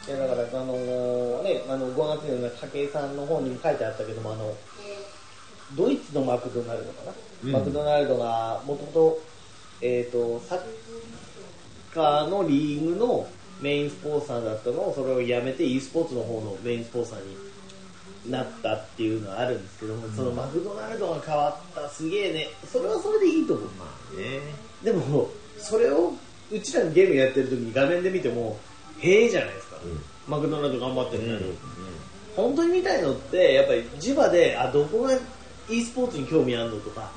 [0.08, 4.56] いやだからあのーねあの5月に武井さんの方にも書いてあったけどもあの
[5.76, 7.12] ドイツのマクドナルドか
[7.44, 9.22] な、マクドナルドがもともと
[9.82, 10.60] えっ、とサッ
[11.94, 13.28] カーのリーグの
[13.62, 17.20] メインスポンサーだったのをそれをやめて e スポーツの方のメインスポンサー
[18.26, 22.48] になったっていうのはあるんですけども、そのマクドナルドが変わったすげえね。
[22.72, 24.40] それはそれでいいと思うまあね。
[24.84, 26.14] でもそれを
[26.52, 28.58] うちらのゲームやってる時に画面で見ても
[29.00, 29.78] へえじゃないですか、
[30.28, 31.58] マクドナルド頑張ってるのに、
[32.36, 35.14] 本当に見たいのってやっぱり地場であどこが
[35.70, 37.12] e スポーツに興味あるのとか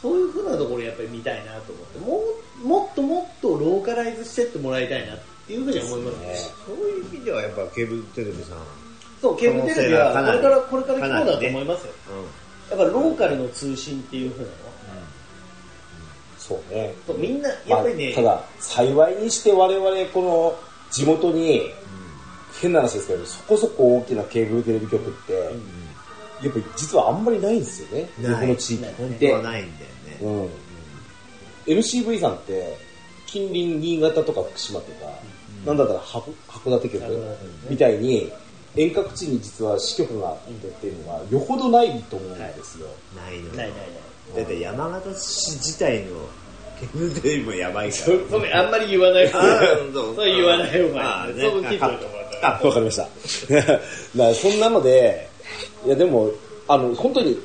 [0.00, 6.20] そういう風なところやっぱり見たいなと思ってもっともっとローカライズしてってもらいたいなっていうふうに思います。
[6.20, 6.36] ね。
[6.66, 8.58] そういう意味ではやっぱケーブルテレビさん、
[9.20, 11.92] そうケーブルテレビはこれからこれからかなりこうだと思いますよ、
[12.70, 14.56] やっぱローカルの通信っていう風なの。
[16.38, 16.92] そうね。
[17.06, 20.58] とみんなやっぱりね、まあただ、幸いにして我々この
[20.90, 21.70] 地元に、
[22.60, 25.32] 変な話ですけど、そこそこ大きなケーブルテレビ局って、
[26.42, 28.08] やっぱり実はあんまりないんですよね。
[28.16, 29.28] この地域本って。
[29.28, 29.66] 当はないん。
[29.78, 29.84] だ
[30.26, 30.48] よね。
[31.66, 31.78] うん。
[31.78, 32.76] NCV さんって、
[33.32, 35.10] 近隣新潟とか福島とか、
[35.64, 37.36] なんだったら函函館局
[37.70, 38.30] みたいに、
[38.76, 42.88] 遠隔地に実は支局があってっていうのが、よほどないと思うんですよ。
[43.16, 43.76] ないないないない
[44.36, 46.28] だって山形市自体の
[46.78, 49.76] ケーブルテレビもやばいかそそれあんまり言わない方がら。
[49.94, 50.98] そう言わない方がいい。
[50.98, 51.88] ああねそう聞いても
[52.42, 52.60] ら。
[52.60, 53.08] あ、わかりました。
[53.54, 53.80] だか
[54.14, 55.30] らそんなので、
[55.86, 56.30] いやでも、
[56.68, 57.38] あの、本当に、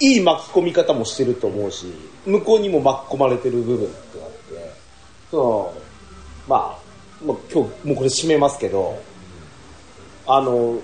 [0.00, 1.86] いい巻き込み方もしてると思うし、
[2.26, 3.88] 向こうにも巻き込まれてる部分
[5.32, 5.74] その、
[6.46, 9.02] まあ、もう今日、もうこれ締めますけど、
[10.26, 10.78] あの、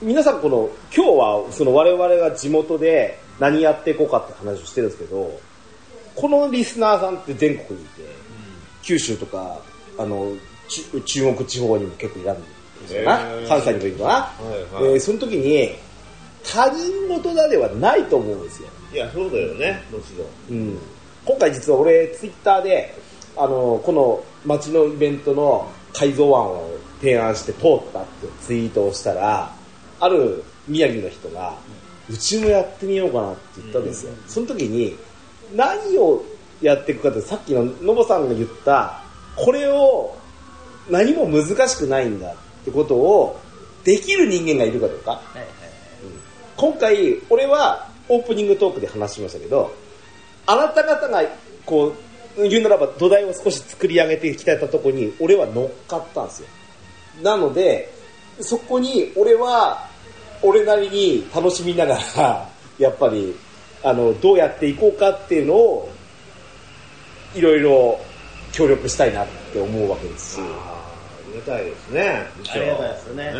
[0.00, 5.38] 皆さんこの、今日はその我々が地元で何やっていこうかって話をしてるんですけど、
[6.16, 8.02] このリスナーさんって全国にいて、
[8.82, 9.60] 九州とか、
[9.98, 10.32] あの、
[10.66, 12.42] ち中国地方にも結構いらんで
[12.88, 13.20] すよな。
[13.20, 14.08] へー関西にもいるかな。
[14.08, 15.74] はいはいえーその時に、
[16.42, 18.68] 他人事だではないと思うんですよ。
[18.94, 20.24] いや、そうだよね、もちろ
[20.54, 20.58] ん。
[20.58, 20.78] うん、
[21.26, 22.94] 今回実は俺ツイッターで
[23.38, 26.70] あのこの街のイベントの改造案を
[27.00, 29.54] 提案して通ったってツイートをしたら
[30.00, 31.54] ある宮城の人が
[32.10, 34.96] うちもやってみようかなって言ったんですよ、その時に
[35.54, 36.24] 何を
[36.62, 39.02] やっていくかってさっきののぼさんが言った
[39.36, 40.16] これを
[40.90, 42.34] 何も難しくないんだっ
[42.64, 43.40] てことを
[43.84, 45.12] できる人間がいるかどうか。
[45.12, 45.48] はいはい
[46.58, 49.72] 今回俺はオープニングトークで話しましたけど
[50.44, 51.22] あなた方が
[51.64, 52.07] こう
[52.42, 56.48] 言うならば土台を少し作り上げてきたところに俺は乗っかったんですよ。
[57.22, 57.92] なので
[58.40, 59.88] そこに俺は
[60.42, 62.48] 俺なりに楽しみながら
[62.78, 63.34] やっぱり
[63.82, 65.88] あのどうやっていこうかっていうのを
[67.34, 67.98] いろいろ
[68.52, 72.26] 協力したいなって思うわけですしあありがたいですね。
[72.50, 73.32] ありがたいですよね。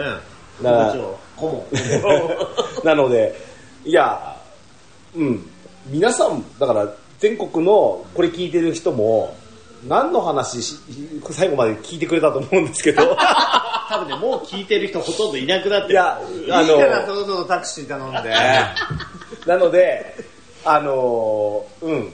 [0.62, 0.94] だから
[1.36, 3.34] 顧問なので、
[3.84, 4.36] いや、
[5.14, 5.50] うん、
[5.86, 9.36] 皆さん、だから全国のこれ聞いてる人も、
[9.86, 10.76] 何の話し、
[11.30, 13.16] 最後まで聞いてくれたと思うんですけど、
[13.88, 15.92] 多分ねもう聞いてる人ほとんどいなくなってる。
[15.94, 16.18] いや、
[16.50, 18.30] あいいからその、ろそろタクシー頼んで。
[19.46, 20.16] なので、
[20.64, 22.12] あの、うん、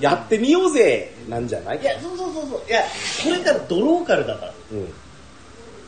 [0.00, 1.80] やってみようぜ、なんじゃない？
[1.80, 2.60] いやそうそうそうそう。
[2.68, 2.82] いや
[3.24, 4.52] これからドローカルだから。
[4.72, 4.92] うん、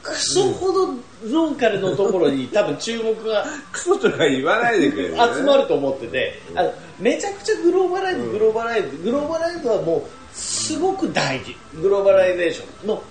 [0.02, 0.88] クソほど
[1.30, 10.02] ローカルのところに多分注目がクソとか言わないでくれる、集まると思ってて、あのめちゃくちゃグローバライズ、グローバライズ、グローバライズはもう
[10.34, 11.56] すごく大事。
[11.80, 12.88] グローバライゼーション。
[12.88, 13.02] の、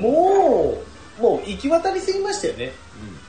[0.00, 0.78] も
[1.18, 2.72] う、もう行き渡りすぎましたよね。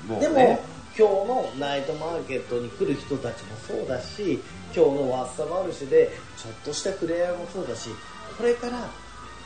[0.08, 0.60] もうでも、ね
[0.98, 4.42] 今日のナイトマーケットに来る人たちもそうだし、
[4.76, 7.92] 今日のワッサマルシェでちょっとした触れ合いもそうだし、
[8.36, 8.90] これから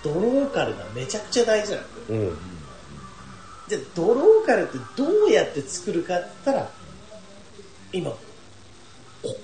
[0.01, 2.17] ドローカルがめちゃくちゃ大事なんですよ。
[2.19, 2.37] うん、
[3.71, 6.69] じゃあドローカルってどうやって作るかって言ったら
[7.93, 8.17] 今こ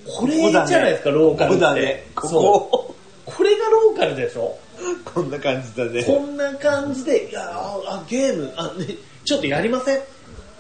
[0.06, 1.62] これじゃないですかローカルって。
[1.62, 2.08] ここだね。
[2.14, 2.42] こそう。
[2.42, 2.96] こ
[3.26, 4.58] これがローカルでしょ？
[5.06, 6.04] こんな感じだね。
[6.04, 8.86] こんな感じでいやああゲームあ、ね、
[9.24, 10.00] ちょっとやりません？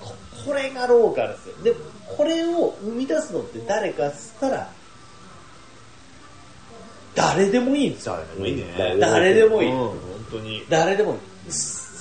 [0.01, 0.13] こ
[0.45, 1.55] これがローカルですよ。
[1.63, 1.73] で
[2.15, 4.71] これを生み出すのって誰かっつったら
[7.15, 8.91] 誰でもいいんですよ誰でもいいね。
[8.93, 9.97] うん誰でもいい、うん本
[10.31, 10.63] 当に。
[10.69, 11.17] 誰でもいい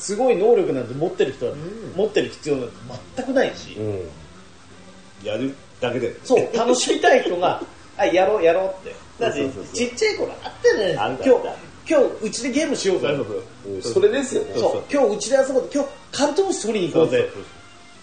[0.06, 1.54] すすごい能力なんて持ってる人は、
[1.96, 2.74] 持ってる必要なんて
[3.16, 7.60] 全くないし、うん、やるだけでそう、楽しみたい人が、
[7.98, 8.94] あ、やろうやろうって。
[9.18, 11.06] だってそうそうそう、ちっちゃい頃あったじゃないですか。
[11.24, 13.08] 今日今日、うちでゲームしようぜ。
[13.08, 14.52] うんそれですよね。
[14.56, 15.68] そう、今日うちで遊ぼうぜ。
[15.74, 17.28] 今日、カントムシ取りに行こうぜ。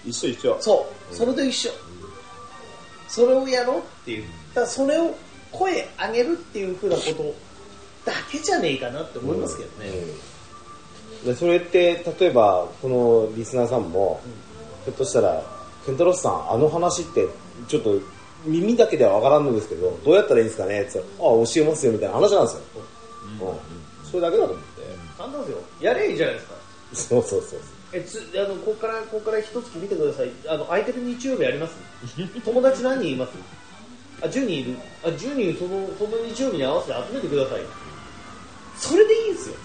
[0.05, 1.71] 一緒一緒そう、それと一緒。
[3.07, 4.25] それをやろうっていう。
[4.53, 5.15] だそれを
[5.51, 7.35] 声上げるっていうふうなこと
[8.05, 10.32] だけじゃねえかなって思いますけどね。
[11.25, 14.21] でそれって例えばこのリスナーさんも、
[14.85, 15.41] ひょっとしたら
[15.85, 17.27] ケンタロスさんあの話って
[17.67, 17.99] ちょっと
[18.45, 20.81] 耳だけではわからんのですけどどうやったらいいんですかね？
[20.81, 22.61] って言ったらあ教えますよみたいな話なんですよ、
[24.03, 24.09] うん。
[24.09, 24.81] それだけだと思って、
[25.17, 25.57] 簡単ですよ。
[25.81, 26.53] やればいいじゃないですか。
[26.93, 27.59] そうそうそう
[27.93, 30.29] えつあのここからここから一月見てください。
[30.47, 31.73] あの空いてる日曜日あります？
[32.43, 33.29] 友達何人います？
[34.21, 34.75] あ10人いる。
[35.03, 37.61] あ10人そのその日曜日に合わせて集めてください。
[38.77, 39.55] それでいいんですよ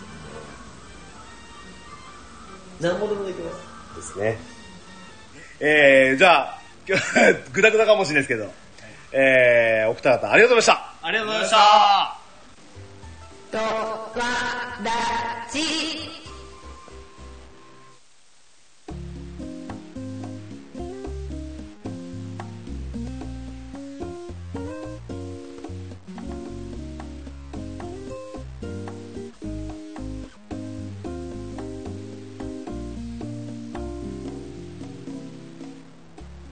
[2.80, 3.96] 何もでもできます。
[3.96, 4.38] ですね。
[5.60, 7.04] えー、じゃあ、今日、
[7.52, 8.52] ぐだぐだかもしれないですけど、
[9.12, 11.06] えー、お二方ありがとうございました。
[11.06, 12.18] ありがとうございました。
[13.50, 13.64] とわ
[14.84, 14.90] ら
[15.50, 16.17] じ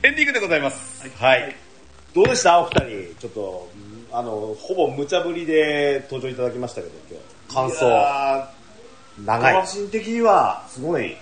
[0.06, 1.02] エンディングでございます。
[1.18, 1.52] はい、
[2.14, 2.60] どうでした？
[2.60, 2.70] お二
[3.10, 3.14] 人。
[3.18, 3.68] ちょっと
[4.12, 7.18] あのほぼ無茶ぶりで登場いただきましたけど今
[7.48, 7.54] 日。
[7.54, 7.88] 感想。
[7.92, 8.48] あ
[9.24, 9.60] 長い。
[9.62, 11.16] 個人的にはすごい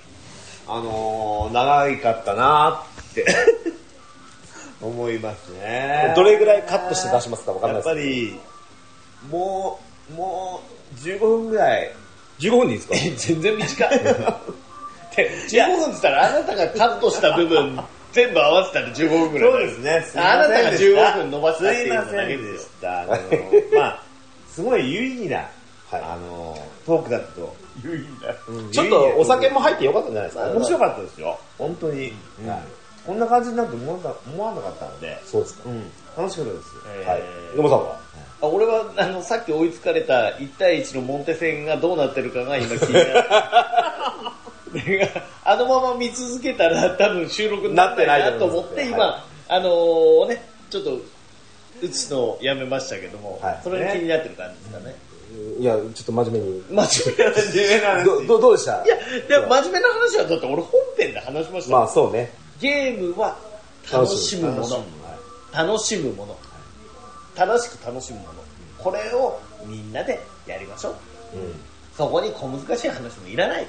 [0.69, 3.25] あのー、長かったなって
[4.83, 6.13] 思いますね。
[6.15, 8.41] どれぐらいカットして出しますかわかんないやっですけど。
[9.31, 9.81] ぱりも
[10.11, 10.61] うも
[10.95, 11.91] う15分ぐらい。
[12.39, 12.95] 15分でいいですか？
[13.33, 13.99] 全然短い。
[15.17, 17.81] で15分って言ったらあなたがカットした部分
[18.15, 19.51] 全部合わせたら15分ぐらい。
[19.53, 20.07] そうですね。
[20.09, 21.03] すいあなたがませんでした。
[21.03, 23.03] 15分伸ばしたっていうのだけですた。
[23.03, 23.13] あの
[23.75, 24.03] まあ
[24.49, 25.39] すごい有意義な
[25.91, 26.03] はい。
[26.03, 27.89] あの、トークだと、う
[28.63, 30.51] んちょっとお酒も入ってよかったんじゃないですか？
[30.53, 31.39] 面白かったですよ。
[31.59, 32.13] 本当に。
[32.47, 32.63] はい。
[33.07, 35.69] こんな感じになると思わな思わなかったので、そうですか。
[35.69, 35.83] うん、
[36.17, 37.09] 楽しかったです。
[37.09, 37.23] はい。
[37.57, 38.01] 野茂さんは？
[38.41, 43.07] あ俺はあのさっき追いつかれた1対1のモンテ戦がどうなってるかが今気になる。
[43.07, 43.15] で
[45.45, 50.99] あのまま見続けたら 多分収録になってないなと思って今、はあのーねちょっと
[51.83, 53.61] 打つのをやめましたけども、はい。
[53.63, 54.97] それが気になってる感じですかね。
[55.59, 56.65] いや、ちょっと真面目に。
[56.71, 58.05] 真面目な話。
[58.05, 58.85] ど、どどうでした？
[58.85, 58.97] いや
[59.29, 61.73] でも真面目な話はだって俺本編で話しました。
[61.73, 62.33] よまあそうね。
[62.61, 63.37] ゲームは
[63.93, 64.85] 楽しむもの。
[65.53, 66.37] 楽しむもの。
[67.37, 68.33] 楽しく楽しむもの。
[68.79, 70.95] これをみんなでやりましょう。
[71.37, 71.55] うん。
[71.97, 73.67] そこに小難しい話もいらない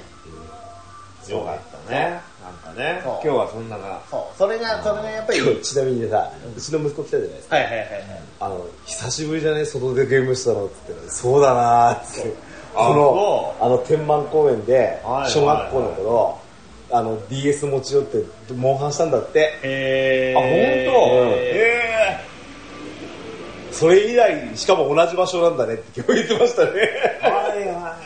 [1.32, 2.20] よかったね。
[2.42, 4.38] なんかね、今日はそんなが、そう。
[4.38, 7.56] それがそれがやっぱり今日ちなみにさ、うちの息子来たじゃないですか。
[7.56, 8.02] はいはいはいはい。
[8.40, 12.34] あの、久しぶりじゃね外でゲームしたのって言ってそうだなーって。
[12.74, 16.38] あその、あの、天満公園では、い小学校の頃、
[16.92, 18.24] あの、DS 持ち寄って、
[18.54, 19.58] モンハンしたんだって。
[19.62, 21.36] へあ本当？
[21.38, 21.76] へ
[23.72, 26.70] それ以来、しかも同じ場所なんだねって今日言ってましたね。
[27.20, 27.98] はいは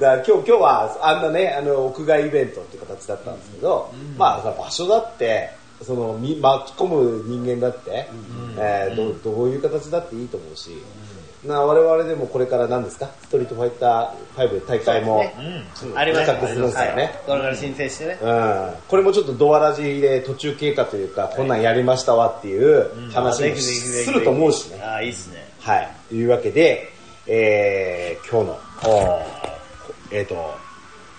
[0.00, 5.50] だから今日、今日はあんなね、あの、屋外イベントっていう形だったんですけど、まあさ、場所だって、
[5.82, 8.08] その、み巻き込む人間だって、
[8.58, 10.70] えーどどういう形だっていいと思うし、
[11.44, 13.06] な我々でもこれから何ですか？
[13.22, 17.02] ストリートファイター5大会も、ーあります企画するんですよね。
[17.02, 17.12] はい。
[17.26, 18.18] これから申請してね。
[18.22, 24.80] うん、これもちょっとドアラジで途中経過というか、こんなんやりましたわっていう話もすると思うしね。
[24.82, 25.46] ああいいっすね。
[25.60, 25.90] はい。
[26.08, 26.88] というわけで、
[27.26, 28.50] えー、今日
[28.88, 29.20] の、
[30.14, 30.54] えっ、と、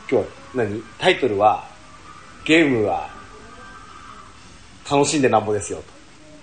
[0.09, 0.81] 今日何？
[0.97, 1.67] タイトルは、
[2.45, 3.09] ゲームは
[4.89, 5.83] 楽しんでなんぼですよ、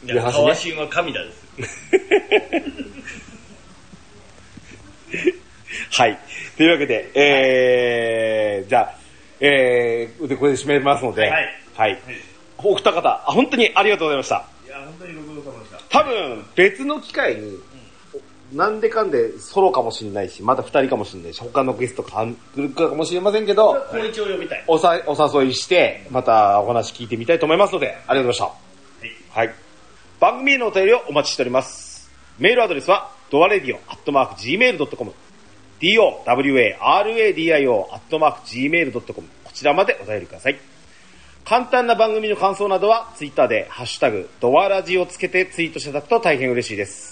[0.07, 0.55] という話ね。
[0.55, 1.43] 神は神だです
[5.99, 6.19] はい。
[6.59, 8.95] というわけで、えー、じゃあ、
[9.41, 11.33] えー、で、これで締めますので、はい
[11.75, 11.99] はい。
[12.59, 14.45] お二方、あ本当にありがとうございました。
[14.63, 14.69] い。
[14.69, 15.79] いや、本当にご苦労様でした。
[15.89, 17.59] 多分、別の機会に、
[18.53, 28.59] なんでかんでソロかもしれないし、また二人かもしれないし、他のゲストか来るかもしれませんけど、これ一応呼びたいおさお誘いして、またお話聞いてみたいと思いますので、ありがとうございまし
[29.35, 29.41] た。
[29.41, 29.55] はい。
[30.21, 32.11] 番組へのお便りをお待ちしております。
[32.39, 35.13] メールアドレスは、ドアレディオアットマーク Gmail.com、
[35.81, 40.61] dowaradio アットマーク Gmail.com、こちらまでお便りください。
[41.45, 47.12] 簡単な番組の感想などは、ツイッターで、ハッシュタグ、ドアラジをつけてツイートしていただくと大変嬉しいです。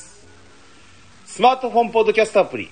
[1.40, 2.68] スマートフォンポッドキャストアプリ、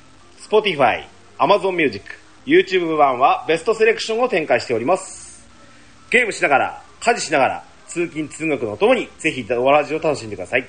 [0.46, 1.06] Spotify、
[1.38, 2.04] Amazon Music、
[2.44, 5.48] YouTube 版はベストセレクションを展開しております。
[6.10, 10.66] ゲームしながら、家事しながら、通勤通学のともに、ぜひドアラジを楽しんでください。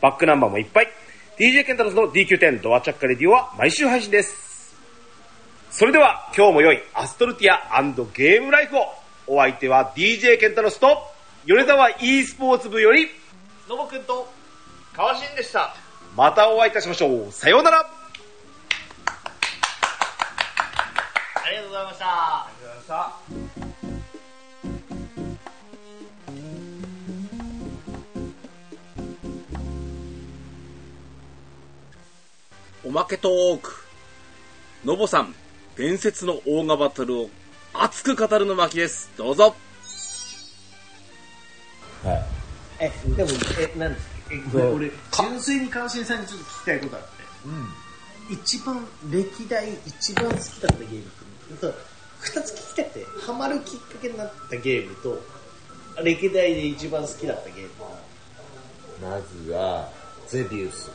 [0.00, 0.88] バックナンバーもいっぱい。
[1.38, 4.74] DJ ケンタロスの DQ10 ドアチャッカレディオは毎週配信です。
[5.70, 7.82] それでは、今日も良いアストルティア
[8.16, 8.86] ゲームライフを。
[9.26, 10.96] お相手は DJ ケンタロスと、
[11.44, 13.10] 米沢 e スポーツ部より、
[13.68, 14.32] のぼくんと
[14.94, 15.83] 川新でした
[16.16, 17.32] またお会いいたしましょう。
[17.32, 17.80] さようなら。
[17.80, 17.86] あ
[21.50, 22.46] りがとうございました
[32.84, 33.72] おまけトーク。
[34.84, 35.34] のぼさん、
[35.76, 37.30] 伝説のオーガバトルを
[37.72, 39.10] 熱く語るの巻です。
[39.16, 39.56] どうぞ。
[42.78, 47.08] えでもえなんですえこれ俺純粋に川新さんにちょっと聞きたいことあって。
[48.30, 51.74] 一番歴代一番好きだったゲームってそう
[52.20, 55.22] 二つ聞きたくてハマるきっかけになったゲームと
[56.02, 57.68] 歴代で一番好きだったゲーム
[59.02, 59.90] まずは、
[60.28, 60.90] ゼビウス。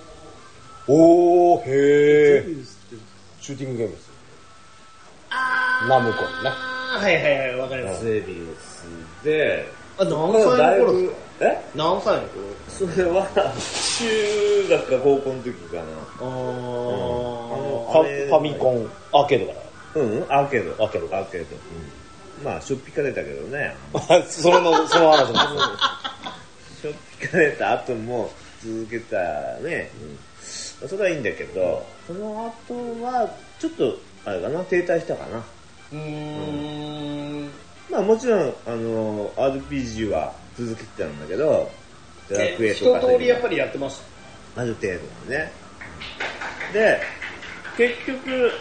[0.88, 2.56] おー、へゼー。
[2.56, 3.04] ビウスって。
[3.42, 4.10] シューティングゲームです。
[5.30, 6.50] あナムコのね。
[6.50, 8.04] はいはいはいわかります。
[8.04, 8.86] ゼビウス
[9.24, 11.58] で、あ何歳の頃ですぶか、え？
[11.76, 12.50] 何歳の頃？
[12.68, 13.28] それは、
[13.98, 15.82] 中学か高校の時かな。
[16.20, 19.60] あーフあれァファミコン、アーケードか
[19.96, 20.84] うん、アーケード。
[20.84, 21.56] アーケードアーケード。
[21.56, 23.76] うん、まあ、しょっぴかれたけどね。
[23.94, 24.24] ら。
[24.28, 25.62] その、その話なんで
[26.76, 28.30] す しょっぴかれた後も
[28.64, 29.18] 続けた
[29.62, 29.90] ね。
[30.82, 33.30] うん、それはいいんだけど、その後は、
[33.60, 35.44] ちょっと、あれかな、停滞したかな。
[35.92, 37.50] うーん
[37.90, 41.70] まあもちろん、あの、RPG は続けてたんだけど、
[42.30, 43.00] ドラクエ一とか。
[43.02, 44.00] 通りやっぱりやってまし
[44.56, 45.00] たある程度は
[45.40, 45.52] ね。
[46.74, 47.02] で、
[47.78, 48.52] 結局、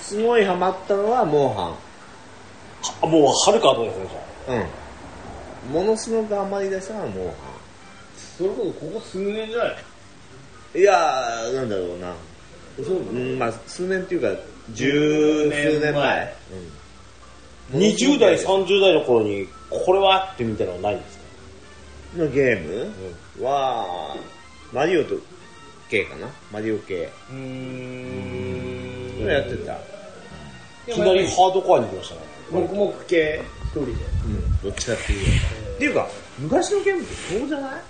[0.00, 1.76] すごいハマったのは、モンハ
[3.02, 4.06] あもう、はるか後ですね、
[4.46, 4.60] じゃン。
[4.60, 5.84] うん。
[5.84, 7.34] ものすごくハマり出したのは、モンハ
[8.36, 9.76] それこそここ数年じゃない？
[10.76, 10.80] ン。
[10.80, 12.12] いやー、なんだろうな。
[12.84, 14.42] そう、うん、まあ、数年っていうか、
[14.72, 16.34] 十数年前。
[17.72, 21.23] 20代、30代の頃に、これはってみたいなのはないんですか？
[22.16, 22.88] のゲー
[23.38, 23.44] ム？
[23.44, 24.16] は、
[24.72, 25.14] マリオと
[25.88, 26.28] 系かな？
[26.52, 27.10] マリオ系。
[27.30, 29.78] うーんそれやってた。
[30.86, 32.20] いきなりハードコアに行きましたね。
[32.50, 33.92] 黙々系一人で。
[33.92, 35.74] うん、どっちかっていうと。
[35.74, 36.08] っていうか、
[36.38, 37.82] 昔のゲームってそうじゃない？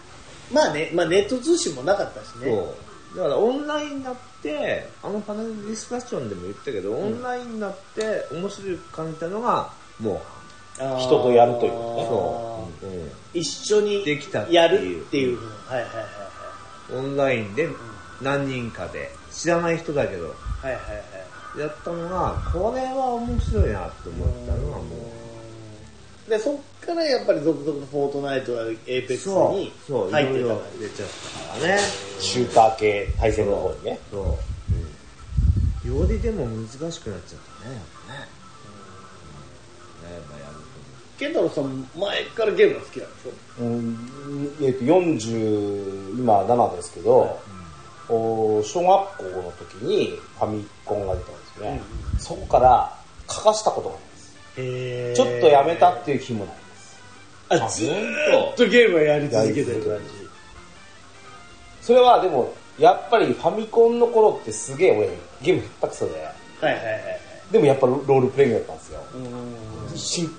[0.52, 2.46] まあね、まあネット通信もなかったしね。
[2.50, 2.74] そ
[3.14, 3.16] う。
[3.16, 10.43] だからオンラインになって、あのパネルディスカッションでも言ったけど、オンラインになって面白い感じたのが、もあー
[10.76, 12.86] 人とやるというねう、そう。
[12.86, 13.44] うん一
[13.74, 15.38] 緒にできたっていうやるっていう。
[15.66, 16.04] はいはいはい
[16.92, 17.68] オンラインで
[18.20, 20.34] 何人かで、知らない人だけど、はい。
[20.64, 20.98] はいはいは
[21.56, 21.60] い。
[21.60, 24.82] やったのが、これは面白いなって思ったのがも
[26.26, 31.82] う、で、そっからやっぱり続々とフォートナイトやエーペックスそうに、そう、いろいろ入ってたから出ちゃったからね。
[32.18, 33.98] シューター系対戦の方にね。
[34.10, 34.38] そ
[35.84, 35.88] う。
[35.88, 37.82] よりでも難しくなっちゃったね、
[41.24, 47.40] ケンタロウさん、前からゲームが好きなんでしょうんえっと40今7ですけど、
[48.10, 51.80] お小学校の時にファミコンが出たんですよね、
[52.18, 52.94] そこから
[53.26, 54.36] 欠かしたことがないです。
[54.58, 57.64] へちょっとやめたっていう日もないです。
[57.64, 60.04] あ、ずーっとゲームはやり続けてる感じ。
[61.80, 65.08] それはでもやっぱりファミコンの頃ってすげえ俺
[65.40, 66.12] ゲーム下手くそで。
[66.12, 66.24] はい
[66.64, 67.20] はいはいはい。
[67.50, 69.00] でもやっぱロールプレイングだったんですよ。
[69.12, 69.24] 神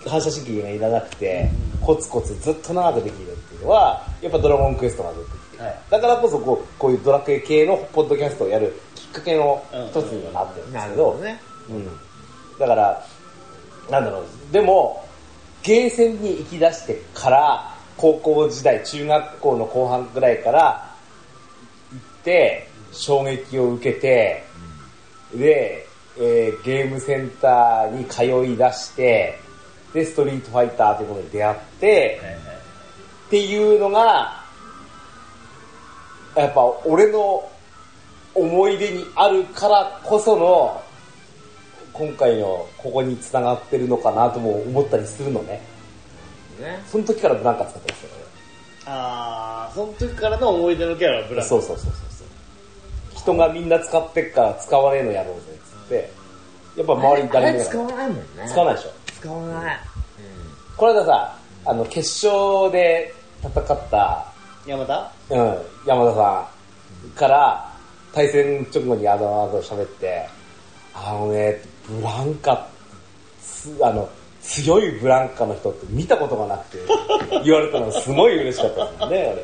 [0.07, 1.49] 反射神経がいらなくて
[1.81, 5.79] コツコツずっと長くできるっていうのはやっぱドラゴンクエストが出てきて、はい。
[5.89, 11.19] だからこそこうこういうドラクエ系のポッドキャストをやるきっかけの一つにはなってるんでなすけど。
[11.67, 11.87] うん、
[12.59, 13.05] だから
[13.89, 14.25] なんだろう。
[14.51, 15.07] でも
[15.63, 20.95] ゲーセンに行き出してから高校時代中学校の後半ぐらいから
[21.91, 24.43] 行って衝撃を受けて、
[25.33, 25.87] で、
[26.17, 29.39] えーゲームセンターに通い出して
[29.95, 32.21] でストリートファイターというものに出会って、
[33.27, 34.43] っていうのが
[36.35, 37.49] やっぱ俺の
[38.33, 40.83] 思い出にあるからこその
[41.93, 45.61] 今回のここに繋がってるのかなとも思ったりするのね。
[46.59, 46.83] ね。
[46.91, 48.09] その時からブランカ使ってますよ。
[48.87, 52.27] あー、その時からの思い出のキャラはブランそうそうそうそうそう。
[53.15, 56.11] 人がみんな使ってっから使わねえのやろうぜっつって。
[56.75, 58.07] やっぱ周りに誰も使わない。
[58.09, 58.23] もんね。
[58.39, 59.79] た使わないでしょ使わない。
[60.77, 63.11] この間さあの決勝で
[63.41, 64.31] 戦った、
[64.67, 65.11] 山田？
[65.31, 65.57] うん、
[65.87, 66.47] 山田さ
[67.07, 67.73] んから
[68.13, 70.27] 対戦直後にあのあの喋って
[70.93, 72.67] あのねブランカ
[73.41, 74.07] つあの
[74.41, 76.83] 強いブランカの人って見たことがなくて
[77.43, 79.35] 言われたのがすごい嬉しかったですもんね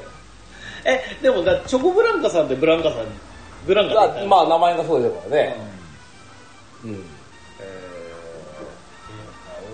[0.86, 3.12] え、でもだチョコブランカさんってブランカさんに、
[3.66, 5.56] ブランカまあ名前がそうですからね、
[6.86, 7.04] うん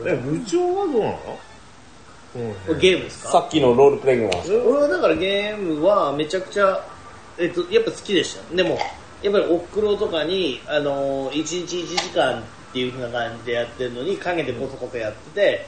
[0.08, 1.40] え、部長はどうなの？
[2.70, 2.80] うん。
[2.80, 3.32] ゲームですか？
[3.32, 6.84] さっきのロールプレイングの話俺はだからゲームはめちゃくちゃ、
[7.38, 8.56] えっと、やっぱ好きでした。
[8.56, 8.78] でも、
[9.22, 12.44] やっぱりおふくろとかに、あのー、1日1時間っ
[12.74, 15.68] ていう風な感じでやってるのに、陰でコソコソやってて、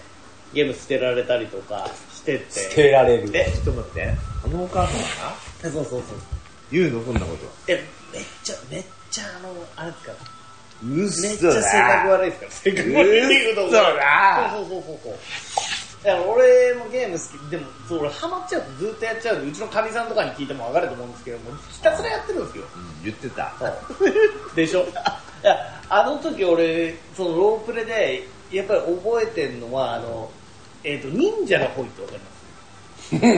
[0.53, 2.51] ゲーム捨てられたりとかしてって。
[2.51, 4.15] 捨てられるえ、ちょっと待って。
[4.43, 5.35] あのお母さんが？
[5.61, 6.01] そうそうそう。
[6.71, 7.03] 言うの？
[7.03, 7.45] そんなこと。
[7.67, 7.83] え、
[8.13, 10.11] めっちゃ、めっちゃあの、あれですか？
[10.11, 10.17] ら。
[10.83, 12.51] うっめっちゃ性格悪いですから。
[12.51, 15.13] 性格悪いっていうとこうだそうそうそうそう。
[16.01, 22.63] いや俺もゲーム好き、でも、そう俺ハマっちゃうとずっとやっちゃうんで、うちのかみさんとかに聞いても分かると思うんですけども、ひたすらやってるんですよ。
[22.75, 23.51] うん言ってた。
[24.55, 24.83] でしょ？
[24.83, 24.85] い
[25.43, 30.31] や、あの時俺、そのロープレで、やっぱり覚えてるのは、あの、
[30.85, 32.25] えっ、と、忍者のホイってわかりま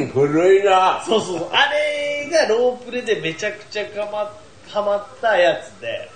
[0.07, 0.13] す？
[0.13, 1.49] 古いなそうそうそう。
[1.51, 4.31] あれがロープレでめちゃくちゃかま、
[4.69, 6.11] ハマったやつで、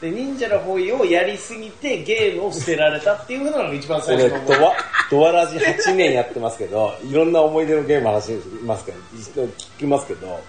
[0.00, 4.74] で、忍者のホイをやりすぎてゲームを捨てられたっていうのが一番最俺初のドワ
[5.10, 10.40] ドアラジ8年やってますけどいろんな思い出のゲームの話しますけど一度聞きますけど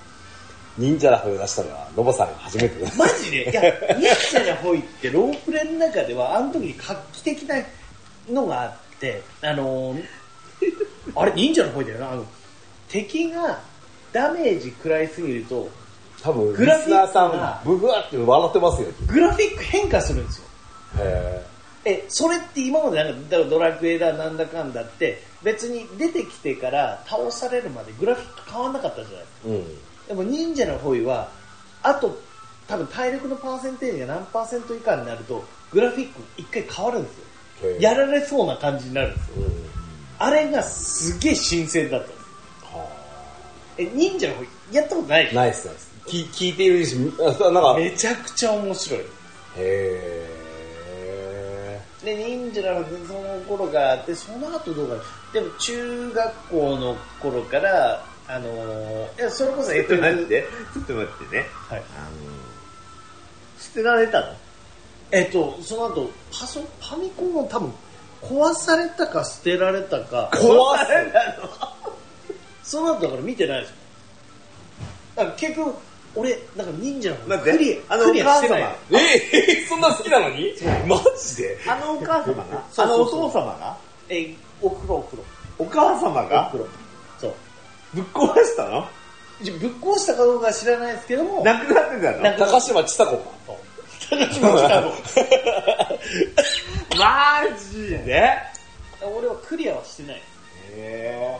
[0.78, 2.98] 忍者ラフを出したのはロボさんが初めてです。
[2.98, 3.50] マジで？
[3.50, 3.62] いや、
[3.98, 7.56] 忍者のホイってロープレの中では、あの時に画期的な
[8.30, 10.04] のがあって、あのー
[11.16, 11.34] あれ？
[11.34, 12.26] 忍者のホイだよな、あの、
[12.88, 13.60] 敵が
[14.14, 15.70] ダメージ食らいすぎると、
[16.24, 18.90] 多分グラフィックさがんブワーって笑ってますよ。
[19.08, 20.46] グラフィック変化するんですよ。
[21.00, 21.46] へ
[21.86, 29.78] え、それって今までなんか、だからドラクエだなんだかんだって、別に出てきてから倒されるまでグラフィック変わんなかったじゃないえうん。
[30.08, 31.30] でも忍者のホイは、
[31.84, 32.20] あと、
[32.68, 37.72] 多分体力のパーセンテージが何パーセント以下になると、グラフィック一回変わるんですよ。
[37.80, 39.36] やられそうな感じになるんですよ。
[39.38, 39.66] うん。
[40.20, 42.20] あれがすげえ新鮮だったんです。
[43.78, 45.24] え、忍者のホイ、やったことない？
[45.26, 47.76] でしょナイスナイス聞聞いているしなんか。
[47.78, 49.00] めちゃくちゃ面白い。
[49.58, 50.30] へ
[52.04, 55.02] で、忍者のその頃があって、その後どうかな。
[55.34, 59.88] でも中学校の頃から、あのーいや、それこそー。
[59.88, 61.46] ちょっと待って、ちょっと待ってね。
[61.70, 61.80] はい。
[61.80, 61.84] あの、
[63.60, 64.28] 捨てられたの？
[65.12, 67.74] えっと、その後、パソ、ファミコンも多分、
[68.22, 71.12] 壊されたか捨てられたか、壊され
[72.64, 73.70] その後だから見てないです。
[73.72, 73.76] よ。
[75.16, 75.74] だから結局、
[76.20, 78.76] 俺、だから忍者の方待ってクリア、あのクリアしてないお母。
[78.92, 80.54] えそんな好きなのに？
[80.88, 81.58] マジで？
[81.68, 82.64] あのお母様が？
[82.72, 82.86] そうそうそう。
[82.86, 83.78] あのお父様が？
[84.10, 85.24] え、お風呂お風呂。
[85.60, 86.48] お母様が？
[86.48, 86.70] お風呂。
[87.20, 87.34] そう。
[87.94, 88.88] ぶっ壊したの？
[89.42, 92.18] ぶっ壊したかどうかは知らないですけども、亡くなってたの？
[92.22, 93.24] な高島ちさ子か。
[94.10, 94.92] 高島来たの。
[97.00, 97.42] マ
[97.72, 98.38] ジで？
[99.02, 100.22] 俺はクリアはしてない。
[100.74, 101.38] へ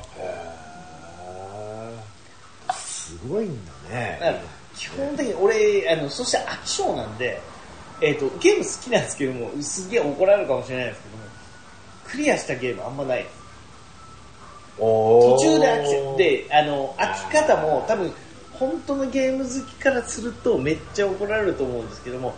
[2.68, 2.74] ー。
[2.74, 4.18] すごいんだね。
[4.22, 4.32] ら
[4.80, 7.42] 基本的に俺、あの、そして飽き性なんで、
[8.00, 11.24] えっ、と、ゲーム好きなんですけども、すげえ怒られるかもしれないですけども、
[12.06, 13.40] クリアしたゲームあんまないです。
[14.78, 18.14] 途中で飽きちゃって、あの、飽き方も多分、
[18.54, 22.34] 本当のゲーム好きからするとめっちゃ怒られると思うんですけども、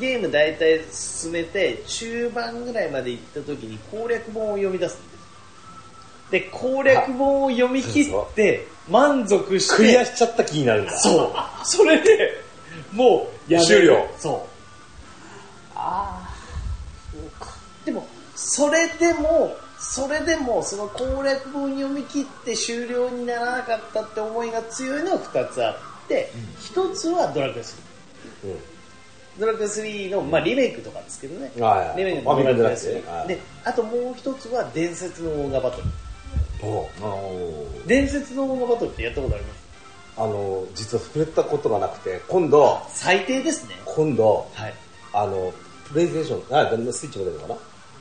[0.00, 6.30] ゲーム大体進めて、中盤ぐらいまで行った時に攻略本を読み出すんです。
[6.32, 10.98] で、攻略本を読み切って、満足して、クリアしちゃった気になるんだ。
[10.98, 11.32] そう。
[11.64, 12.42] それで、
[12.92, 14.08] もう、やめる終了。
[14.18, 14.34] そう。
[15.74, 16.34] ああ、
[17.12, 17.54] そうか。
[17.84, 26.32] でも、それでも、それでも、その攻略本読み切って終了にならなかったって思いが強いのは2つあって、
[26.74, 27.74] 1つはドラクエ3。
[29.38, 31.52] ドラクエ3の、まあ、リメイクとかですけどね。
[31.96, 33.24] リメイクのドラクエファミコンじゃなくては3。
[33.26, 35.84] いで、あともう1つは伝説のオーガバトル。
[36.66, 36.88] お
[37.86, 39.66] 伝説のオーガバトルってやったことあります？
[40.18, 43.74] あの、実は触れたことがなくて、今度、最低ですね。
[43.84, 44.74] 今度、はい。
[45.12, 45.52] あの、
[45.92, 47.48] プレイステーション、あ、スイッチも出るのか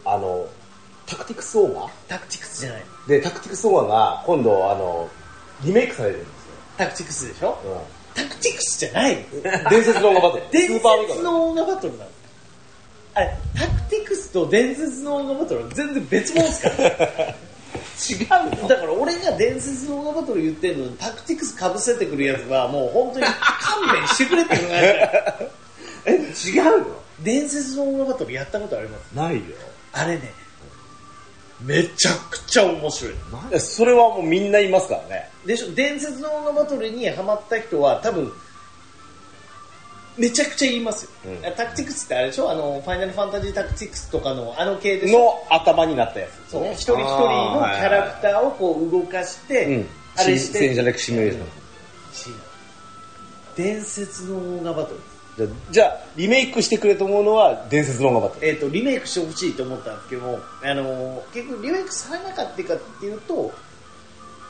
[0.05, 0.13] な？
[0.13, 0.47] あの、
[1.05, 2.83] タクティクスオーガタクティクスじゃない。
[3.07, 5.09] で、タクティクスオーガが今度、あの、
[5.63, 6.29] リメイクされるんです
[6.77, 7.47] タクティクスでしょ？
[7.47, 7.57] よ。
[8.15, 9.41] タクティクスじゃないうん。
[9.69, 10.43] 伝説のオーガバトル。
[10.51, 12.15] 伝説のオーガバトルなんです
[13.13, 17.35] あれ、タクティクスと伝説のオーガバトルは全然別物ですから。
[17.75, 18.67] 違うの。
[18.67, 25.51] だから俺が伝説のオーガバトル言ってんのにタクティクス被せてくるやつはもう本当に勘弁してくれって考え
[26.07, 26.85] え違うの？
[27.21, 29.15] 伝説のオーガバトルやったことあります？
[29.15, 29.41] ないよ。
[29.93, 30.33] あれね、
[31.61, 33.13] めちゃくちゃ面白い。
[33.59, 35.29] それはもうみんな言いますからね。
[35.45, 35.73] でしょ？
[35.73, 38.31] 伝説のオーガバトルにハマった人は多分
[40.17, 41.53] めちゃくちゃ言いますよ、うん。
[41.55, 42.49] タクティクスってあれでしょ？
[42.49, 46.51] あのファイナルファンタジータクティクスとかのあの系でしょの頭になったやつ。
[46.51, 46.65] そう。
[46.71, 49.87] 一人一人のキャラクターをこう動かして、うん。
[50.15, 50.59] あれして。
[50.59, 52.33] 戦じゃなくシミュレーション。
[52.33, 52.39] 違う
[53.57, 54.99] 伝説のオーガバトル。
[55.37, 58.47] じゃあ、じゃあリメイクしてくれと思うのは伝説のオーガバトル。
[58.47, 63.51] えっ、とリメイクしてほしいと思ったんですけどもあの結局リメイクされなかったかっていうと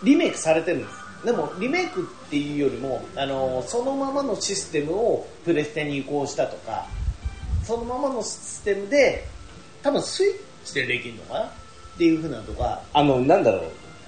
[0.03, 6.87] リメイクされてるんですでもリメイクっていうよりもあのそのままのシステムをプレステに移行したとか
[7.63, 9.27] そのままのシステムで
[9.81, 10.33] 多分スイッ
[10.65, 11.45] チでできるのかな？
[11.45, 13.59] っていうふうなのとかあの、なんだろ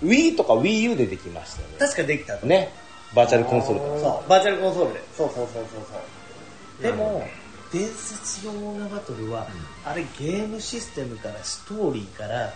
[0.01, 0.05] う。
[0.05, 1.75] Wii とか Wii U でできましたよね。
[1.79, 2.71] 確かできたとね。
[3.15, 3.99] バーチャルコンソールから。
[3.99, 7.25] そうバーチャルコンソールでそうそうそうそうそうでも
[7.71, 9.47] 伝説のオーガバトルは、
[9.85, 12.53] あれゲームシステムからストーリーから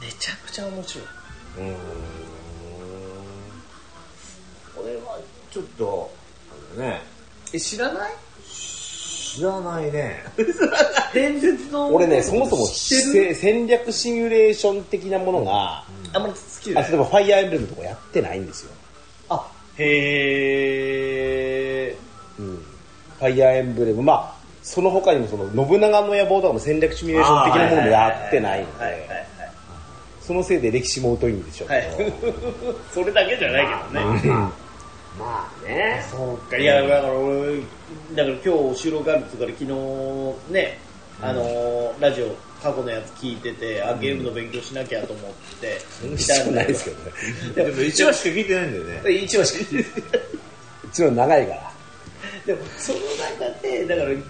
[0.00, 1.04] めちゃくちゃ面白い
[1.58, 1.76] うーん。
[4.80, 5.18] これは
[5.50, 6.10] ちょっと
[6.76, 7.00] あのね。
[7.52, 8.12] え知らない？
[8.46, 10.24] 知らないね。
[11.14, 16.22] 伝説の俺ね、そもそも戦略シミュレーション的なものが、あん。
[16.22, 18.70] まり好きじゃないあ例えばファイアーエンブレムとかやってないんですよ。
[19.30, 19.46] あ
[19.78, 19.84] へ
[21.90, 21.96] え
[22.38, 22.56] うん。
[23.18, 29.26] ファイアーエンブレム、まあ、その他にもその信長の野望とかも戦略シミュレーション的なものもやってないのはいはいはいで、
[30.26, 31.88] そのせいで歴史も疎いんでしょうはい。
[31.96, 32.12] けど。
[32.94, 34.48] それだけじゃないけどね、
[35.18, 36.04] まあね。
[36.10, 36.56] そうか。
[36.56, 37.60] いやだから俺
[38.14, 40.78] だから今日収録あるって言うから昨日ね
[41.20, 45.78] あのーラジオ過去のやつ聞いててあゲームの勉強しなきゃと思って
[46.16, 47.12] 必要ないですけどね。
[47.54, 49.12] ででも一話しか聞いてないんだよね。
[49.22, 50.20] 一話しか聞いてない。
[50.84, 51.72] うちの長いから。
[52.46, 54.24] でもその中でだからうん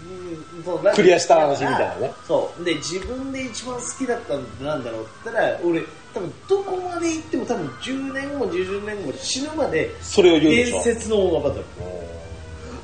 [0.65, 2.12] そうクリアした話みたいなね。
[2.27, 2.65] そう。
[2.65, 5.82] で自分で一番好きだったのってなんだろうって言ったら俺
[6.19, 10.82] 多分どこまで行っても多分10年後20年後死ぬまでそれを言うでしょ？
[10.82, 11.65] 伝説のオーガバトル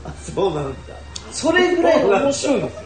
[0.04, 0.94] あそうなんだ。
[1.32, 2.82] それぐらい面白いんですよ。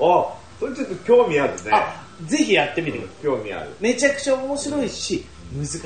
[0.00, 1.70] あそれちょっと興味あるね。
[1.72, 3.24] あぜひやってみてください。
[3.24, 3.70] 興味ある。
[3.80, 5.84] めちゃくちゃ面白いし難しい。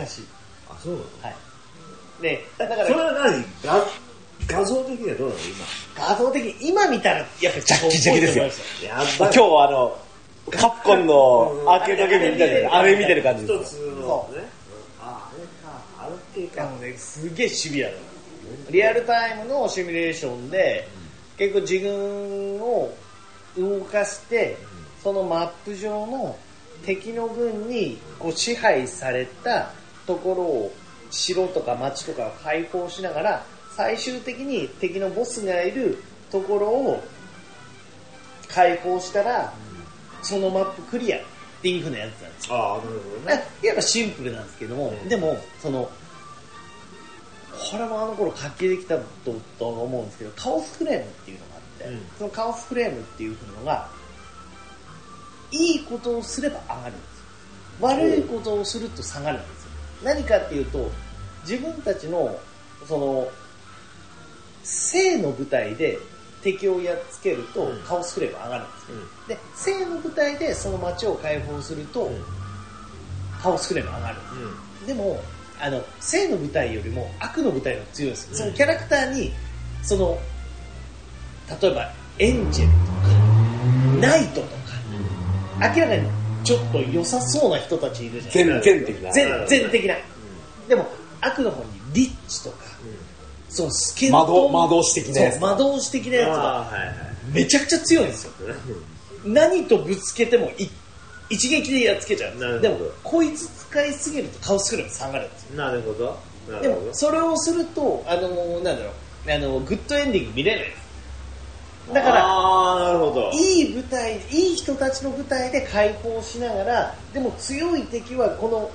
[0.69, 1.05] あそうなの？
[1.23, 1.37] はい。
[2.23, 3.43] でだからそれは何？
[3.65, 3.87] が
[4.49, 5.41] 画像的にはどうなの？
[5.97, 8.51] 画像的に今見たらやっぱりジャッキジャキですよ。
[9.19, 9.99] 今日はあの、
[10.51, 13.77] カプコンのアーケードゲームみたいな、あれ見てる感じで一す。
[13.77, 14.49] つのね。
[15.01, 15.83] あ、あれか。
[15.99, 16.65] あれっていうか。
[16.65, 18.01] あのね、すげえシビアなの。
[18.71, 20.89] リアルタイムのシミュレーションで、
[21.39, 22.93] 結構自分を
[23.57, 24.57] 動かして、
[25.03, 26.37] そのマップ上の
[26.85, 29.71] 敵の軍にこう支配された
[30.07, 30.73] ところを
[31.11, 33.47] 城とか町とかを解放しながら、
[33.77, 37.03] 最終的に敵のボスがいるところを
[38.49, 39.53] 解放したら、
[40.23, 41.21] そのマップクリアっ
[41.63, 42.57] ていう風なやつなんですよ。
[42.57, 43.45] ああ、なるほどね。
[43.63, 45.91] いやっぱシンプルなんですけども、でもその
[47.71, 52.01] これもあの頃画期的だとと思うんですけどカオスフレームっていうのがあって、うん。
[52.19, 53.89] そのカオスフレームっていうのが
[55.51, 57.27] いいことをすれば上がるんですよ。
[57.81, 59.71] 悪いことをすると下がるんですよ。
[60.03, 60.91] 何かっていうと
[61.43, 62.39] 自分たちの
[62.89, 63.29] その
[64.65, 65.99] 正の舞台で
[66.43, 67.79] 敵をやっつけると、うん。
[67.83, 68.91] カオスフレーム上がるんです。
[68.91, 68.97] よ、
[69.29, 72.11] で正の舞台でその街を解放すると、ん。
[73.41, 74.15] カオスフレーム上がる。
[74.15, 74.33] んです
[74.81, 74.87] うん。
[74.87, 75.23] でも
[75.61, 78.31] あの正の舞台よりも悪の舞台が強いんです。
[78.31, 79.33] よ、そのキャラクターに
[79.83, 80.19] その
[81.61, 83.33] 例えばエンジェルとか
[84.01, 84.53] ナイトとか、
[85.61, 86.09] 明らかに
[86.43, 89.13] ちょっと良さそうな人たちいるじゃない全、全的な。
[89.13, 89.95] 全全的な、
[90.69, 90.89] でも
[91.21, 92.62] 悪の方にリッチとか、
[93.53, 96.73] そのスケルトン魔導士的なやつ魔導士的なやつが。
[97.33, 98.33] めちゃくちゃ強いんですよ
[99.25, 100.69] 何とぶつけてもい
[101.31, 106.19] 一撃でやっつけちゃうんなるほどでもこいつ使いすぎるとカオスフレーム下がるんですよなるほど。
[106.51, 106.87] なでるほど。
[106.89, 108.29] もそれをするとあの
[108.61, 110.83] なんだろうあのグッドエンディング見れないです
[111.95, 113.31] だからああ、なるほど。
[113.33, 118.71] いい舞台いい人たちの舞台で解放しながらでも強い敵はこの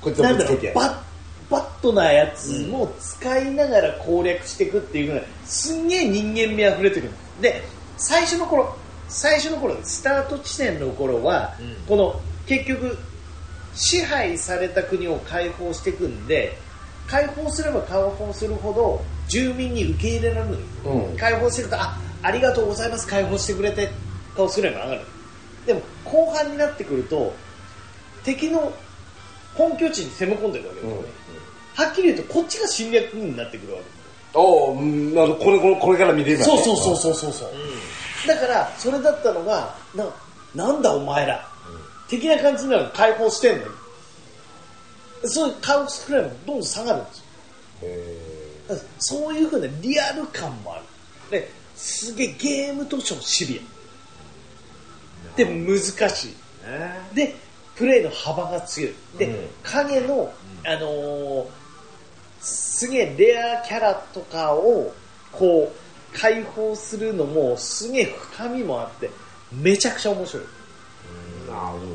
[0.00, 0.80] こいつをぶつけてやる。
[0.80, 1.11] うバッ
[1.52, 7.12] バットなやつも使いながら攻略していくっていうのがすんげえ人間味あふれてくる。
[7.40, 7.62] で
[7.98, 8.74] 最初の頃
[9.08, 11.86] 最初の頃スタート地点の頃は、うん。
[11.86, 12.96] この結局
[13.74, 16.58] 支配された国を解放していくんで
[17.06, 21.16] 解放すれば解放するほど住民に受け入れられるうん。
[21.16, 23.90] 解放してるとあありがとうございます解放してくれて
[24.34, 25.00] 顔すれば上がる。
[25.66, 27.34] でも後半になってくると
[28.24, 28.72] 敵の
[29.54, 31.08] 本拠地に攻め込んでるわけですよね、
[31.74, 33.94] はっきり言うとこっちが侵略軍になってくるわけです
[34.34, 40.06] おお、うんなるこれ、これ、これから見れるわねそうそうそうそうそうそう、だからそれだったのがな
[40.54, 41.46] なんだお前ら、
[42.08, 43.82] 的な感じなのに解放してんのに。
[45.24, 47.24] そういうカウスフレームがどんどん下がるんですよ。
[48.98, 50.82] そういうふうなリアル感もある。
[51.30, 53.60] ですげえゲームとしてもシビ
[55.34, 55.36] ア。
[55.36, 55.78] で難
[56.10, 56.68] しい。
[56.68, 57.00] ね。
[57.14, 57.34] で
[57.76, 60.32] プレイの幅が強いで、うん影の、
[60.64, 61.46] あのー
[62.40, 64.92] すげえレアキャラとかを
[65.30, 69.08] こう解放するのもすげえ深みもあって
[69.52, 70.46] めちゃくちゃ面白い
[71.48, 71.90] なるほどね。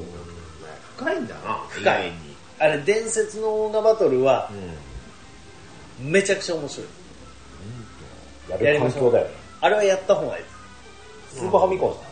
[0.96, 1.66] 深いんだな。
[1.70, 2.12] 深い。
[2.60, 4.50] あれ伝説のオーガバトルは
[6.00, 6.12] うん。
[6.12, 6.88] めちゃくちゃ面白い
[8.64, 9.34] やる環境だよね。
[9.62, 10.50] あれはやった方がいいで
[11.30, 12.08] すスーパーファミコンさんね。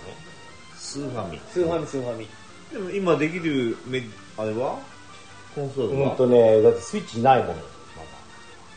[0.75, 1.39] スーファミ。
[1.51, 2.27] スーファミスーファミ
[2.75, 4.03] でも今できるメ、
[4.37, 4.77] あれは？
[5.55, 7.53] コンソールは、うんとね、だってスイッチないもの。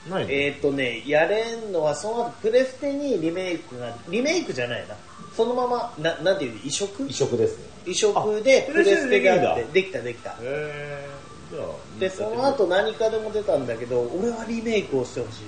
[0.08, 0.30] ないの？
[0.30, 4.94] えっ、ー、とねやれんのはその後プレステにリメイクがリメイクじゃないな。
[5.36, 6.60] そのままななんていうの？
[6.62, 7.08] 移植？
[7.08, 7.64] 移植ですね。
[7.86, 10.36] 移植であプレステがあってプできたできた。
[10.40, 11.56] へー。
[11.56, 11.66] じゃあ、
[11.98, 15.42] でその後何かでも出たんだけど俺はリメイクをしてほしい。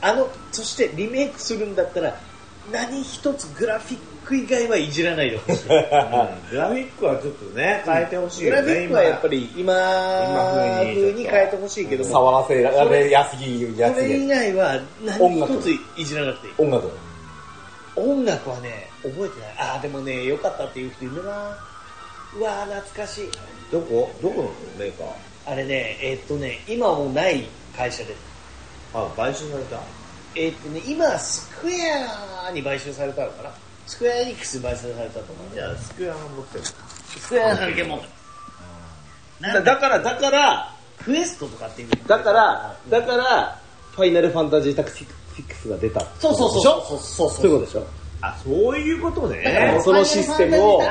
[0.00, 2.18] あのそしてリメイクするんだったら
[2.72, 5.68] 何一つグラフィック以外はいじらないでほしい。
[5.68, 8.62] グラフィックはちょっとね、変えてほしいよね。
[8.62, 14.26] グラフィックはやっぱり今今風に変えてほしいけども触らせられやすぎ、やそれ以。
[14.26, 16.54] 外は何一ついじらなくていい。
[16.58, 16.90] 音楽。
[17.96, 18.88] 音楽はね。
[19.02, 19.54] 覚えてない。
[19.58, 21.58] ああでもね良かったっていう人いるな。
[22.36, 23.30] うわー懐かしい。
[23.70, 24.10] どこ？
[24.22, 25.08] どこのメーカー？
[25.44, 27.44] あれねえーっとね今はもうない
[27.76, 28.14] 会社で。
[28.14, 28.16] す
[28.94, 29.76] あ、買収された？
[30.36, 31.74] えーっとね今スクエ
[32.46, 33.50] アに買収されたのかな
[33.92, 35.54] スクエアエニックスに買収されたと思う。
[35.54, 36.64] じゃあ、スクエアが持ってる。
[36.64, 38.02] スクエアだけも
[39.40, 40.74] だだから、だから、
[41.04, 43.60] クエストとかっていうだから、だから、
[43.90, 46.00] ファイナルファンタジータクティクスが出た。
[46.18, 46.62] そうそうそう。
[46.62, 47.50] そうそうそう。
[47.50, 47.86] いうことでしょ？
[48.22, 49.80] あ、そういうことね。
[49.84, 50.82] そのシステムを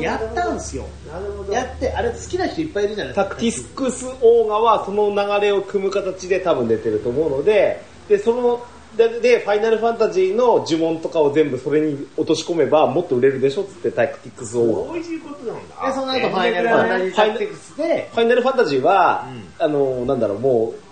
[0.00, 0.86] やったんですよ。
[1.12, 1.52] なるほど。
[1.52, 3.28] やってあれ好きな人いっぱいいるじゃないですか。
[3.28, 8.64] タクティクスオーガはその流れを組む形で多分出てると思うので、で、その、
[8.96, 14.74] で、でファイナルファンタジーの呪文とかを全部それに落とし込めばもっと売れるでしょっつってタクティクスオーガ。
[14.74, 15.86] そういうことなんだ。
[15.86, 20.86] でその後ファイナルファンタジータクティクスでファイナルファンタジーは、うんあの、なんだろう、もう、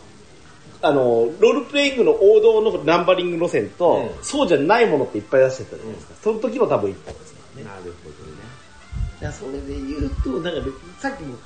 [0.82, 6.14] あの、ロールプレイングの王道のナンバリング路線と、うんそうじゃないものっていっぱい出してたじゃないですか。
[6.22, 7.64] その時の多分一本ですよね。
[7.64, 8.54] なるほどね。
[9.20, 10.64] だからそれで言うと、だから
[10.98, 11.36] さっきも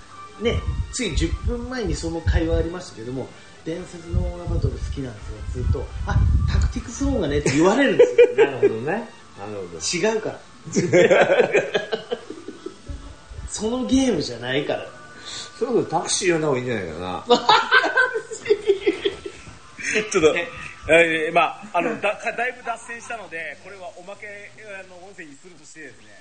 [0.41, 0.61] ね、
[0.93, 3.29] つい10分前にその会話ありましたけども、
[3.69, 5.29] 伝説のオーガバトル好きなんです
[5.59, 5.87] よ、ずっと。
[6.07, 6.19] あ、
[6.51, 8.33] タクティクスオーガねって言われるんですよ。
[8.47, 8.87] なるほどね。
[8.87, 9.05] なる
[9.53, 9.79] ほど。
[9.79, 10.41] 違うから。
[13.51, 14.87] そのゲームじゃないから。
[15.59, 17.23] そろそろタクシー呼んだ方がいいんじゃないかな。
[20.11, 20.35] ちょっと、
[20.89, 26.17] えーまあ、あのだ、だいぶ脱線したので、これはおまけあの音声にするとしてですね、